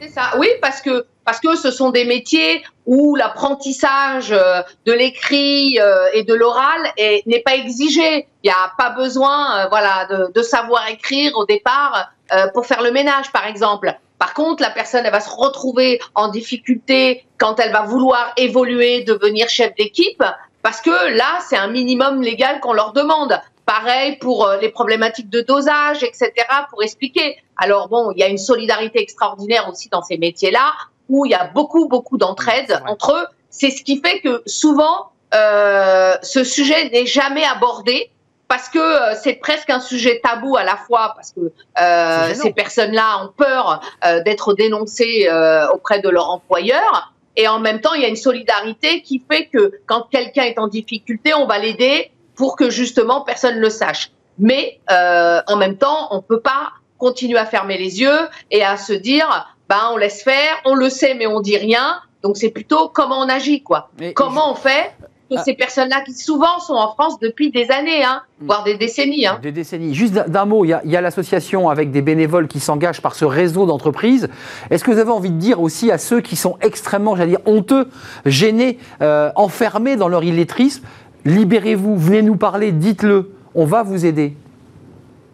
C'est 0.00 0.08
ça. 0.08 0.32
Oui, 0.38 0.48
parce 0.60 0.80
que 0.80 1.06
parce 1.24 1.38
que 1.38 1.54
ce 1.54 1.70
sont 1.70 1.90
des 1.90 2.04
métiers 2.04 2.64
où 2.86 3.14
l'apprentissage 3.14 4.32
euh, 4.32 4.62
de 4.84 4.92
l'écrit 4.92 5.78
euh, 5.78 6.06
et 6.12 6.24
de 6.24 6.34
l'oral 6.34 6.92
n'est 6.98 7.42
pas 7.44 7.54
exigé. 7.54 8.26
Il 8.42 8.46
n'y 8.46 8.50
a 8.50 8.72
pas 8.76 8.90
besoin, 8.90 9.60
euh, 9.60 9.66
voilà, 9.68 10.06
de, 10.06 10.32
de, 10.32 10.42
savoir 10.42 10.88
écrire 10.88 11.36
au 11.36 11.44
départ 11.44 12.10
pour 12.54 12.66
faire 12.66 12.82
le 12.82 12.90
ménage, 12.90 13.30
par 13.32 13.46
exemple. 13.46 13.94
Par 14.18 14.34
contre, 14.34 14.62
la 14.62 14.70
personne, 14.70 15.04
elle 15.04 15.12
va 15.12 15.20
se 15.20 15.30
retrouver 15.30 16.00
en 16.14 16.28
difficulté 16.28 17.24
quand 17.38 17.58
elle 17.58 17.72
va 17.72 17.82
vouloir 17.82 18.32
évoluer, 18.36 19.02
devenir 19.02 19.48
chef 19.48 19.74
d'équipe, 19.74 20.22
parce 20.62 20.80
que 20.80 21.16
là, 21.16 21.38
c'est 21.48 21.56
un 21.56 21.68
minimum 21.68 22.22
légal 22.22 22.60
qu'on 22.60 22.72
leur 22.72 22.92
demande. 22.92 23.40
Pareil 23.66 24.16
pour 24.16 24.46
euh, 24.46 24.58
les 24.58 24.68
problématiques 24.68 25.30
de 25.30 25.40
dosage, 25.40 26.02
etc., 26.02 26.32
pour 26.70 26.82
expliquer. 26.82 27.36
Alors 27.56 27.88
bon, 27.88 28.10
il 28.12 28.18
y 28.18 28.22
a 28.22 28.28
une 28.28 28.38
solidarité 28.38 29.00
extraordinaire 29.00 29.68
aussi 29.68 29.88
dans 29.88 30.02
ces 30.02 30.18
métiers-là, 30.18 30.72
où 31.08 31.26
il 31.26 31.30
y 31.30 31.34
a 31.34 31.44
beaucoup, 31.44 31.88
beaucoup 31.88 32.18
d'entraide 32.18 32.80
entre 32.86 33.12
eux. 33.12 33.26
C'est 33.50 33.70
ce 33.70 33.82
qui 33.82 34.00
fait 34.00 34.20
que 34.20 34.42
souvent, 34.46 35.10
euh, 35.34 36.14
ce 36.22 36.44
sujet 36.44 36.88
n'est 36.90 37.06
jamais 37.06 37.44
abordé 37.44 38.10
parce 38.50 38.68
que 38.68 38.80
euh, 38.80 39.14
c'est 39.14 39.34
presque 39.34 39.70
un 39.70 39.78
sujet 39.78 40.20
tabou 40.20 40.56
à 40.56 40.64
la 40.64 40.76
fois, 40.76 41.12
parce 41.14 41.30
que 41.30 41.52
euh, 41.80 42.34
ces 42.34 42.52
personnes-là 42.52 43.24
ont 43.24 43.28
peur 43.28 43.80
euh, 44.04 44.24
d'être 44.24 44.54
dénoncées 44.54 45.30
auprès 45.72 46.00
de 46.00 46.08
leur 46.08 46.28
employeur. 46.30 47.14
Et 47.36 47.46
en 47.46 47.60
même 47.60 47.80
temps, 47.80 47.94
il 47.94 48.02
y 48.02 48.04
a 48.04 48.08
une 48.08 48.16
solidarité 48.16 49.02
qui 49.02 49.22
fait 49.30 49.46
que 49.46 49.70
quand 49.86 50.08
quelqu'un 50.10 50.42
est 50.42 50.58
en 50.58 50.66
difficulté, 50.66 51.32
on 51.32 51.46
va 51.46 51.60
l'aider 51.60 52.10
pour 52.40 52.56
que 52.56 52.70
justement 52.70 53.20
personne 53.20 53.56
ne 53.56 53.60
le 53.60 53.68
sache. 53.68 54.12
Mais 54.38 54.80
en 54.88 55.56
même 55.58 55.76
temps, 55.76 56.08
on 56.10 56.16
ne 56.16 56.22
peut 56.22 56.40
pas 56.40 56.70
continuer 56.96 57.38
à 57.38 57.44
fermer 57.44 57.76
les 57.76 58.00
yeux 58.00 58.28
et 58.50 58.64
à 58.64 58.78
se 58.78 58.94
dire, 58.94 59.54
ben 59.68 59.90
on 59.92 59.98
laisse 59.98 60.22
faire, 60.22 60.54
on 60.64 60.74
le 60.74 60.88
sait 60.88 61.12
mais 61.12 61.26
on 61.26 61.40
dit 61.40 61.58
rien. 61.58 62.00
Donc 62.22 62.38
c'est 62.38 62.48
plutôt 62.48 62.88
comment 62.88 63.18
on 63.20 63.28
agit, 63.28 63.62
quoi. 63.62 63.90
comment 64.14 64.50
on 64.52 64.54
fait 64.54 64.90
ah. 65.36 65.42
ces 65.44 65.54
personnes-là 65.54 66.02
qui 66.04 66.12
souvent 66.12 66.58
sont 66.58 66.74
en 66.74 66.92
France 66.92 67.18
depuis 67.20 67.50
des 67.50 67.70
années, 67.70 68.04
hein, 68.04 68.22
mm. 68.40 68.46
voire 68.46 68.64
des 68.64 68.76
décennies. 68.76 69.26
Hein. 69.26 69.38
Des 69.42 69.52
décennies. 69.52 69.94
Juste 69.94 70.14
d'un 70.14 70.44
mot, 70.44 70.64
il 70.64 70.76
y 70.84 70.96
a, 70.96 71.00
l'association 71.00 71.68
avec 71.68 71.90
des 71.92 72.02
bénévoles 72.02 72.48
qui 72.48 72.60
s'engagent 72.60 73.00
par 73.00 73.14
ce 73.14 73.24
réseau 73.24 73.66
d'entreprises. 73.66 74.28
Est-ce 74.70 74.82
que 74.82 74.90
vous 74.90 74.98
avez 74.98 75.10
envie 75.10 75.30
de 75.30 75.38
dire 75.38 75.60
aussi 75.60 75.90
à 75.90 75.98
ceux 75.98 76.20
qui 76.20 76.36
sont 76.36 76.56
extrêmement, 76.60 77.16
j'allais 77.16 77.30
dire, 77.30 77.46
honteux, 77.46 77.88
gênés, 78.26 78.78
euh, 79.02 79.30
enfermés 79.36 79.96
dans 79.96 80.08
leur 80.08 80.24
illettrisme, 80.24 80.84
libérez-vous, 81.24 81.96
venez 81.96 82.22
nous 82.22 82.36
parler, 82.36 82.72
dites-le, 82.72 83.32
on 83.54 83.64
va 83.64 83.82
vous 83.82 84.06
aider. 84.06 84.36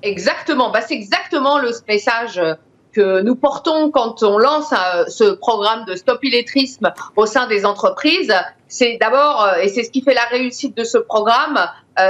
Exactement, 0.02 0.70
bah, 0.70 0.80
c'est 0.86 0.94
exactement 0.94 1.58
le 1.58 1.70
message 1.88 2.38
euh, 2.38 2.54
que 2.92 3.22
nous 3.22 3.34
portons 3.34 3.90
quand 3.90 4.22
on 4.22 4.38
lance 4.38 4.72
euh, 4.72 5.04
ce 5.08 5.32
programme 5.32 5.84
de 5.84 5.96
stop 5.96 6.22
illettrisme 6.22 6.92
au 7.16 7.26
sein 7.26 7.46
des 7.46 7.66
entreprises, 7.66 8.34
c'est 8.68 8.98
d'abord, 9.00 9.44
euh, 9.44 9.62
et 9.62 9.68
c'est 9.68 9.84
ce 9.84 9.90
qui 9.90 10.02
fait 10.02 10.14
la 10.14 10.24
réussite 10.24 10.76
de 10.76 10.84
ce 10.84 10.98
programme, 10.98 11.58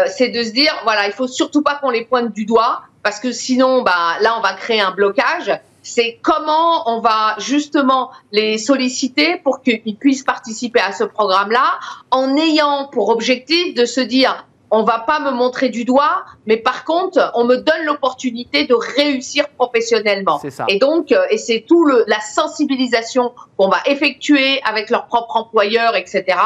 c'est 0.09 0.31
de 0.31 0.43
se 0.43 0.51
dire, 0.51 0.73
voilà, 0.83 1.07
il 1.07 1.13
faut 1.13 1.29
surtout 1.29 1.63
pas 1.63 1.77
qu'on 1.77 1.91
les 1.91 2.05
pointe 2.05 2.33
du 2.33 2.45
doigt, 2.45 2.83
parce 3.05 3.21
que 3.21 3.31
sinon, 3.31 3.83
bah, 3.83 4.17
là, 4.21 4.35
on 4.37 4.41
va 4.41 4.55
créer 4.55 4.81
un 4.81 4.91
blocage. 4.91 5.53
C'est 5.89 6.19
comment 6.21 6.91
on 6.91 7.01
va 7.01 7.37
justement 7.39 8.11
les 8.33 8.59
solliciter 8.59 9.37
pour 9.37 9.63
qu'ils 9.63 9.97
puissent 9.97 10.25
participer 10.25 10.81
à 10.81 10.93
ce 10.93 11.05
programme-là, 11.05 11.79
en 12.11 12.37
ayant 12.37 12.89
pour 12.89 13.09
objectif 13.11 13.73
de 13.75 13.85
se 13.85 14.01
dire, 14.01 14.47
on 14.73 14.83
va 14.83 14.99
pas 14.99 15.21
me 15.21 15.31
montrer 15.31 15.69
du 15.69 15.85
doigt, 15.85 16.25
mais 16.47 16.57
par 16.57 16.85
contre, 16.85 17.31
on 17.35 17.45
me 17.45 17.55
donne 17.55 17.85
l'opportunité 17.85 18.65
de 18.67 18.75
réussir 18.75 19.49
professionnellement. 19.51 20.41
Et 20.67 20.81
donc, 20.81 21.13
euh, 21.13 21.25
et 21.31 21.39
c'est 21.39 21.65
tout 21.67 21.85
le, 21.85 22.03
la 22.09 22.21
sensibilisation 22.21 23.33
qu'on 23.57 23.69
va 23.69 23.79
effectuer 23.87 24.61
avec 24.65 24.91
leur 24.91 25.07
propre 25.07 25.37
employeur, 25.37 25.95
etc., 25.95 26.37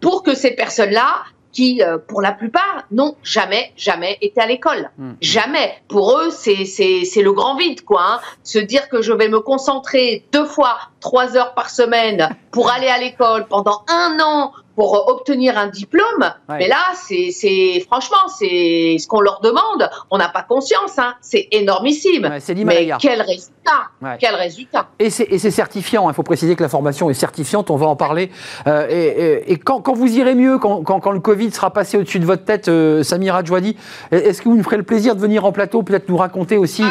pour 0.00 0.24
que 0.24 0.34
ces 0.34 0.50
personnes-là 0.50 1.22
qui, 1.52 1.82
euh, 1.82 1.98
pour 1.98 2.22
la 2.22 2.32
plupart, 2.32 2.84
n'ont 2.90 3.16
jamais, 3.22 3.72
jamais 3.76 4.18
été 4.20 4.40
à 4.40 4.46
l'école. 4.46 4.90
Hmm. 4.98 5.12
Jamais. 5.20 5.74
Pour 5.88 6.18
eux, 6.18 6.30
c'est, 6.30 6.64
c'est, 6.64 7.04
c'est 7.04 7.22
le 7.22 7.32
grand 7.32 7.56
vide, 7.56 7.84
quoi. 7.84 8.02
Hein. 8.02 8.20
Se 8.42 8.58
dire 8.58 8.88
que 8.88 9.02
je 9.02 9.12
vais 9.12 9.28
me 9.28 9.40
concentrer 9.40 10.24
deux 10.32 10.46
fois, 10.46 10.78
trois 11.00 11.36
heures 11.36 11.54
par 11.54 11.70
semaine 11.70 12.28
pour 12.50 12.70
aller 12.70 12.88
à 12.88 12.98
l'école 12.98 13.46
pendant 13.48 13.82
un 13.88 14.18
an 14.20 14.52
pour 14.80 15.08
obtenir 15.08 15.58
un 15.58 15.66
diplôme. 15.66 16.32
Mais 16.48 16.66
là, 16.66 16.94
c'est 16.94 17.84
franchement, 17.86 18.16
c'est 18.34 18.96
ce 18.98 19.06
qu'on 19.06 19.20
leur 19.20 19.42
demande. 19.42 19.90
On 20.10 20.16
n'a 20.16 20.30
pas 20.30 20.40
conscience. 20.40 20.98
Hein. 20.98 21.12
C'est 21.20 21.48
énormissime. 21.52 22.30
Mais 22.64 22.90
quel 22.98 23.20
résultat? 23.20 24.16
Quel 24.18 24.34
résultat? 24.36 24.86
Et 24.98 25.10
c'est 25.10 25.50
certifiant. 25.50 26.08
Il 26.08 26.14
faut 26.14 26.22
préciser 26.22 26.56
que 26.56 26.62
la 26.62 26.70
formation 26.70 27.10
est 27.10 27.14
certifiante. 27.14 27.70
On 27.70 27.76
va 27.76 27.88
en 27.88 27.96
parler. 27.96 28.30
Euh, 28.66 29.40
et, 29.46 29.58
quand, 29.58 29.86
vous 29.92 30.16
irez 30.16 30.34
mieux, 30.34 30.56
quand, 30.56 30.82
quand, 30.82 31.10
le 31.10 31.20
Covid 31.20 31.50
sera 31.50 31.70
passé 31.74 31.98
au-dessus 31.98 32.18
de 32.18 32.24
votre 32.24 32.46
tête, 32.46 32.68
euh, 32.68 33.02
Samira 33.02 33.44
Djouadi, 33.44 33.76
est-ce 34.12 34.40
que 34.40 34.48
vous 34.48 34.56
nous 34.56 34.64
ferez 34.64 34.78
le 34.78 34.82
plaisir 34.82 35.14
de 35.14 35.20
venir 35.20 35.44
en 35.44 35.52
plateau, 35.52 35.82
peut-être 35.82 36.08
nous 36.08 36.16
raconter 36.16 36.56
aussi 36.56 36.84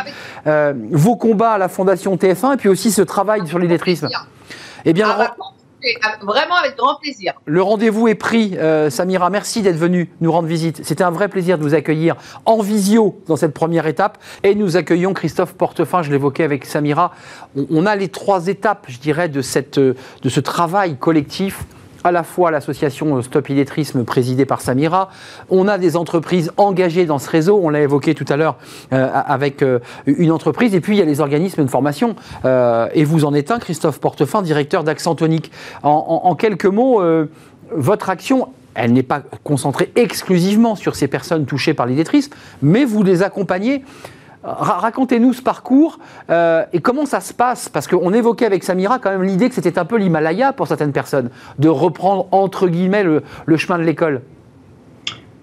euh, 0.46 0.74
vos 0.92 1.16
combats 1.16 1.54
à 1.54 1.58
la 1.58 1.70
Fondation 1.70 2.16
TF1 2.18 2.54
et 2.54 2.58
puis 2.58 2.70
aussi 2.70 2.92
ce 2.92 3.02
travail 3.02 3.48
sur 3.48 3.58
l'illettrisme? 3.58 4.10
Eh 4.86 4.94
bien, 4.94 5.08
ah, 5.10 5.34
Vraiment 6.22 6.56
avec 6.56 6.78
grand 6.78 6.96
plaisir. 6.96 7.34
Le 7.46 7.62
rendez-vous 7.62 8.08
est 8.08 8.16
pris. 8.16 8.58
Euh, 8.58 8.90
Samira, 8.90 9.30
merci 9.30 9.62
d'être 9.62 9.78
venue 9.78 10.12
nous 10.22 10.32
rendre 10.32 10.48
visite. 10.48 10.82
C'était 10.84 11.04
un 11.04 11.12
vrai 11.12 11.30
plaisir 11.30 11.58
de 11.58 11.64
vous 11.64 11.74
accueillir 11.74 12.16
en 12.46 12.62
visio 12.62 13.22
dans 13.28 13.36
cette 13.36 13.54
première 13.54 13.88
étape. 13.88 14.18
Et 14.44 14.56
nous 14.56 14.78
accueillons 14.78 15.14
Christophe 15.14 15.54
Portefin, 15.54 16.02
je 16.02 16.12
l'évoquais 16.12 16.44
avec 16.44 16.66
Samira. 16.66 17.14
On, 17.70 17.86
a 17.86 17.96
les 17.96 18.10
trois 18.10 18.48
étapes, 18.48 18.86
je 18.90 19.00
dirais, 19.00 19.30
de, 19.30 19.42
de 19.42 20.30
ce 20.30 20.40
travail 20.40 20.98
collectif 20.98 21.66
à 22.04 22.12
la 22.12 22.24
fois 22.24 22.52
l'association 22.52 23.22
Stop 23.22 23.50
Illettrisme 23.50 24.04
présidée 24.04 24.46
par 24.46 24.62
Samira, 24.62 25.10
on 25.50 25.68
a 25.68 25.78
des 25.78 25.96
entreprises 25.96 26.52
engagées 26.58 27.06
dans 27.06 27.20
ce 27.20 27.30
réseau, 27.30 27.60
on 27.62 27.70
l'a 27.70 27.82
évoqué 27.82 28.14
tout 28.14 28.26
à 28.30 28.38
l'heure 28.38 28.58
euh, 28.94 29.10
avec 29.14 29.62
euh, 29.62 29.80
une 30.06 30.32
entreprise, 30.32 30.76
et 30.76 30.82
puis 30.82 30.96
il 30.96 31.00
y 31.00 31.02
a 31.02 31.06
les 31.06 31.20
organismes 31.20 31.64
de 31.64 31.70
formation, 31.70 32.16
euh, 32.46 32.88
et 32.94 33.04
vous 33.04 33.26
en 33.26 33.34
êtes 33.34 33.52
un, 33.52 33.60
Christophe 33.60 34.00
Portefin, 34.00 34.42
directeur 34.42 34.84
d'Accent 34.84 35.16
Tonique. 35.16 35.52
En, 35.84 36.36
quelques 36.36 36.66
mots, 36.66 37.02
votre 37.72 38.10
action, 38.10 38.50
elle 38.76 38.94
n'est 38.94 39.04
pas 39.04 39.22
concentrée 39.44 39.92
exclusivement 39.96 40.76
sur 40.76 40.96
ces 40.96 41.08
personnes 41.08 41.46
touchées 41.46 41.74
par 41.74 41.86
l'illettrisme, 41.86 42.34
mais 42.62 42.86
vous 42.86 43.04
les 43.04 43.24
accompagnez 43.24 43.84
Racontez-nous 44.44 45.34
ce 45.34 45.42
parcours 45.42 46.00
euh, 46.30 46.64
et 46.72 46.80
comment 46.80 47.06
ça 47.06 47.20
se 47.20 47.34
passe, 47.34 47.68
parce 47.68 47.88
qu'on 47.88 48.14
évoquait 48.14 48.46
avec 48.46 48.64
Samira 48.64 48.98
quand 48.98 49.10
même 49.10 49.24
l'idée 49.24 49.50
que 49.50 49.56
c'était 49.56 49.78
un 49.78 49.84
peu 49.84 49.98
l'Himalaya 49.98 50.54
pour 50.54 50.68
certaines 50.68 50.94
personnes, 50.94 51.30
de 51.58 51.68
reprendre 51.68 52.28
entre 52.32 52.70
guillemets 52.70 53.04
le, 53.04 53.22
chemin 53.58 53.78
de 53.78 53.84
l'école. 53.84 54.22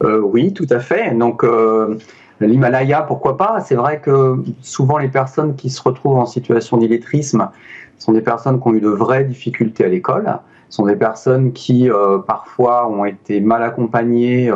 Euh, 0.02 0.20
oui, 0.20 0.54
tout 0.54 0.66
à 0.70 0.80
fait. 0.80 1.14
Donc 1.14 1.44
euh, 1.44 1.98
l'Himalaya, 2.40 3.02
pourquoi 3.02 3.36
pas? 3.36 3.60
C'est 3.60 3.74
vrai 3.74 4.00
que 4.00 4.42
souvent 4.62 4.96
les 4.96 5.08
personnes 5.08 5.56
qui 5.56 5.68
se 5.68 5.82
retrouvent 5.82 6.18
en 6.18 6.26
situation 6.26 6.78
d'illettrisme 6.78 7.50
sont 7.98 8.12
des 8.12 8.22
personnes 8.22 8.60
qui 8.60 8.68
ont 8.68 8.74
eu 8.74 8.80
de 8.80 8.88
vraies 8.88 9.24
difficultés 9.24 9.84
à 9.84 9.88
l'école, 9.88 10.38
sont 10.70 10.86
des 10.86 10.96
personnes 10.96 11.52
qui 11.52 11.90
parfois 12.26 12.88
ont 12.88 13.04
été 13.04 13.40
mal 13.40 13.62
accompagnées 13.62 14.50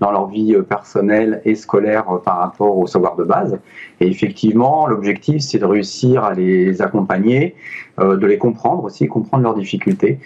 dans 0.00 0.10
leur 0.10 0.26
vie 0.28 0.54
euh, 0.54 0.62
personnelle 0.62 1.40
et 1.44 1.54
scolaire 1.54 2.10
euh, 2.10 2.18
par 2.18 2.38
rapport 2.38 2.76
au 2.76 2.86
savoir 2.86 3.16
de 3.16 3.24
base. 3.24 3.58
Et 4.00 4.08
effectivement, 4.08 4.86
l'objectif, 4.86 5.42
c'est 5.42 5.58
de 5.58 5.64
réussir 5.64 6.24
à 6.24 6.34
les 6.34 6.82
accompagner, 6.82 7.54
euh, 8.00 8.16
de 8.16 8.26
les 8.26 8.38
comprendre 8.38 8.84
aussi, 8.84 9.06
comprendre 9.06 9.44
leurs 9.44 9.54
difficultés 9.54 10.18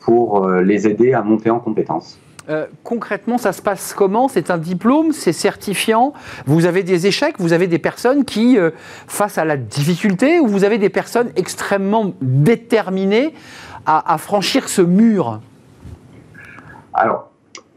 pour 0.00 0.48
les 0.48 0.86
aider 0.86 1.12
à 1.12 1.22
monter 1.22 1.50
en 1.50 1.60
compétences. 1.60 2.18
concrètement, 2.82 3.38
ça 3.38 3.52
se 3.52 3.60
passe 3.60 3.92
comment? 3.92 4.28
C'est 4.28 4.50
un 4.50 4.58
diplôme, 4.58 5.12
c'est 5.12 5.32
certifiant? 5.32 6.12
Vous 6.46 6.64
avez 6.66 6.82
des 6.82 7.06
échecs, 7.06 7.34
vous 7.38 7.52
avez 7.52 7.66
des 7.66 7.78
personnes 7.78 8.24
qui, 8.24 8.56
face 9.06 9.36
à 9.38 9.44
la 9.44 9.56
difficulté, 9.56 10.40
ou 10.40 10.46
vous 10.46 10.64
avez 10.64 10.78
des 10.78 10.88
personnes 10.88 11.30
extrêmement 11.36 12.12
déterminées 12.22 13.34
à, 13.84 14.14
à 14.14 14.18
franchir 14.18 14.68
ce 14.68 14.82
mur? 14.82 15.40
Alors, 16.94 17.27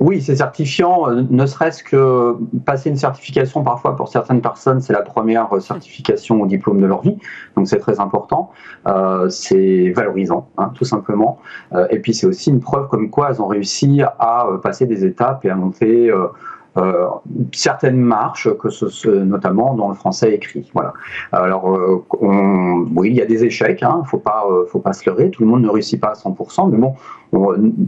oui, 0.01 0.19
c'est 0.19 0.37
certifiant, 0.37 1.07
euh, 1.07 1.21
ne 1.29 1.45
serait-ce 1.45 1.83
que 1.83 2.35
passer 2.65 2.89
une 2.89 2.97
certification, 2.97 3.63
parfois 3.63 3.95
pour 3.95 4.07
certaines 4.07 4.41
personnes, 4.41 4.81
c'est 4.81 4.93
la 4.93 5.03
première 5.03 5.53
euh, 5.53 5.59
certification 5.59 6.41
au 6.41 6.47
diplôme 6.47 6.81
de 6.81 6.87
leur 6.87 7.01
vie, 7.01 7.17
donc 7.55 7.67
c'est 7.67 7.77
très 7.77 7.99
important, 7.99 8.51
euh, 8.87 9.29
c'est 9.29 9.91
valorisant, 9.91 10.49
hein, 10.57 10.71
tout 10.73 10.85
simplement, 10.85 11.39
et 11.91 11.99
puis 11.99 12.15
c'est 12.15 12.25
aussi 12.25 12.49
une 12.49 12.61
preuve 12.61 12.87
comme 12.87 13.11
quoi 13.11 13.29
elles 13.29 13.43
ont 13.43 13.47
réussi 13.47 14.01
à 14.01 14.47
passer 14.63 14.87
des 14.87 15.05
étapes 15.05 15.45
et 15.45 15.51
à 15.51 15.55
monter 15.55 16.09
euh, 16.09 16.27
certaines 17.51 17.99
marches, 17.99 18.49
que 18.57 18.69
ce, 18.69 19.09
notamment 19.09 19.73
dans 19.73 19.89
le 19.89 19.93
français 19.93 20.33
écrit. 20.33 20.69
Voilà. 20.73 20.93
Alors, 21.31 21.69
euh, 21.75 22.03
oui, 22.95 23.09
il 23.09 23.15
y 23.15 23.21
a 23.21 23.25
des 23.25 23.43
échecs, 23.43 23.83
hein, 23.83 24.03
faut 24.05 24.17
pas, 24.17 24.45
euh, 24.49 24.65
faut 24.67 24.79
pas 24.79 24.93
se 24.93 25.09
leurrer. 25.09 25.31
Tout 25.31 25.43
le 25.43 25.49
monde 25.49 25.63
ne 25.63 25.69
réussit 25.69 25.99
pas 25.99 26.09
à 26.09 26.13
100%, 26.13 26.71
mais 26.71 26.77
bon, 26.77 26.95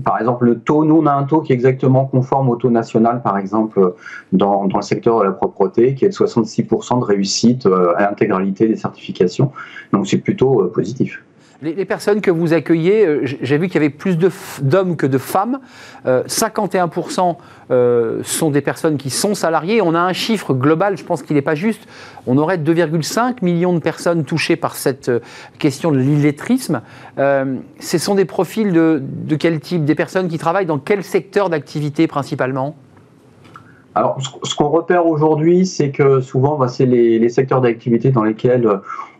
par 0.03 0.19
exemple, 0.19 0.45
le 0.45 0.59
taux, 0.59 0.85
nous 0.85 0.95
on 0.95 1.05
a 1.05 1.13
un 1.13 1.23
taux 1.23 1.41
qui 1.41 1.51
est 1.51 1.55
exactement 1.55 2.05
conforme 2.05 2.49
au 2.49 2.55
taux 2.55 2.69
national, 2.69 3.21
par 3.21 3.37
exemple, 3.37 3.93
dans, 4.31 4.65
dans 4.65 4.77
le 4.77 4.83
secteur 4.83 5.19
de 5.19 5.23
la 5.23 5.31
propreté, 5.31 5.95
qui 5.95 6.05
est 6.05 6.09
de 6.09 6.13
66% 6.13 6.99
de 6.99 7.05
réussite 7.05 7.65
à 7.65 8.01
l'intégralité 8.01 8.67
des 8.67 8.75
certifications. 8.75 9.51
Donc 9.91 10.07
c'est 10.07 10.17
plutôt 10.17 10.65
positif. 10.73 11.22
Les, 11.63 11.85
personnes 11.85 12.19
que 12.19 12.29
vous 12.29 12.51
accueillez, 12.51 13.07
euh, 13.07 13.21
j'ai 13.23 13.57
vu 13.57 13.67
qu'il 13.67 13.75
y 13.75 13.77
avait 13.77 13.89
plus 13.89 14.17
d'hommes 14.61 14.97
que 14.97 15.07
de 15.07 15.17
femmes. 15.17 15.59
51% 16.05 17.19
euh, 17.21 17.33
euh, 17.71 18.19
sont 18.23 18.49
des 18.49 18.59
personnes 18.59 18.97
qui 18.97 19.09
sont 19.09 19.33
salariées. 19.33 19.81
On 19.81 19.95
a 19.95 20.01
un 20.01 20.11
chiffre 20.11 20.53
global, 20.53 20.97
je 20.97 21.05
pense 21.05 21.23
qu'il 21.23 21.37
n'est 21.37 21.41
pas 21.41 21.55
juste. 21.55 21.87
On 22.27 22.37
aurait 22.37 22.57
2,5 22.57 23.37
millions 23.43 23.71
de 23.71 23.79
personnes 23.79 24.25
touchées 24.25 24.57
par 24.57 24.75
cette 24.75 25.09
question 25.57 25.93
de 25.93 25.99
l'illettrisme. 25.99 26.81
ce 27.17 27.97
sont 27.97 28.15
des 28.15 28.25
profils 28.25 28.73
de, 28.73 29.01
quel 29.39 29.61
type? 29.61 29.85
Des 29.85 29.95
personnes 29.95 30.27
qui 30.27 30.37
travaillent 30.37 30.65
dans 30.65 30.79
quel 30.79 31.01
secteur 31.01 31.49
d'activité 31.49 32.07
principalement? 32.07 32.75
Alors, 33.95 34.17
ce 34.43 34.55
qu'on 34.55 34.69
repère 34.69 35.05
aujourd'hui, 35.05 35.65
c'est 35.65 35.91
que 35.91 36.19
souvent, 36.19 36.57
bah, 36.57 36.67
c'est 36.67 36.85
les, 36.85 37.29
secteurs 37.29 37.61
d'activité 37.61 38.09
dans 38.09 38.23
lesquels 38.23 38.67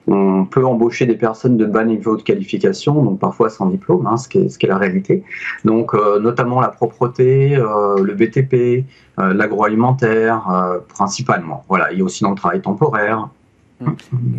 on 0.08 0.46
peut 0.46 0.66
embaucher 0.66 1.06
des 1.06 1.16
personnes 1.16 1.58
de 1.58 1.66
bas 1.66 1.86
niveau 1.86 2.18
de 2.18 2.22
qualification, 2.22 3.02
donc 3.04 3.20
parfois 3.20 3.50
sans 3.50 3.68
diplôme, 3.68 4.06
hein, 4.08 4.18
ce, 4.18 4.28
qui 4.28 4.38
est, 4.40 4.68
la 4.68 4.78
réalité. 4.78 5.24
Donc, 5.64 5.94
euh, 5.94 6.20
notamment 6.20 6.60
la 6.62 6.70
propreté, 6.70 7.56
euh, 7.56 8.02
le 8.02 8.14
BTP, 8.14 8.86
euh, 9.20 9.34
l'agroalimentaire, 9.34 10.82
principalement. 10.90 11.64
Voilà, 11.70 11.92
il 11.92 12.00
y 12.00 12.02
a 12.02 12.04
aussi 12.04 12.24
dans 12.24 12.32
le 12.32 12.36
travail 12.36 12.62
temporaire. 12.62 13.30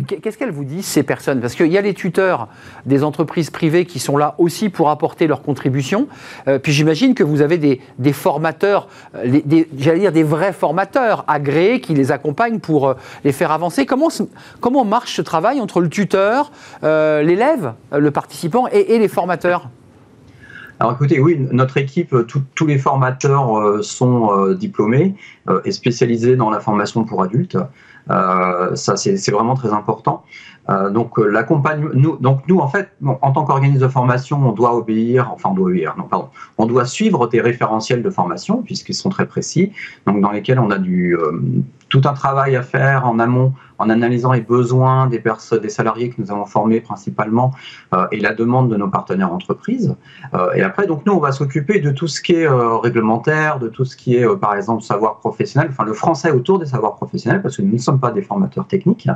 Qu'est-ce 0.07 0.37
qu'elles 0.37 0.51
vous 0.51 0.63
disent, 0.63 0.85
ces 0.85 1.03
personnes? 1.03 1.39
Parce 1.39 1.55
qu'il 1.55 1.71
y 1.71 1.77
a 1.77 1.81
les 1.81 1.93
tuteurs 1.93 2.47
des 2.85 3.03
entreprises 3.03 3.49
privées 3.49 3.85
qui 3.85 3.99
sont 3.99 4.17
là 4.17 4.35
aussi 4.37 4.69
pour 4.69 4.89
apporter 4.89 5.27
leur 5.27 5.41
contribution. 5.41 6.07
Euh, 6.47 6.57
puis 6.57 6.71
j'imagine 6.71 7.13
que 7.13 7.23
vous 7.23 7.41
avez 7.41 7.57
des, 7.57 8.13
formateurs, 8.13 8.87
j'allais 9.23 9.99
dire 9.99 10.11
des 10.11 10.23
vrais 10.23 10.53
formateurs 10.53 11.25
agréés 11.27 11.79
qui 11.79 11.93
les 11.93 12.11
accompagnent 12.11 12.59
pour 12.59 12.87
euh, 12.87 12.93
les 13.23 13.31
faire 13.31 13.51
avancer. 13.51 13.85
Comment, 13.85 14.09
comment 14.61 14.85
marche 14.85 15.15
ce 15.15 15.21
travail 15.21 15.61
entre 15.61 15.81
le 15.81 15.89
tuteur, 15.89 16.51
euh, 16.83 17.21
l'élève, 17.21 17.73
le 17.91 18.11
participant 18.11 18.67
et, 18.67 18.97
les 18.97 19.07
formateurs? 19.07 19.69
Alors 20.79 20.93
écoutez, 20.93 21.19
oui, 21.21 21.39
notre 21.51 21.77
équipe, 21.77 22.13
tous 22.27 22.65
les 22.65 22.77
formateurs 22.77 23.57
euh, 23.57 23.81
sont 23.81 24.31
euh, 24.31 24.55
diplômés 24.55 25.15
euh, 25.47 25.61
et 25.63 25.71
spécialisés 25.71 26.35
dans 26.35 26.49
la 26.49 26.59
formation 26.59 27.05
pour 27.05 27.23
adultes. 27.23 27.57
Ça, 28.07 28.95
c'est 28.95 29.31
vraiment 29.31 29.55
très 29.55 29.73
important. 29.73 30.23
donc 30.91 31.17
l'accompagnement, 31.17 31.89
nous, 31.93 32.17
donc 32.17 32.41
nous 32.47 32.59
en 32.59 32.67
fait, 32.67 32.89
en 33.03 33.31
tant 33.31 33.43
qu'organisme 33.45 33.81
de 33.81 33.87
formation, 33.87 34.47
on 34.47 34.51
doit 34.51 34.75
obéir, 34.75 35.31
enfin 35.31 35.49
on 35.51 35.53
doit 35.53 35.69
obéir, 35.69 35.95
non 35.97 36.05
pardon, 36.05 36.29
on 36.57 36.65
doit 36.65 36.85
suivre 36.85 37.27
des 37.27 37.41
référentiels 37.41 38.03
de 38.03 38.09
formation 38.09 38.61
puisqu'ils 38.61 38.95
sont 38.95 39.09
très 39.09 39.25
précis, 39.25 39.71
donc 40.05 40.21
dans 40.21 40.31
lesquels 40.31 40.59
on 40.59 40.71
a 40.71 40.77
du 40.77 41.17
tout 41.89 42.01
un 42.05 42.13
travail 42.13 42.55
à 42.55 42.61
faire 42.61 43.05
en 43.05 43.19
amont 43.19 43.53
en 43.77 43.89
analysant 43.89 44.31
les 44.31 44.41
besoins 44.41 45.07
des 45.07 45.19
personnes, 45.19 45.59
des 45.59 45.69
salariés 45.69 46.09
que 46.09 46.21
nous 46.21 46.31
avons 46.31 46.45
formés 46.45 46.81
principalement 46.81 47.51
euh, 47.93 48.07
et 48.11 48.19
la 48.19 48.33
demande 48.33 48.69
de 48.69 48.77
nos 48.77 48.87
partenaires 48.87 49.33
entreprises. 49.33 49.95
Euh, 50.33 50.53
et 50.53 50.61
après, 50.61 50.87
donc 50.87 51.05
nous, 51.05 51.13
on 51.13 51.19
va 51.19 51.31
s'occuper 51.31 51.79
de 51.79 51.91
tout 51.91 52.07
ce 52.07 52.21
qui 52.21 52.33
est 52.33 52.47
euh, 52.47 52.77
réglementaire, 52.77 53.59
de 53.59 53.67
tout 53.67 53.85
ce 53.85 53.95
qui 53.97 54.15
est, 54.15 54.27
par 54.37 54.55
exemple, 54.55 54.83
savoir 54.83 55.17
professionnel, 55.19 55.69
enfin 55.71 55.83
le 55.83 55.93
français 55.93 56.31
autour 56.31 56.59
des 56.59 56.67
savoirs 56.67 56.95
professionnels, 56.95 57.41
parce 57.41 57.57
que 57.57 57.61
nous 57.61 57.73
ne 57.73 57.77
sommes 57.77 57.99
pas 57.99 58.11
des 58.11 58.21
formateurs 58.21 58.67
techniques. 58.67 59.07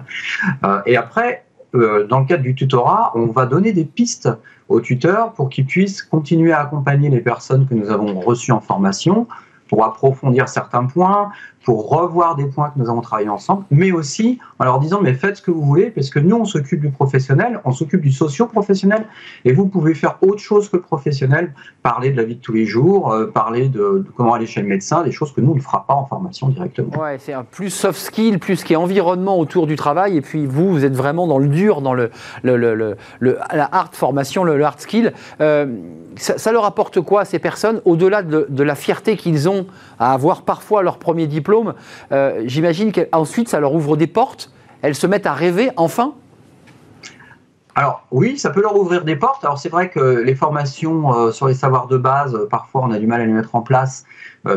et 0.86 0.98
après, 0.98 1.46
dans 1.74 2.20
le 2.20 2.26
cadre 2.26 2.44
du 2.44 2.56
tutorat, 2.56 3.12
on 3.16 3.28
va 3.28 3.46
donner 3.46 3.74
des 3.74 3.86
pistes 3.86 4.30
aux 4.68 4.82
tuteurs 4.82 5.34
pour 5.34 5.50
qu'ils 5.50 5.66
puissent 5.66 6.02
continuer 6.02 6.52
à 6.52 6.62
accompagner 6.62 7.10
les 7.10 7.22
personnes 7.22 7.68
que 7.68 7.74
nous 7.74 7.90
avons 7.90 8.20
reçues 8.20 8.52
en 8.52 8.60
formation 8.60 9.28
pour 9.70 9.86
approfondir 9.86 10.50
certains 10.50 10.86
points, 10.86 11.32
pour 11.64 11.90
revoir 11.90 12.36
des 12.36 12.46
points 12.46 12.70
que 12.70 12.80
nous 12.80 12.90
avons 12.90 13.02
travaillé 13.02 13.30
ensemble, 13.30 13.64
mais 13.70 13.92
aussi 13.92 14.40
en 14.60 14.66
leur 14.66 14.80
disant 14.80 15.02
mais 15.02 15.14
faites 15.14 15.38
ce 15.38 15.42
que 15.42 15.52
vous 15.52 15.62
voulez, 15.62 15.92
parce 15.92 16.10
que 16.10 16.20
nous 16.20 16.36
on 16.36 16.46
s'occupe 16.46 16.82
du 16.82 16.90
professionnel, 16.90 17.60
on 17.66 17.72
s'occupe 17.72 18.02
du 18.02 18.12
socio-professionnel, 18.12 19.06
et 19.46 19.52
vous 19.52 19.68
pouvez 19.68 19.94
faire 19.94 20.18
autre 20.22 20.40
chose 20.40 20.70
que 20.70 20.78
le 20.78 20.82
professionnel, 20.82 21.54
parler 21.84 22.12
de 22.12 22.18
la 22.18 22.24
vie 22.24 22.36
de 22.36 22.42
tous 22.42 22.54
les 22.54 22.66
jours, 22.66 23.12
euh, 23.12 23.28
parler 23.28 23.68
de, 23.68 24.06
comment 24.16 24.34
aller 24.34 24.48
chez 24.48 24.62
le 24.62 24.68
médecin, 24.68 25.04
des 25.04 25.12
choses 25.12 25.34
que 25.34 25.42
nous 25.42 25.52
on 25.52 25.56
ne 25.56 25.62
fera 25.62 25.86
pas 25.86 25.94
en 25.94 26.06
formation 26.06 26.48
directement. 26.48 26.98
Ouais, 26.98 27.18
c'est 27.20 27.34
un 27.34 27.44
plus 27.44 27.70
soft 27.70 28.00
skill, 28.00 28.40
plus 28.40 28.64
qui 28.64 28.74
est 28.74 28.78
environnement 28.78 29.38
autour 29.38 29.68
du 29.68 29.76
travail, 29.76 30.18
et 30.18 30.22
puis 30.22 30.46
vous, 30.46 30.70
vous 30.70 30.86
êtes 30.86 30.96
vraiment 30.96 31.28
dans 31.28 31.40
le 31.40 31.48
dur, 31.48 31.82
dans 31.82 31.94
le, 31.94 32.10
le, 32.44 32.58
le, 32.58 32.98
la 33.54 33.70
hard 33.72 33.94
formation, 33.96 34.44
le, 34.44 34.64
hard 34.64 34.80
skill. 34.80 35.14
Euh, 35.42 35.68
ça, 36.16 36.52
leur 36.52 36.66
apporte 36.66 37.00
quoi 37.02 37.22
à 37.22 37.26
ces 37.26 37.40
personnes, 37.40 37.82
au-delà 37.86 38.24
de, 38.24 38.48
de 38.50 38.64
la 38.64 38.76
fierté 38.76 39.16
qu'ils 39.16 39.48
ont 39.48 39.66
à 40.00 40.14
avoir 40.14 40.42
parfois 40.42 40.84
leur 40.84 40.98
premier 40.98 41.28
diplôme, 41.28 41.49
euh, 42.12 42.44
j'imagine 42.46 42.92
qu'ensuite 42.92 43.50
ça 43.50 43.60
leur 43.60 43.74
ouvre 43.74 43.98
des 43.98 44.08
portes, 44.08 44.52
elles 44.82 44.96
se 44.96 45.08
mettent 45.08 45.26
à 45.26 45.34
rêver 45.34 45.70
enfin? 45.78 46.14
Alors 47.76 48.06
oui, 48.12 48.38
ça 48.38 48.50
peut 48.50 48.62
leur 48.62 48.76
ouvrir 48.76 49.06
des 49.06 49.16
portes. 49.16 49.44
Alors 49.46 49.58
c'est 49.58 49.70
vrai 49.70 49.90
que 49.90 50.00
les 50.00 50.36
formations 50.36 51.14
euh, 51.14 51.32
sur 51.32 51.48
les 51.48 51.54
savoirs 51.54 51.88
de 51.88 51.98
base, 51.98 52.36
euh, 52.36 52.48
parfois 52.50 52.82
on 52.84 52.92
a 52.92 53.00
du 53.00 53.08
mal 53.08 53.22
à 53.22 53.26
les 53.26 53.34
mettre 53.34 53.56
en 53.56 53.62
place 53.62 54.06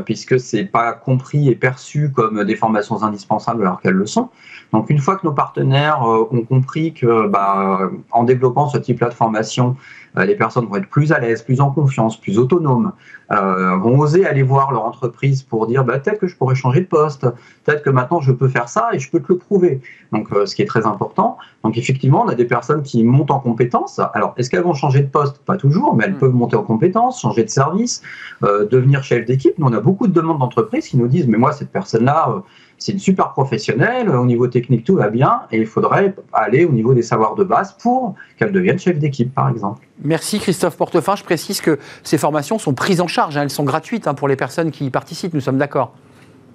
puisque 0.05 0.39
c'est 0.39 0.65
pas 0.65 0.93
compris 0.93 1.49
et 1.49 1.57
perçu 1.57 2.13
comme 2.13 2.45
des 2.45 2.55
formations 2.55 3.03
indispensables 3.03 3.63
alors 3.63 3.81
qu'elles 3.81 3.95
le 3.95 4.07
sont. 4.07 4.31
Donc 4.73 4.91
une 4.91 4.99
fois 4.99 5.17
que 5.17 5.27
nos 5.27 5.33
partenaires 5.33 6.03
ont 6.03 6.43
compris 6.43 6.95
que 6.95 7.29
bah, 7.29 7.91
en 8.11 8.25
développant 8.25 8.69
ce 8.69 8.79
type-là 8.79 9.09
de 9.09 9.15
formation, 9.15 9.77
euh, 10.19 10.25
les 10.25 10.35
personnes 10.35 10.67
vont 10.67 10.77
être 10.77 10.89
plus 10.89 11.13
à 11.13 11.19
l'aise, 11.19 11.43
plus 11.43 11.61
en 11.61 11.71
confiance, 11.71 12.21
plus 12.21 12.39
autonomes, 12.39 12.93
euh, 13.31 13.77
vont 13.77 13.99
oser 13.99 14.27
aller 14.27 14.43
voir 14.43 14.73
leur 14.73 14.85
entreprise 14.85 15.43
pour 15.43 15.67
dire 15.67 15.85
bah, 15.85 15.99
peut-être 15.99 16.19
que 16.19 16.27
je 16.27 16.37
pourrais 16.37 16.55
changer 16.55 16.81
de 16.81 16.87
poste, 16.87 17.27
peut-être 17.65 17.83
que 17.83 17.91
maintenant 17.91 18.21
je 18.21 18.33
peux 18.33 18.49
faire 18.49 18.69
ça 18.69 18.91
et 18.93 18.99
je 18.99 19.11
peux 19.11 19.21
te 19.21 19.33
le 19.33 19.39
prouver. 19.39 19.81
Donc, 20.13 20.29
euh, 20.33 20.45
ce 20.45 20.55
qui 20.55 20.63
est 20.63 20.67
très 20.67 20.87
important. 20.87 21.39
Donc, 21.65 21.79
effectivement, 21.79 22.23
on 22.23 22.29
a 22.29 22.35
des 22.35 22.45
personnes 22.45 22.83
qui 22.83 23.05
montent 23.05 23.31
en 23.31 23.41
compétences. 23.41 24.01
Alors, 24.13 24.35
est-ce 24.37 24.51
qu'elles 24.51 24.65
vont 24.65 24.75
changer 24.75 25.01
de 25.01 25.09
poste? 25.09 25.39
Pas 25.39 25.57
toujours, 25.57 25.95
mais 25.97 26.05
elles 26.05 26.15
mm. 26.15 26.19
peuvent 26.19 26.35
monter 26.35 26.57
en 26.57 26.63
compétences, 26.63 27.21
changer 27.21 27.45
de 27.45 27.51
service, 27.51 28.03
devenir 28.43 29.05
chef 29.05 29.25
d'équipe. 29.25 29.59
Nous, 29.59 29.67
on 29.67 29.73
a 29.73 29.81
beaucoup 29.81 30.07
de 30.07 30.13
demandes 30.13 30.41
d'entreprises 30.41 30.89
qui 30.89 30.99
nous 30.99 31.09
disent 31.09 31.29
mais 31.29 31.39
moi, 31.39 31.53
cette 31.53 31.71
personne-là, 31.71 32.43
c'est 32.83 32.93
une 32.93 32.99
super 32.99 33.31
professionnelle, 33.31 34.11
au 34.11 34.27
niveau 34.27 34.49
technique 34.49 34.85
tout 34.85 34.97
va 34.97 35.09
bien, 35.09 35.43
et 35.51 35.59
il 35.59 35.67
faudrait 35.67 36.15
aller 36.33 36.65
au 36.65 36.73
niveau 36.73 36.95
des 36.95 37.03
savoirs 37.03 37.35
de 37.35 37.45
base 37.45 37.77
pour 37.81 38.17
qu'elle 38.37 38.53
devienne 38.53 38.79
chef 38.79 38.99
d'équipe, 38.99 39.33
par 39.33 39.49
exemple. 39.49 39.87
Merci 40.03 40.41
Christophe 40.41 40.77
Portefin. 40.77 41.15
Je 41.15 41.23
précise 41.23 41.61
que 41.61 41.79
ces 42.03 42.19
formations 42.19 42.59
sont 42.59 42.75
prises 42.75 43.01
en 43.01 43.07
charge, 43.07 43.37
hein. 43.37 43.43
elles 43.43 43.51
sont 43.51 43.65
gratuites 43.65 44.07
hein, 44.07 44.15
pour 44.15 44.29
les 44.29 44.37
personnes 44.37 44.71
qui 44.71 44.87
y 44.87 44.91
participent, 44.91 45.35
nous 45.35 45.41
sommes 45.41 45.59
d'accord 45.59 45.95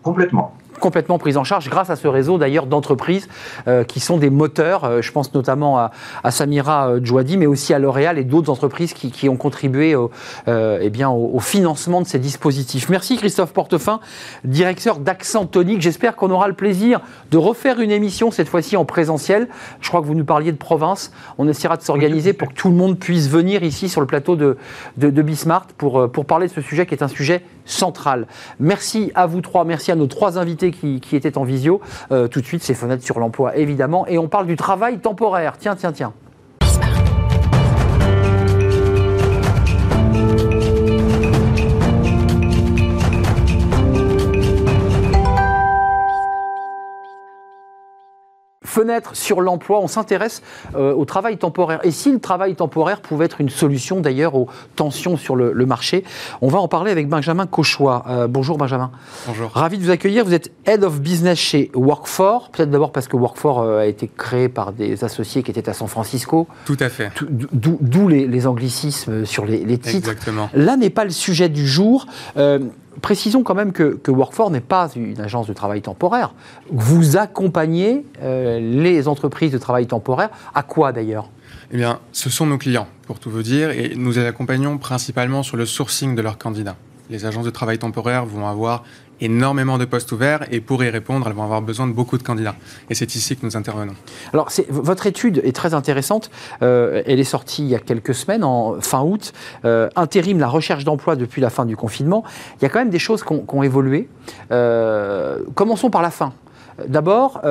Complètement 0.03 0.53
complètement 0.79 1.17
prise 1.17 1.37
en 1.37 1.43
charge 1.43 1.69
grâce 1.69 1.89
à 1.89 1.95
ce 1.95 2.07
réseau 2.07 2.37
d'ailleurs 2.37 2.65
d'entreprises 2.65 3.27
euh, 3.67 3.83
qui 3.83 3.99
sont 3.99 4.17
des 4.17 4.29
moteurs. 4.29 4.83
Euh, 4.83 5.01
je 5.01 5.11
pense 5.11 5.33
notamment 5.33 5.77
à, 5.77 6.31
Samira 6.31 6.89
euh, 6.89 6.99
Djouadi, 7.03 7.37
mais 7.37 7.45
aussi 7.45 7.73
à 7.73 7.79
L'Oréal 7.79 8.17
et 8.17 8.23
d'autres 8.23 8.51
entreprises 8.51 8.93
qui, 8.93 9.29
ont 9.29 9.37
contribué 9.37 9.95
au, 9.95 10.11
eh 10.47 10.89
bien, 10.89 11.09
au, 11.09 11.39
financement 11.39 12.01
de 12.01 12.07
ces 12.07 12.19
dispositifs. 12.19 12.89
Merci 12.89 13.17
Christophe 13.17 13.51
Portefin, 13.51 13.99
directeur 14.43 14.99
d'Accent 14.99 15.45
Tonique. 15.45 15.81
J'espère 15.81 16.15
qu'on 16.15 16.31
aura 16.31 16.47
le 16.47 16.53
plaisir 16.53 17.01
de 17.31 17.37
refaire 17.37 17.79
une 17.79 17.91
émission 17.91 18.31
cette 18.31 18.47
fois-ci 18.47 18.77
en 18.77 18.85
présentiel. 18.85 19.47
Je 19.81 19.89
crois 19.89 20.01
que 20.01 20.05
vous 20.05 20.15
nous 20.15 20.25
parliez 20.25 20.51
de 20.51 20.57
province. 20.57 21.11
On 21.37 21.47
essaiera 21.47 21.77
de 21.77 21.81
s'organiser 21.81 22.33
pour 22.33 22.49
que 22.49 22.53
tout 22.53 22.69
le 22.69 22.75
monde 22.75 22.97
puisse 22.97 23.27
venir 23.29 23.63
ici 23.63 23.89
sur 23.89 24.01
le 24.01 24.07
plateau 24.07 24.35
de, 24.35 24.57
de, 24.97 25.11
pour, 25.77 26.09
pour 26.11 26.25
parler 26.25 26.47
de 26.47 26.53
ce 26.53 26.61
sujet 26.61 26.85
qui 26.85 26.93
est 26.93 27.03
un 27.03 27.07
sujet 27.07 27.43
central. 27.67 28.27
Merci 28.59 29.11
à 29.15 29.27
vous 29.27 29.41
trois, 29.41 29.63
merci 29.63 29.91
à 29.91 29.95
nos 29.95 30.07
trois 30.07 30.37
invités 30.39 30.71
qui, 30.71 31.15
étaient 31.15 31.37
en 31.37 31.43
visio. 31.43 31.81
Euh, 32.11 32.27
tout 32.27 32.41
de 32.41 32.45
suite, 32.45 32.63
c'est 32.63 32.73
fenêtres 32.73 33.03
sur 33.03 33.19
l'emploi, 33.19 33.55
évidemment. 33.57 34.07
Et 34.07 34.17
on 34.17 34.27
parle 34.27 34.47
du 34.47 34.55
travail 34.55 34.99
temporaire. 34.99 35.57
Tiens, 35.57 35.75
tiens, 35.75 35.91
tiens. 35.91 36.13
Fenêtre 48.77 49.15
sur 49.15 49.41
l'emploi, 49.41 49.79
on 49.81 49.87
s'intéresse 49.87 50.43
euh, 50.75 50.93
au 50.93 51.03
travail 51.03 51.37
temporaire. 51.37 51.79
Et 51.83 51.89
si 51.89 52.11
le 52.11 52.19
travail 52.19 52.53
temporaire 52.53 53.01
pouvait 53.01 53.25
être 53.25 53.41
une 53.41 53.49
solution 53.49 54.01
d'ailleurs 54.01 54.35
aux 54.35 54.47
tensions 54.75 55.17
sur 55.17 55.35
le, 55.35 55.65
marché, 55.65 56.03
on 56.41 56.47
va 56.47 56.59
en 56.59 56.67
parler 56.67 56.91
avec 56.91 57.09
Benjamin 57.09 57.47
Cauchois. 57.47 58.05
Euh, 58.07 58.27
bonjour 58.27 58.59
Benjamin. 58.59 58.91
Bonjour. 59.25 59.49
Ravi 59.51 59.79
de 59.79 59.83
vous 59.83 59.89
accueillir. 59.89 60.23
Vous 60.25 60.33
êtes 60.35 60.51
Head 60.65 60.83
of 60.83 61.01
Business 61.01 61.39
chez 61.39 61.71
Workfor. 61.73 62.51
Peut-être 62.51 62.69
d'abord 62.69 62.91
parce 62.91 63.07
que 63.07 63.17
Workfor 63.17 63.61
euh, 63.61 63.79
a 63.79 63.85
été 63.87 64.07
créé 64.15 64.47
par 64.47 64.73
des 64.73 65.03
associés 65.03 65.41
qui 65.41 65.49
étaient 65.49 65.69
à 65.69 65.73
San 65.73 65.87
Francisco. 65.87 66.47
Tout 66.65 66.77
à 66.79 66.89
fait. 66.89 67.09
D'où 67.31 68.07
les, 68.07 68.45
anglicismes 68.45 69.25
sur 69.25 69.45
les, 69.45 69.65
les 69.65 69.79
titres. 69.79 70.09
Exactement. 70.09 70.51
Là 70.53 70.77
n'est 70.77 70.91
pas 70.91 71.03
le 71.03 71.09
sujet 71.09 71.49
du 71.49 71.65
jour 71.65 72.05
précisons 73.01 73.43
quand 73.43 73.55
même 73.55 73.71
que, 73.71 73.99
que 74.01 74.11
Workfor 74.11 74.51
n'est 74.51 74.61
pas 74.61 74.89
une 74.95 75.19
agence 75.19 75.47
de 75.47 75.53
travail 75.53 75.81
temporaire. 75.81 76.33
Vous 76.71 77.17
accompagnez 77.17 78.05
euh, 78.21 78.59
les 78.59 79.07
entreprises 79.07 79.51
de 79.51 79.57
travail 79.57 79.87
temporaire. 79.87 80.29
À 80.53 80.63
quoi 80.63 80.91
d'ailleurs? 80.91 81.29
Eh 81.71 81.77
bien, 81.77 81.99
ce 82.11 82.29
sont 82.29 82.45
nos 82.45 82.57
clients, 82.57 82.87
pour 83.05 83.19
tout 83.19 83.29
vous 83.29 83.43
dire, 83.43 83.71
et 83.71 83.93
nous 83.95 84.11
les 84.11 84.25
accompagnons 84.25 84.77
principalement 84.77 85.43
sur 85.43 85.57
le 85.57 85.65
sourcing 85.65 86.15
de 86.15 86.21
leurs 86.21 86.37
candidats. 86.37 86.77
Les 87.09 87.25
agences 87.25 87.45
de 87.45 87.51
travail 87.51 87.77
temporaire 87.77 88.25
vont 88.25 88.47
avoir 88.47 88.83
énormément 89.21 89.77
de 89.77 89.85
postes 89.85 90.11
ouverts 90.11 90.45
et 90.51 90.61
pour 90.61 90.83
y 90.83 90.89
répondre, 90.89 91.27
elles 91.27 91.33
vont 91.33 91.43
avoir 91.43 91.61
besoin 91.61 91.87
de 91.87 91.93
beaucoup 91.93 92.17
de 92.17 92.23
candidats. 92.23 92.55
Et 92.89 92.95
c'est 92.95 93.15
ici 93.15 93.35
que 93.35 93.45
nous 93.45 93.57
intervenons. 93.57 93.93
Alors, 94.33 94.49
votre 94.69 95.07
étude 95.07 95.41
est 95.43 95.55
très 95.55 95.73
intéressante. 95.73 96.29
Euh, 96.61 97.01
elle 97.05 97.19
est 97.19 97.23
sortie 97.23 97.63
il 97.63 97.69
y 97.69 97.75
a 97.75 97.79
quelques 97.79 98.13
semaines, 98.13 98.43
en 98.43 98.79
fin 98.81 99.01
août. 99.01 99.33
Euh, 99.65 99.89
intérim 99.95 100.39
la 100.39 100.47
recherche 100.47 100.83
d'emploi 100.83 101.15
depuis 101.15 101.41
la 101.41 101.49
fin 101.49 101.65
du 101.65 101.75
confinement. 101.75 102.23
Il 102.59 102.63
y 102.63 102.65
a 102.65 102.69
quand 102.69 102.79
même 102.79 102.89
des 102.89 102.99
choses 102.99 103.23
qui 103.23 103.33
ont, 103.33 103.63
évolué. 103.63 104.07
Euh, 104.51 105.39
commençons 105.55 105.89
par 105.89 106.01
la 106.01 106.11
fin. 106.11 106.33
D'abord, 106.87 107.41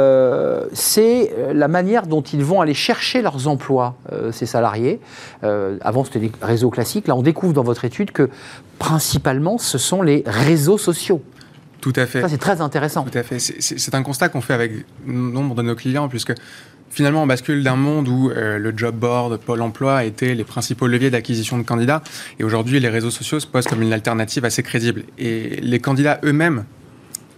c'est 0.73 1.35
la 1.53 1.67
manière 1.67 2.07
dont 2.07 2.21
ils 2.21 2.45
vont 2.45 2.61
aller 2.61 2.75
chercher 2.75 3.23
leurs 3.23 3.49
emplois, 3.49 3.97
ces 4.31 4.47
salariés. 4.47 5.01
avant, 5.43 6.05
c'était 6.05 6.21
des 6.21 6.31
réseaux 6.41 6.71
classiques. 6.71 7.09
Là, 7.09 7.17
on 7.17 7.23
découvre 7.23 7.53
dans 7.53 7.65
votre 7.65 7.85
étude 7.85 8.13
que 8.13 8.31
principalement, 8.79 9.59
ce 9.59 9.79
sont 9.79 10.03
les 10.03 10.23
réseaux 10.27 10.79
sociaux. 10.79 11.23
Tout 11.87 11.93
à 11.95 12.07
fait. 12.07 12.21
Ça, 12.21 12.29
c'est 12.29 12.37
très 12.37 12.61
intéressant. 12.61 13.05
Tout 13.05 13.17
à 13.17 13.23
fait. 13.23 13.39
C'est 13.39 13.95
un 13.95 14.03
constat 14.03 14.29
qu'on 14.29 14.41
fait 14.41 14.55
avec 14.55 14.73
nombre 15.07 15.55
de 15.55 15.63
nos 15.63 15.77
clients, 15.77 16.09
puisque 16.09 16.33
finalement, 16.91 17.23
on 17.23 17.29
bascule 17.29 17.63
d'un 17.63 17.77
monde 17.77 18.09
où 18.09 18.29
euh, 18.29 18.59
le 18.59 18.77
job 18.77 18.97
board, 18.97 19.37
Pôle 19.37 19.63
emploi 19.63 20.03
étaient 20.03 20.35
les 20.35 20.43
principaux 20.43 20.89
leviers 20.89 21.11
d'acquisition 21.11 21.59
de 21.59 21.63
candidats. 21.63 22.03
Et 22.41 22.45
aujourd'hui, 22.45 22.81
les 22.81 22.89
réseaux 22.89 23.13
sociaux 23.13 23.39
se 23.39 23.47
posent 23.47 23.69
comme 23.69 23.83
une 23.83 23.93
alternative 23.93 24.45
assez 24.45 24.65
crédible. 24.65 25.05
Et 25.17 25.61
les 25.63 25.79
candidats 25.79 26.19
eux-mêmes, 26.25 26.65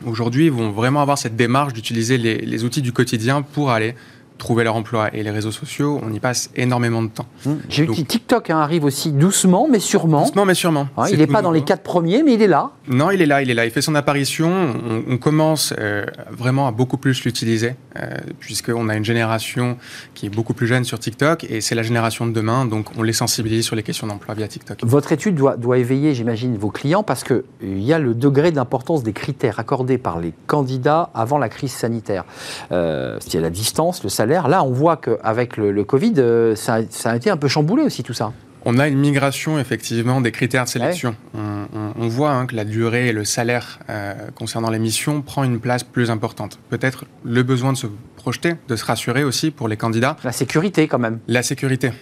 aujourd'hui, 0.06 0.48
vont 0.48 0.70
vraiment 0.70 1.02
avoir 1.02 1.18
cette 1.18 1.36
démarche 1.36 1.74
d'utiliser 1.74 2.16
les, 2.16 2.64
outils 2.64 2.80
du 2.80 2.94
quotidien 2.94 3.42
pour 3.42 3.70
aller 3.70 3.94
trouver 4.38 4.64
leur 4.64 4.76
emploi. 4.76 5.10
Et 5.12 5.22
les 5.22 5.30
réseaux 5.30 5.52
sociaux, 5.52 6.00
on 6.02 6.12
y 6.12 6.20
passe 6.20 6.50
énormément 6.56 7.02
de 7.02 7.08
temps. 7.08 7.26
Mmh. 7.44 7.52
J'ai 7.68 7.86
vu 7.86 7.92
que 7.92 8.00
TikTok 8.00 8.50
hein, 8.50 8.58
arrive 8.58 8.84
aussi 8.84 9.12
doucement, 9.12 9.68
mais 9.70 9.80
sûrement. 9.80 10.22
Doucement, 10.22 10.44
mais 10.44 10.54
sûrement. 10.54 10.88
il 11.10 11.18
n'est 11.18 11.26
pas 11.26 11.42
dans 11.42 11.50
les 11.50 11.62
quatre 11.62 11.82
premiers, 11.82 12.22
mais 12.22 12.34
il 12.34 12.42
est 12.42 12.48
là. 12.48 12.70
Non, 12.88 13.10
il 13.10 13.20
est 13.20 13.26
là, 13.26 13.42
il 13.42 13.50
est 13.50 13.54
là. 13.54 13.64
Il 13.66 13.70
fait 13.70 13.82
son 13.82 13.94
apparition. 13.94 14.74
On, 15.08 15.18
commence 15.18 15.74
euh, 15.78 16.06
vraiment 16.30 16.68
à 16.68 16.70
beaucoup 16.70 16.96
plus 16.96 17.24
l'utiliser, 17.24 17.74
euh, 17.96 18.08
puisqu'on 18.38 18.88
a 18.88 18.94
une 18.94 19.04
génération 19.04 19.76
qui 20.14 20.26
est 20.26 20.30
beaucoup 20.30 20.54
plus 20.54 20.68
jeune 20.68 20.84
sur 20.84 20.98
TikTok, 20.98 21.44
et 21.44 21.60
c'est 21.60 21.74
la 21.74 21.82
génération 21.82 22.26
de 22.26 22.32
demain, 22.32 22.64
donc 22.64 22.86
on 22.96 23.02
les 23.02 23.12
sensibilise 23.12 23.64
sur 23.64 23.74
les 23.74 23.82
questions 23.82 24.06
d'emploi 24.06 24.34
via 24.34 24.46
TikTok. 24.46 24.78
Votre 24.84 25.10
étude 25.12 25.34
doit, 25.34 25.56
doit 25.56 25.78
éveiller, 25.78 26.14
j'imagine, 26.14 26.56
vos 26.56 26.70
clients, 26.70 27.02
parce 27.02 27.24
qu'il 27.24 27.42
y 27.82 27.92
a 27.92 27.98
le 27.98 28.14
degré 28.14 28.52
d'importance 28.52 29.02
des 29.02 29.12
critères 29.12 29.58
accordés 29.58 29.98
par 29.98 30.20
les 30.20 30.32
candidats 30.46 31.10
avant 31.14 31.38
la 31.38 31.48
crise 31.48 31.72
sanitaire. 31.72 32.24
Euh, 32.70 33.18
c'est 33.20 33.40
la 33.40 33.50
distance, 33.50 34.04
le 34.04 34.08
salaire 34.08 34.27
Là, 34.28 34.62
on 34.62 34.72
voit 34.72 34.96
qu'avec 34.96 35.56
le, 35.56 35.84
Covid, 35.84 36.14
euh, 36.18 36.54
ça, 36.54 36.80
a 37.04 37.16
été 37.16 37.30
un 37.30 37.36
peu 37.36 37.48
chamboulé 37.48 37.82
aussi 37.82 38.02
tout 38.02 38.12
ça. 38.12 38.32
On 38.64 38.78
a 38.78 38.88
une 38.88 38.98
migration 38.98 39.58
effectivement 39.58 40.20
des 40.20 40.32
critères 40.32 40.64
de 40.64 40.68
sélection. 40.68 41.14
On, 41.34 42.08
voit 42.08 42.32
hein, 42.32 42.46
que 42.46 42.56
la 42.56 42.64
durée 42.64 43.08
et 43.08 43.12
le 43.12 43.24
salaire 43.24 43.78
euh, 43.88 44.14
concernant 44.34 44.68
les 44.70 44.78
missions 44.78 45.22
prend 45.22 45.44
une 45.44 45.60
place 45.60 45.84
plus 45.84 46.10
importante. 46.10 46.58
Peut-être 46.68 47.04
le 47.24 47.42
besoin 47.42 47.72
de 47.72 47.78
se 47.78 47.86
projeter, 48.16 48.54
de 48.66 48.76
se 48.76 48.84
rassurer 48.84 49.24
aussi 49.24 49.50
pour 49.50 49.68
les 49.68 49.76
candidats. 49.76 50.16
La 50.24 50.32
sécurité 50.32 50.88
quand 50.88 50.98
même. 50.98 51.20
La 51.28 51.42
sécurité. 51.42 51.92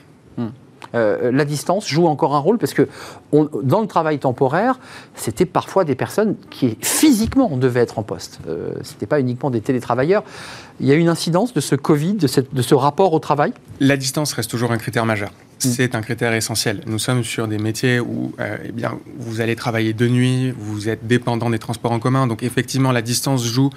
Euh, 0.95 1.31
la 1.33 1.45
distance 1.45 1.89
joue 1.89 2.07
encore 2.07 2.35
un 2.35 2.39
rôle 2.39 2.59
parce 2.59 2.75
que 2.75 2.89
dans 3.33 3.81
le 3.81 3.87
travail 3.87 4.19
temporaire, 4.19 4.79
c'était 5.15 5.47
parfois 5.47 5.85
des 5.85 5.95
personnes 5.95 6.37
qui 6.51 6.79
physiquement 6.81 7.57
devaient 7.57 7.81
être 7.81 7.99
en 7.99 8.03
poste. 8.03 8.41
Euh, 8.49 8.71
ce 8.83 8.93
n'était 8.93 9.07
pas 9.07 9.21
uniquement 9.21 9.51
des 9.51 9.61
télétravailleurs. 9.61 10.25
Il 10.81 10.87
y 10.87 10.93
a 10.93 10.95
une 10.95 11.09
incidence 11.09 11.55
de 11.55 11.61
ce 11.61 11.75
Covid, 11.75 12.15
de 12.15 12.63
ce 12.63 12.75
rapport 12.75 13.13
au 13.13 13.19
travail? 13.19 13.53
La 13.81 13.97
distance 13.97 14.33
reste 14.33 14.51
toujours 14.51 14.73
un 14.73 14.79
critère 14.79 15.07
majeur. 15.07 15.31
Mm. 15.65 15.69
c'est 15.69 15.95
un 15.95 16.03
critère 16.03 16.33
essentiel. 16.33 16.83
Nous 16.87 16.99
sommes 16.99 17.25
sur 17.25 17.49
des 17.49 17.59
métiers 17.59 18.01
où 18.01 18.33
euh, 18.41 18.57
eh 18.65 18.73
bien, 18.73 18.99
vous 19.19 19.41
allez 19.41 19.57
travailler 19.57 19.93
de 19.93 20.09
nuit, 20.09 20.53
vous 20.57 20.89
êtes 20.89 21.07
dépendant 21.07 21.51
des 21.51 21.59
transports 21.59 21.93
en 21.93 21.99
commun, 21.99 22.27
donc 22.27 22.43
effectivement 22.43 22.93
la 22.93 23.03
distance 23.03 23.45
joue 23.45 23.71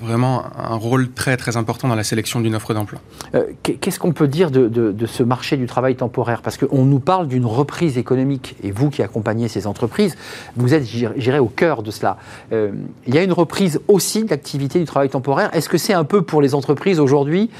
vraiment 0.00 0.44
un 0.56 0.74
rôle 0.74 1.10
très 1.10 1.36
très 1.36 1.56
important 1.56 1.88
dans 1.88 1.94
la 1.94 2.02
sélection 2.02 2.40
d'une 2.40 2.54
offre 2.54 2.74
d'emploi. 2.74 3.00
Euh, 3.34 3.44
qu'est-ce 3.62 3.98
qu'on 3.98 4.12
peut 4.12 4.26
dire 4.26 4.50
de, 4.50 5.06
ce 5.06 5.22
marché 5.22 5.56
du 5.56 5.66
travail 5.66 5.94
temporaire? 5.94 6.42
Parce 6.42 6.56
qu'on 6.56 6.84
nous 6.84 6.98
parle 6.98 7.28
d'une 7.28 7.46
reprise 7.46 7.96
économique, 7.96 8.56
et 8.62 8.70
vous 8.70 8.90
qui 8.90 9.02
accompagnez 9.02 9.48
ces 9.48 9.66
entreprises, 9.66 10.16
vous 10.56 10.74
êtes, 10.74 10.84
j'irai, 10.84 11.38
au 11.38 11.46
cœur 11.46 11.82
de 11.82 11.90
cela. 11.90 12.18
Euh, 12.52 12.72
il 13.06 13.14
y 13.14 13.18
a 13.18 13.22
une 13.22 13.32
reprise 13.32 13.80
aussi 13.88 14.24
de 14.24 14.30
l'activité 14.30 14.78
du 14.80 14.84
travail 14.84 15.10
temporaire. 15.10 15.54
Est-ce 15.54 15.68
que 15.68 15.78
c'est 15.78 15.94
un 15.94 16.04
peu 16.04 16.22
pour 16.22 16.42
les 16.42 16.54
entreprises 16.54 16.98
aujourd'hui 16.98 17.50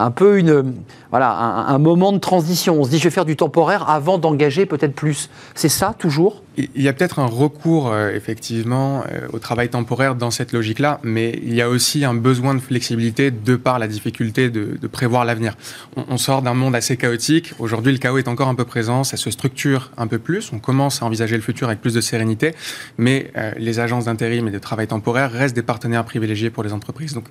un 0.00 0.10
peu 0.10 0.38
une, 0.38 0.74
voilà, 1.10 1.30
un, 1.32 1.78
moment 1.78 2.12
de 2.12 2.18
transition. 2.18 2.80
On 2.80 2.84
se 2.84 2.90
dit, 2.90 2.98
je 2.98 3.04
vais 3.04 3.10
faire 3.10 3.24
du 3.24 3.36
temporaire 3.36 3.88
avant 3.88 4.18
d'engager 4.18 4.66
peut-être 4.66 4.94
plus. 4.94 5.30
C'est 5.54 5.68
ça, 5.68 5.94
toujours? 5.98 6.42
Il 6.56 6.82
y 6.82 6.88
a 6.88 6.92
peut-être 6.92 7.20
un 7.20 7.26
recours, 7.26 7.92
euh, 7.92 8.10
effectivement, 8.12 9.04
euh, 9.10 9.28
au 9.32 9.38
travail 9.38 9.68
temporaire 9.68 10.16
dans 10.16 10.32
cette 10.32 10.52
logique-là, 10.52 10.98
mais 11.04 11.38
il 11.42 11.54
y 11.54 11.62
a 11.62 11.68
aussi 11.68 12.04
un 12.04 12.14
besoin 12.14 12.54
de 12.54 12.60
flexibilité 12.60 13.30
de 13.30 13.54
par 13.54 13.78
la 13.78 13.86
difficulté 13.86 14.50
de, 14.50 14.76
prévoir 14.88 15.24
l'avenir. 15.24 15.56
On, 15.96 16.16
sort 16.16 16.42
d'un 16.42 16.54
monde 16.54 16.74
assez 16.74 16.96
chaotique. 16.96 17.54
Aujourd'hui, 17.60 17.92
le 17.92 17.98
chaos 17.98 18.18
est 18.18 18.26
encore 18.26 18.48
un 18.48 18.56
peu 18.56 18.64
présent. 18.64 19.04
Ça 19.04 19.16
se 19.16 19.30
structure 19.30 19.92
un 19.96 20.08
peu 20.08 20.18
plus. 20.18 20.52
On 20.52 20.58
commence 20.58 21.02
à 21.02 21.06
envisager 21.06 21.36
le 21.36 21.42
futur 21.42 21.68
avec 21.68 21.80
plus 21.80 21.94
de 21.94 22.00
sérénité, 22.00 22.54
mais 22.98 23.30
euh, 23.36 23.52
les 23.56 23.78
agences 23.78 24.06
d'intérim 24.06 24.48
et 24.48 24.50
de 24.50 24.58
travail 24.58 24.88
temporaire 24.88 25.30
restent 25.30 25.54
des 25.54 25.62
partenaires 25.62 26.04
privilégiés 26.04 26.50
pour 26.50 26.64
les 26.64 26.72
entreprises. 26.72 27.14
Donc, 27.14 27.26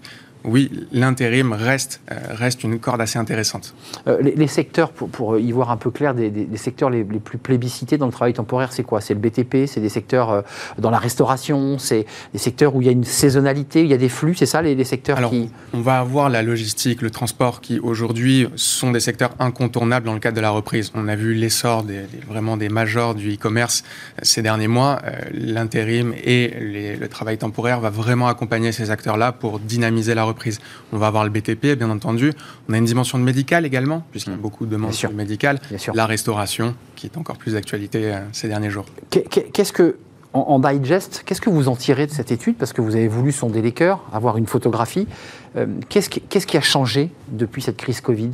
oui, 0.46 0.72
l'intérim 0.94 1.52
reste, 1.52 2.00
reste 2.08 2.64
une 2.64 2.80
corde 2.80 3.02
assez 3.02 3.20
intéressante. 3.20 3.76
Les, 4.22 4.48
secteurs, 4.48 4.92
pour, 4.92 5.38
y 5.38 5.52
voir 5.52 5.70
un 5.70 5.76
peu 5.76 5.92
clair, 5.92 6.16
des, 6.16 6.48
secteurs 6.56 6.90
les, 6.90 7.04
plus 7.04 7.38
plébiscités 7.38 7.98
dans 7.98 8.06
le 8.06 8.14
travail 8.14 8.34
temporaire, 8.34 8.72
c'est 8.72 8.84
quoi? 8.84 9.02
C'est 9.10 9.16
le 9.16 9.22
BTP, 9.22 9.66
c'est 9.66 9.80
des 9.82 9.90
secteurs 9.90 10.30
euh, 10.30 10.42
dans 10.78 10.92
la 10.92 11.00
restauration, 11.00 11.80
c'est 11.80 12.06
des 12.32 12.38
secteurs 12.38 12.76
où 12.76 12.82
il 12.84 12.86
y 12.86 12.90
a 12.90 12.92
une 12.92 13.04
saisonnalité, 13.04 13.82
où 13.82 13.86
il 13.86 13.90
y 13.90 13.94
a 13.96 13.98
des 13.98 14.08
flux, 14.08 14.36
c'est 14.36 14.46
ça 14.46 14.62
les, 14.62 14.84
secteurs 14.84 15.18
Alors, 15.18 15.32
qui... 15.32 15.50
On 15.74 15.82
va 15.82 15.98
avoir 15.98 16.30
la 16.30 16.44
logistique, 16.44 17.02
le 17.02 17.10
transport 17.10 17.60
qui 17.60 17.80
aujourd'hui 17.80 18.48
sont 18.56 18.92
des 18.92 19.00
secteurs 19.00 19.32
incontournables 19.40 20.06
dans 20.06 20.14
le 20.14 20.20
cadre 20.20 20.36
de 20.36 20.42
la 20.42 20.52
reprise. 20.52 20.92
On 20.94 21.08
a 21.08 21.16
vu 21.16 21.34
l'essor 21.34 21.82
des, 21.82 22.02
vraiment 22.28 22.56
des 22.56 22.70
majors 22.70 23.16
du 23.16 23.34
e-commerce 23.34 23.84
euh, 23.84 24.22
ces 24.22 24.44
derniers 24.44 24.68
mois. 24.68 25.02
L'intérim 25.34 26.14
et 26.24 26.54
le 26.60 27.08
travail 27.08 27.40
temporaire 27.40 27.80
va 27.80 27.90
vraiment 27.90 28.28
accompagner 28.28 28.72
ces 28.72 28.92
acteurs-là 28.92 29.32
pour 29.32 29.60
dynamiser 29.60 30.14
la 30.14 30.24
reprise. 30.24 30.60
On 30.94 31.00
va 31.00 31.08
avoir 31.08 31.24
le 31.24 31.32
BTP, 31.32 31.76
bien 31.80 31.90
entendu. 31.90 32.32
On 32.68 32.74
a 32.74 32.78
une 32.78 32.86
dimension 32.86 33.18
de 33.18 33.24
médical 33.24 33.66
également, 33.66 34.06
puisqu'il 34.12 34.30
y 34.30 34.34
a 34.34 34.38
mmh. 34.38 34.42
beaucoup 34.42 34.68
de 34.68 34.72
demandes 34.72 34.94
sur 34.94 35.10
le 35.10 35.16
médical. 35.16 35.60
La 35.96 36.06
restauration, 36.06 36.76
qui 36.96 37.08
est 37.08 37.18
encore 37.18 37.38
plus 37.38 37.54
d'actualité 37.54 38.14
euh, 38.14 38.20
ces 38.34 38.48
derniers 38.48 38.70
jours. 38.70 38.86
Qu'est-ce 39.10 39.74
que, 39.74 39.98
en, 40.34 40.60
digest, 40.60 41.24
qu'est-ce 41.26 41.42
que 41.42 41.50
vous 41.50 41.68
en 41.68 41.76
tirez 41.76 42.06
de 42.08 42.12
cette 42.12 42.32
étude? 42.32 42.56
Parce 42.56 42.74
que 42.74 42.82
vous 42.82 42.96
avez 42.96 43.08
voulu 43.08 43.32
sonder 43.32 43.62
les 43.62 43.72
cœurs, 43.72 44.04
avoir 44.14 44.38
une 44.38 44.48
photographie. 44.48 45.08
Euh, 45.56 45.66
qu'est-ce, 45.90 46.10
qui, 46.10 46.22
qu'est-ce 46.22 46.48
qui 46.48 46.58
a 46.58 46.62
changé 46.62 47.10
depuis 47.30 47.62
cette 47.62 47.78
crise 47.78 48.02
Covid? 48.02 48.32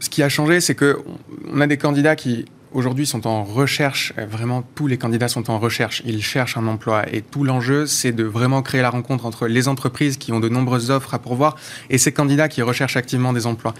Ce 0.00 0.08
qui 0.08 0.22
a 0.22 0.28
changé, 0.28 0.60
c'est 0.60 0.76
qu'on 0.76 1.60
a 1.60 1.66
des 1.66 1.76
candidats 1.76 2.14
qui 2.14 2.44
aujourd'hui 2.72 3.06
sont 3.06 3.26
en 3.26 3.44
recherche, 3.44 4.12
euh, 4.18 4.26
vraiment 4.26 4.62
tous 4.74 4.86
les 4.86 4.98
candidats 4.98 5.28
sont 5.28 5.50
en 5.50 5.58
recherche, 5.58 6.02
ils 6.04 6.22
cherchent 6.22 6.56
un 6.56 6.66
emploi. 6.66 7.04
Et 7.12 7.22
tout 7.22 7.44
l'enjeu 7.44 7.86
c'est 7.86 8.12
de 8.12 8.24
vraiment 8.24 8.62
créer 8.62 8.82
la 8.82 8.90
rencontre 8.90 9.26
entre 9.26 9.46
les 9.46 9.68
entreprises 9.68 10.16
qui 10.16 10.32
ont 10.32 10.40
de 10.40 10.48
nombreuses 10.48 10.90
offres 10.90 11.14
à 11.14 11.18
pourvoir 11.18 11.56
et 11.90 11.98
ces 11.98 12.12
candidats 12.12 12.48
qui 12.48 12.62
recherchent 12.62 12.96
activement 12.96 13.32
des 13.32 13.46
emplois. 13.46 13.74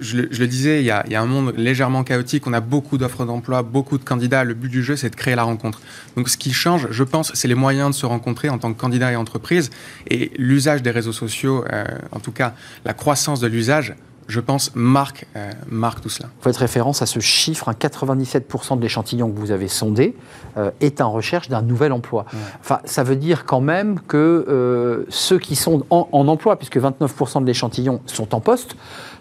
Je 0.00 0.18
le, 0.18 0.46
disais, 0.46 0.80
il 0.80 0.86
y, 0.86 0.90
a, 0.90 1.04
un 1.20 1.26
monde 1.26 1.54
légèrement 1.56 2.04
chaotique, 2.04 2.46
on 2.46 2.52
a 2.52 2.60
beaucoup 2.60 2.98
d'offres 2.98 3.24
d'emploi, 3.24 3.62
beaucoup 3.62 3.98
de 3.98 4.04
candidats, 4.04 4.44
le 4.44 4.54
but 4.54 4.68
du 4.68 4.82
jeu 4.82 4.96
c'est 4.96 5.10
de 5.10 5.16
créer 5.16 5.34
la 5.34 5.44
rencontre. 5.44 5.80
Donc 6.16 6.28
ce 6.28 6.36
qui 6.36 6.52
change, 6.52 6.88
je 6.90 7.04
pense, 7.04 7.32
c'est 7.34 7.48
les 7.48 7.54
moyens 7.54 7.90
de 7.90 7.94
se 7.94 8.06
rencontrer 8.06 8.48
en 8.48 8.58
tant 8.58 8.72
que 8.72 8.78
candidat 8.78 9.12
et 9.12 9.16
entreprise. 9.16 9.70
Et 10.08 10.32
l'usage 10.36 10.82
des 10.82 10.90
réseaux 10.90 11.12
sociaux, 11.12 11.64
euh, 11.72 11.84
en 12.12 12.20
tout 12.20 12.32
cas 12.32 12.54
la 12.84 12.94
croissance 12.94 13.40
de 13.40 13.46
l'usage 13.46 13.94
je 14.28 14.40
pense, 14.40 14.74
marque, 14.74 15.26
euh, 15.36 15.50
marque 15.68 16.00
tout 16.00 16.08
cela. 16.08 16.28
Vous 16.36 16.42
faites 16.42 16.56
référence 16.56 17.02
à 17.02 17.06
ce 17.06 17.20
chiffre, 17.20 17.70
97% 17.72 18.76
de 18.76 18.82
l'échantillon 18.82 19.30
que 19.30 19.38
vous 19.38 19.52
avez 19.52 19.68
sondé 19.68 20.16
euh, 20.56 20.70
est 20.80 21.00
en 21.00 21.12
recherche 21.12 21.48
d'un 21.48 21.62
nouvel 21.62 21.92
emploi. 21.92 22.26
Enfin, 22.60 22.80
ça 22.84 23.04
veut 23.04 23.16
dire 23.16 23.44
quand 23.44 23.60
même 23.60 24.00
que 24.00 24.44
euh, 24.48 25.04
ceux 25.08 25.38
qui 25.38 25.54
sont 25.54 25.84
en, 25.90 26.06
emploi, 26.12 26.56
puisque 26.56 26.78
29% 26.78 27.42
de 27.42 27.46
l'échantillon 27.46 28.00
sont 28.06 28.34
en 28.34 28.40
poste, 28.40 28.76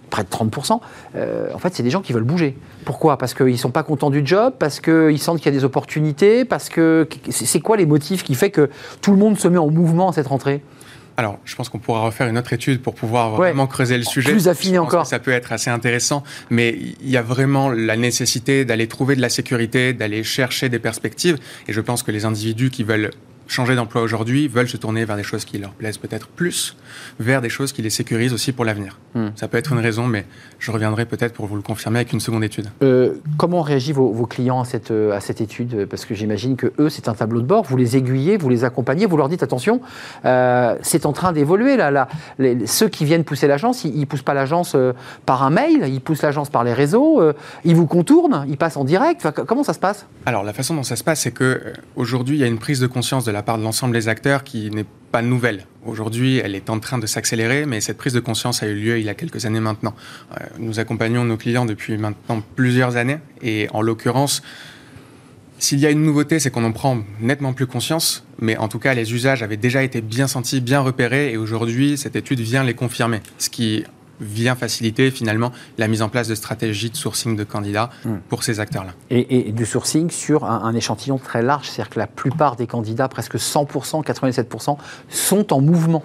près 0.10 0.24
de 0.24 0.30
30%, 0.30 0.74
en 0.74 1.58
fait, 1.58 1.76
c'est 1.76 1.84
des 1.84 1.90
gens 1.90 2.02
qui 2.02 2.14
veulent 2.14 2.24
bouger. 2.24 2.58
Pourquoi? 2.86 3.18
Parce 3.18 3.34
qu'ils 3.34 3.48
ne 3.48 3.58
sont 3.58 3.72
pas 3.72 3.84
contents 3.84 4.12
du 4.12 4.26
job, 4.26 4.54
parce 4.58 4.80
qu'ils 4.80 5.20
sentent 5.20 5.38
qu'il 5.38 5.48
y 5.48 5.56
a 5.56 5.60
des 5.60 5.66
opportunités, 5.66 6.46
parce 6.46 6.70
que... 6.70 7.08
C'est 7.30 7.60
quoi 7.60 7.76
les 7.76 7.86
motifs 7.86 8.24
qui 8.24 8.36
fait 8.36 8.52
que 8.52 8.70
tout 9.02 9.12
le 9.12 9.18
monde 9.18 9.38
se 9.38 9.48
met 9.48 9.58
en 9.58 9.70
mouvement 9.70 10.10
à 10.10 10.14
cette 10.14 10.28
rentrée? 10.28 10.64
Alors, 11.18 11.40
je 11.46 11.56
pense 11.56 11.70
qu'on 11.70 11.80
pourra 11.80 12.02
refaire 12.02 12.28
une 12.28 12.38
autre 12.38 12.52
étude 12.52 12.82
pour 12.82 12.94
pouvoir 12.94 13.32
vraiment 13.32 13.68
creuser 13.68 13.98
le 13.98 14.04
sujet. 14.04 14.32
Plus 14.32 14.50
affiné 14.50 14.78
encore. 14.80 15.06
ça 15.06 15.20
peut 15.20 15.32
être 15.32 15.54
assez 15.54 15.70
intéressant, 15.70 16.24
mais 16.50 16.78
il 17.02 17.10
y 17.10 17.16
a 17.16 17.22
vraiment 17.22 17.70
la 17.70 17.96
nécessité 17.96 18.66
d'aller 18.66 18.88
trouver 18.88 19.16
de 19.16 19.22
la 19.22 19.30
sécurité, 19.30 19.94
d'aller 19.94 20.24
chercher 20.24 20.68
des 20.68 20.80
perspectives. 20.80 21.38
Et 21.68 21.74
je 21.74 21.80
pense 21.80 22.04
que 22.04 22.12
les 22.12 22.26
individus 22.26 22.70
qui 22.70 22.84
veulent 22.84 23.12
changer 23.48 23.76
d'emploi 23.76 24.02
aujourd'hui 24.02 24.48
veulent 24.48 24.68
se 24.68 24.78
tourner 24.78 25.06
vers 25.06 25.16
des 25.16 25.24
choses 25.24 25.46
qui 25.46 25.58
leur 25.58 25.72
plaisent 25.72 25.98
peut-être 25.98 26.28
plus, 26.28 26.76
vers 27.20 27.42
des 27.42 27.50
choses 27.50 27.72
qui 27.72 27.82
les 27.82 27.90
sécurisent 27.90 28.34
aussi 28.34 28.52
pour 28.52 28.66
l'avenir. 28.66 28.98
Hmm. 29.14 29.28
Ça 29.36 29.48
peut 29.48 29.58
être 29.58 29.72
une 29.74 29.80
raison, 29.80 30.08
mais 30.08 30.26
je 30.60 30.72
reviendrai 30.72 31.06
peut-être 31.06 31.34
pour 31.34 31.46
vous 31.46 31.56
le 31.56 31.62
confirmer 31.62 32.00
avec 32.00 32.14
une 32.14 32.20
seconde 32.20 32.44
étude. 32.44 32.70
Euh, 32.82 33.16
comment 33.38 33.62
réagissent 33.62 33.96
vos, 33.96 34.12
vos, 34.12 34.26
clients 34.26 34.62
à 34.62 34.66
cette, 34.66 34.92
euh, 34.92 35.16
à 35.16 35.20
cette 35.20 35.42
étude? 35.42 35.86
Parce 35.86 36.06
que 36.06 36.16
j'imagine 36.16 36.56
que 36.56 36.74
eux, 36.80 36.90
c'est 36.90 37.08
un 37.08 37.14
tableau 37.14 37.42
de 37.42 37.46
bord. 37.46 37.64
Vous 37.64 37.78
les 37.78 37.98
aiguillez, 37.98 38.38
vous 38.38 38.50
les 38.50 38.64
accompagnez, 38.64 39.06
vous 39.06 39.18
leur 39.18 39.30
dites 39.30 39.44
attention, 39.44 39.82
euh, 40.26 40.76
c'est 40.82 41.06
en 41.06 41.14
train 41.14 41.32
d'évoluer 41.32 41.78
là. 41.78 41.92
là. 41.92 42.08
ceux 42.66 42.90
qui 42.90 43.06
viennent 43.06 43.24
pousser 43.24 43.48
l'agence, 43.48 43.84
ils, 43.84 44.00
ne 44.00 44.06
poussent 44.06 44.22
pas 44.22 44.34
l'agence 44.34 44.76
par 45.26 45.44
un 45.44 45.50
mail, 45.50 45.86
ils 45.88 46.02
poussent 46.02 46.24
l'agence 46.24 46.50
par 46.50 46.64
les 46.64 46.74
réseaux, 46.74 47.22
ils 47.64 47.76
vous 47.76 47.88
contournent, 47.88 48.46
ils 48.48 48.58
passent 48.58 48.78
en 48.78 48.84
direct. 48.84 49.28
comment 49.48 49.64
ça 49.64 49.74
se 49.74 49.80
passe? 49.80 50.06
Alors 50.26 50.44
la 50.44 50.54
façon 50.54 50.76
dont 50.76 50.84
ça 50.84 50.96
se 50.96 51.04
passe, 51.04 51.22
c'est 51.22 51.32
que 51.32 51.74
aujourd'hui, 51.96 52.38
il 52.38 52.40
y 52.40 52.44
a 52.44 52.48
une 52.48 52.60
prise 52.60 52.80
de 52.80 52.88
conscience 52.88 53.26
de 53.26 53.32
la 53.36 53.44
part 53.44 53.58
de 53.58 53.64
l'ensemble 53.64 53.94
des 53.94 54.08
acteurs 54.08 54.46
qui 54.46 54.72
n'est 54.72 54.86
pas 55.12 55.22
nouvelle. 55.22 55.66
Aujourd'hui, 55.86 56.38
elle 56.38 56.56
est 56.56 56.70
en 56.70 56.80
train 56.80 56.98
de 56.98 57.06
s'accélérer, 57.06 57.66
mais 57.66 57.82
cette 57.82 57.98
prise 57.98 58.14
de 58.14 58.22
conscience 58.22 58.64
a 58.64 58.68
eu 58.68 58.76
lieu 58.76 58.98
il 58.98 59.06
y 59.06 59.10
a 59.10 59.14
quelques 59.14 59.46
années 59.46 59.60
maintenant. 59.60 59.94
Euh, 60.32 60.46
nous 60.58 60.80
accompagnons 60.80 61.26
nos 61.26 61.36
clients 61.36 61.66
depuis 61.66 61.98
maintenant 61.98 62.42
plusieurs 62.56 62.96
années, 62.96 63.18
et 63.42 63.68
en 63.74 63.82
l'occurrence, 63.82 64.42
s'il 65.60 65.80
y 65.80 65.86
a 65.86 65.92
une 65.92 66.02
nouveauté, 66.02 66.40
c'est 66.40 66.50
qu'on 66.50 66.64
en 66.64 66.72
prend 66.72 67.00
nettement 67.20 67.52
plus 67.52 67.68
conscience, 67.68 68.26
mais 68.40 68.56
en 68.56 68.70
tout 68.70 68.80
cas, 68.80 68.94
les 68.94 69.14
usages 69.14 69.44
avaient 69.44 69.58
déjà 69.58 69.84
été 69.84 70.00
bien 70.00 70.28
sentis, 70.28 70.62
bien 70.62 70.80
repérés, 70.80 71.34
et 71.34 71.38
aujourd'hui, 71.38 71.98
cette 71.98 72.16
étude 72.16 72.40
vient 72.40 72.64
les 72.64 72.74
confirmer. 72.74 73.20
Ce 73.38 73.50
qui 73.50 73.84
vient 74.22 74.56
faciliter 74.56 75.12
finalement 75.12 75.52
la 75.78 75.88
mise 75.88 76.02
en 76.02 76.10
place 76.10 76.28
de 76.28 76.36
stratégies 76.36 76.90
de 76.90 76.96
sourcing 76.96 77.36
de 77.36 77.44
candidats 77.44 77.76
Hmm. 78.04 78.18
pour 78.30 78.44
ces 78.44 78.60
acteurs-là. 78.60 78.92
Et, 79.10 79.50
et 79.50 79.52
du 79.52 79.66
sourcing 79.66 80.10
sur 80.10 80.46
un, 80.46 80.64
un 80.64 80.76
échantillon 80.76 81.18
très 81.18 81.42
large, 81.42 81.68
c'est-à-dire 81.68 81.90
que 81.90 82.00
la 82.00 82.08
plupart 82.08 82.56
des 82.56 82.68
candidats, 82.68 83.08
presque 83.08 83.36
100%, 83.36 84.04
87%, 84.04 84.78
sont 85.10 85.54
en 85.54 85.62
mouvement. 85.62 86.04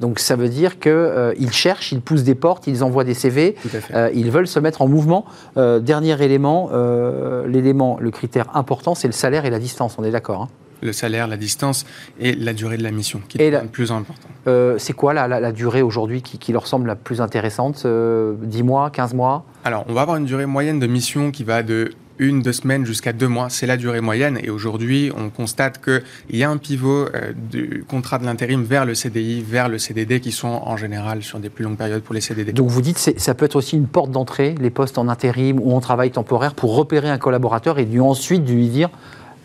Donc 0.00 0.18
ça 0.18 0.36
veut 0.36 0.48
dire 0.48 0.78
qu'ils 0.78 1.52
cherchent, 1.52 1.92
ils 1.92 2.00
poussent 2.00 2.22
des 2.22 2.34
portes, 2.34 2.66
ils 2.66 2.84
envoient 2.84 3.04
des 3.04 3.14
CV, 3.14 3.56
euh, 3.94 4.10
ils 4.14 4.30
veulent 4.30 4.48
se 4.48 4.58
mettre 4.60 4.82
en 4.82 4.88
mouvement. 4.88 5.24
Euh, 5.56 5.80
dernier 5.80 6.22
élément, 6.22 6.70
euh, 6.72 7.46
l'élément, 7.46 7.98
le 8.00 8.10
critère 8.10 8.56
important, 8.56 8.94
c'est 8.94 9.08
le 9.08 9.12
salaire 9.12 9.44
et 9.44 9.50
la 9.50 9.58
distance, 9.58 9.96
on 9.98 10.04
est 10.04 10.10
d'accord 10.10 10.42
hein 10.42 10.48
Le 10.82 10.92
salaire, 10.92 11.26
la 11.28 11.36
distance 11.36 11.84
et 12.18 12.34
la 12.34 12.52
durée 12.52 12.76
de 12.76 12.82
la 12.82 12.90
mission 12.90 13.20
qui 13.28 13.40
est 13.40 13.50
la- 13.50 13.62
le 13.62 13.68
plus 13.68 13.92
important. 13.92 14.28
Euh, 14.46 14.76
C'est 14.78 14.92
quoi 14.94 15.12
la, 15.14 15.28
la- 15.28 15.40
la 15.40 15.52
durée 15.52 15.82
aujourd'hui 15.82 16.22
qui, 16.22 16.38
qui 16.38 16.52
leur 16.52 16.66
semble 16.66 16.86
la 16.86 16.96
plus 16.96 17.20
intéressante 17.20 17.82
euh, 17.84 18.34
10 18.42 18.62
mois, 18.62 18.90
15 18.90 19.14
mois? 19.14 19.44
Alors, 19.64 19.84
on 19.88 19.92
va 19.92 20.02
avoir 20.02 20.16
une 20.16 20.24
durée 20.24 20.46
moyenne 20.46 20.78
de 20.78 20.86
mission 20.86 21.30
qui 21.30 21.44
va 21.44 21.62
de 21.62 21.90
une, 22.22 22.42
deux 22.42 22.52
semaines 22.52 22.84
jusqu'à 22.84 23.14
deux 23.14 23.28
mois. 23.28 23.48
C'est 23.48 23.66
la 23.66 23.78
durée 23.78 24.02
moyenne. 24.02 24.38
Et 24.42 24.50
aujourd'hui, 24.50 25.10
on 25.16 25.30
constate 25.30 25.82
qu'il 25.82 26.36
y 26.36 26.44
a 26.44 26.50
un 26.50 26.58
pivot 26.58 27.06
euh, 27.14 27.32
du 27.34 27.82
contrat 27.88 28.18
de 28.18 28.26
l'intérim 28.26 28.62
vers 28.62 28.84
le 28.84 28.94
CDI, 28.94 29.42
vers 29.42 29.70
le 29.70 29.78
CDD, 29.78 30.20
qui 30.20 30.30
sont 30.30 30.48
en 30.66 30.76
général 30.76 31.22
sur 31.22 31.38
des 31.40 31.48
plus 31.48 31.64
longues 31.64 31.78
périodes 31.78 32.02
pour 32.02 32.14
les 32.14 32.20
CDD. 32.20 32.52
Donc 32.52 32.68
vous 32.68 32.82
dites 32.82 33.02
que 33.02 33.18
ça 33.18 33.34
peut 33.34 33.46
être 33.46 33.56
aussi 33.56 33.76
une 33.76 33.86
porte 33.86 34.10
d'entrée, 34.10 34.54
les 34.60 34.68
postes 34.68 34.98
en 34.98 35.08
intérim 35.08 35.58
ou 35.62 35.72
en 35.74 35.80
travail 35.80 36.10
temporaire, 36.10 36.52
pour 36.54 36.74
repérer 36.76 37.08
un 37.08 37.16
collaborateur 37.16 37.78
et 37.78 37.86
lui 37.86 38.00
ensuite 38.00 38.46
lui 38.46 38.68
dire 38.68 38.90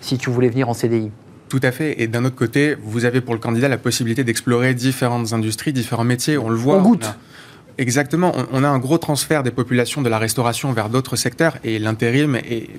si 0.02 0.18
tu 0.18 0.30
voulais 0.30 0.50
venir 0.50 0.68
en 0.68 0.74
CDI. 0.74 1.12
Tout 1.50 1.60
à 1.64 1.72
fait. 1.72 2.02
Et 2.02 2.08
d'un 2.08 2.26
autre 2.26 2.36
côté, 2.36 2.76
vous 2.84 3.06
avez 3.06 3.22
pour 3.22 3.34
le 3.34 3.40
candidat 3.40 3.68
la 3.68 3.78
possibilité 3.78 4.24
d'explorer 4.24 4.74
différentes 4.74 5.32
industries, 5.34 5.74
différents 5.74 6.04
métiers. 6.04 6.38
On 6.38 6.50
le 6.50 6.56
voit. 6.56 6.78
On 6.78 6.82
goûte. 6.82 7.06
a- 7.06 7.18
Exactement. 7.78 8.32
On, 8.36 8.46
on 8.52 8.64
a 8.64 8.68
un 8.68 8.80
gros 8.80 8.98
transfert 8.98 9.44
des 9.44 9.52
populations 9.52 10.02
de 10.02 10.10
la 10.10 10.18
restauration 10.18 10.72
vers 10.74 10.90
d'autres 10.90 11.16
secteurs 11.16 11.58
et 11.64 11.80
l'intérim 11.80 12.38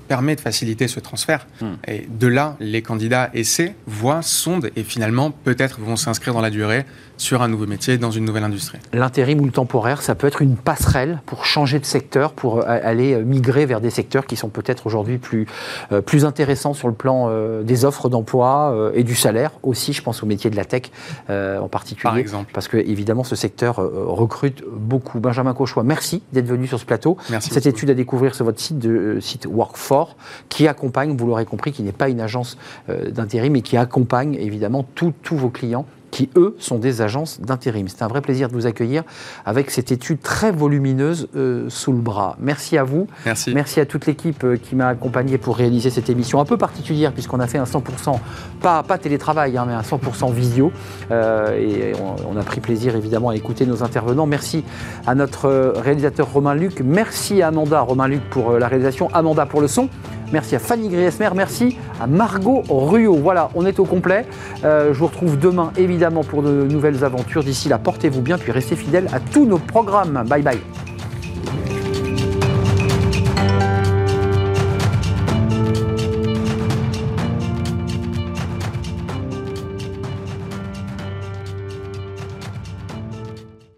permet 0.08 0.36
de 0.36 0.40
faciliter 0.40 0.88
ce 0.88 1.00
transfert. 1.00 1.46
Hmm. 1.60 1.74
Et 1.86 2.06
de 2.08 2.26
là, 2.26 2.56
les 2.60 2.82
candidats 2.82 3.30
essaient, 3.34 3.74
voient, 3.86 4.22
sondent 4.22 4.70
et 4.76 4.82
finalement, 4.82 5.30
peut-être 5.30 5.80
vont 5.80 5.96
s'inscrire 5.96 6.34
dans 6.34 6.40
la 6.40 6.50
durée 6.50 6.84
sur 7.18 7.42
un 7.42 7.48
nouveau 7.48 7.66
métier, 7.66 7.96
dans 7.96 8.10
une 8.10 8.24
nouvelle 8.24 8.44
industrie. 8.44 8.78
L'intérim 8.92 9.40
ou 9.40 9.46
le 9.46 9.50
temporaire, 9.50 10.02
ça 10.02 10.14
peut 10.14 10.26
être 10.26 10.42
une 10.42 10.56
passerelle 10.56 11.20
pour 11.26 11.46
changer 11.46 11.78
de 11.78 11.86
secteur, 11.86 12.32
pour 12.32 12.58
euh, 12.58 12.62
aller 12.66 13.14
euh, 13.14 13.22
migrer 13.22 13.64
vers 13.64 13.80
des 13.80 13.90
secteurs 13.90 14.26
qui 14.26 14.36
sont 14.36 14.48
peut-être 14.48 14.86
aujourd'hui 14.86 15.18
plus, 15.18 15.46
euh, 15.92 16.00
plus 16.00 16.24
intéressants 16.24 16.74
sur 16.74 16.88
le 16.88 16.94
plan 16.94 17.28
euh, 17.28 17.62
des 17.62 17.84
offres 17.84 18.08
d'emploi 18.08 18.72
euh, 18.74 18.90
et 18.94 19.02
du 19.02 19.14
salaire 19.14 19.52
aussi. 19.62 19.92
Je 19.92 20.02
pense 20.02 20.22
au 20.22 20.26
métier 20.26 20.50
de 20.50 20.56
la 20.56 20.64
tech 20.64 20.82
en 21.28 21.68
particulier. 21.68 22.02
Par 22.02 22.16
exemple. 22.18 22.50
Parce 22.52 22.68
que 22.68 22.76
évidemment, 22.76 23.24
ce 23.24 23.36
secteur 23.36 23.76
recrute 23.76 24.62
beaucoup. 24.66 24.85
Benjamin 25.14 25.54
Cauchois, 25.54 25.82
merci 25.82 26.22
d'être 26.32 26.46
venu 26.46 26.66
sur 26.66 26.78
ce 26.78 26.84
plateau. 26.84 27.16
Merci 27.30 27.50
Cette 27.50 27.64
beaucoup. 27.64 27.76
étude 27.76 27.90
à 27.90 27.94
découvrir 27.94 28.34
sur 28.34 28.44
votre 28.44 28.60
site, 28.60 28.78
de, 28.78 28.90
euh, 28.90 29.20
site 29.20 29.46
Work4, 29.46 30.08
qui 30.48 30.68
accompagne, 30.68 31.16
vous 31.16 31.26
l'aurez 31.26 31.44
compris, 31.44 31.72
qui 31.72 31.82
n'est 31.82 31.92
pas 31.92 32.08
une 32.08 32.20
agence 32.20 32.56
euh, 32.88 33.10
d'intérim, 33.10 33.52
mais 33.52 33.62
qui 33.62 33.76
accompagne 33.76 34.34
évidemment 34.34 34.84
tous 34.94 35.12
vos 35.36 35.50
clients 35.50 35.86
qui, 36.16 36.30
eux, 36.34 36.56
sont 36.58 36.78
des 36.78 37.02
agences 37.02 37.42
d'intérim. 37.42 37.88
C'est 37.88 38.00
un 38.00 38.08
vrai 38.08 38.22
plaisir 38.22 38.48
de 38.48 38.54
vous 38.54 38.64
accueillir 38.64 39.02
avec 39.44 39.70
cette 39.70 39.92
étude 39.92 40.18
très 40.22 40.50
volumineuse 40.50 41.28
euh, 41.36 41.66
sous 41.68 41.92
le 41.92 41.98
bras. 41.98 42.36
Merci 42.40 42.78
à 42.78 42.84
vous. 42.84 43.06
Merci. 43.26 43.52
Merci 43.52 43.80
à 43.80 43.84
toute 43.84 44.06
l'équipe 44.06 44.42
euh, 44.42 44.56
qui 44.56 44.76
m'a 44.76 44.88
accompagné 44.88 45.36
pour 45.36 45.58
réaliser 45.58 45.90
cette 45.90 46.08
émission 46.08 46.40
un 46.40 46.46
peu 46.46 46.56
particulière 46.56 47.12
puisqu'on 47.12 47.38
a 47.38 47.46
fait 47.46 47.58
un 47.58 47.64
100%, 47.64 48.18
pas, 48.62 48.82
pas 48.82 48.96
télétravail, 48.96 49.58
hein, 49.58 49.66
mais 49.68 49.74
un 49.74 49.82
100% 49.82 50.32
visio. 50.32 50.72
Euh, 51.10 51.54
et 51.58 51.92
on, 52.00 52.34
on 52.34 52.40
a 52.40 52.42
pris 52.42 52.62
plaisir 52.62 52.96
évidemment 52.96 53.28
à 53.28 53.36
écouter 53.36 53.66
nos 53.66 53.82
intervenants. 53.82 54.24
Merci 54.24 54.64
à 55.06 55.14
notre 55.14 55.74
réalisateur 55.76 56.32
Romain 56.32 56.54
Luc. 56.54 56.80
Merci 56.80 57.42
à 57.42 57.48
Amanda 57.48 57.82
Romain 57.82 58.08
Luc 58.08 58.22
pour 58.30 58.52
la 58.52 58.68
réalisation, 58.68 59.10
Amanda 59.12 59.44
pour 59.44 59.60
le 59.60 59.68
son. 59.68 59.90
Merci 60.32 60.56
à 60.56 60.58
Fanny 60.58 60.88
Griesmer, 60.88 61.30
merci 61.34 61.76
à 62.00 62.06
Margot 62.06 62.62
Ruot. 62.68 63.16
Voilà, 63.16 63.50
on 63.54 63.64
est 63.64 63.78
au 63.78 63.84
complet. 63.84 64.26
Euh, 64.64 64.92
je 64.92 64.98
vous 64.98 65.06
retrouve 65.06 65.38
demain 65.38 65.72
évidemment 65.76 66.24
pour 66.24 66.42
de 66.42 66.66
nouvelles 66.68 67.04
aventures. 67.04 67.44
D'ici 67.44 67.68
là, 67.68 67.78
portez-vous 67.78 68.22
bien 68.22 68.38
puis 68.38 68.52
restez 68.52 68.76
fidèles 68.76 69.08
à 69.12 69.20
tous 69.20 69.46
nos 69.46 69.58
programmes. 69.58 70.24
Bye 70.28 70.42
bye. 70.42 70.60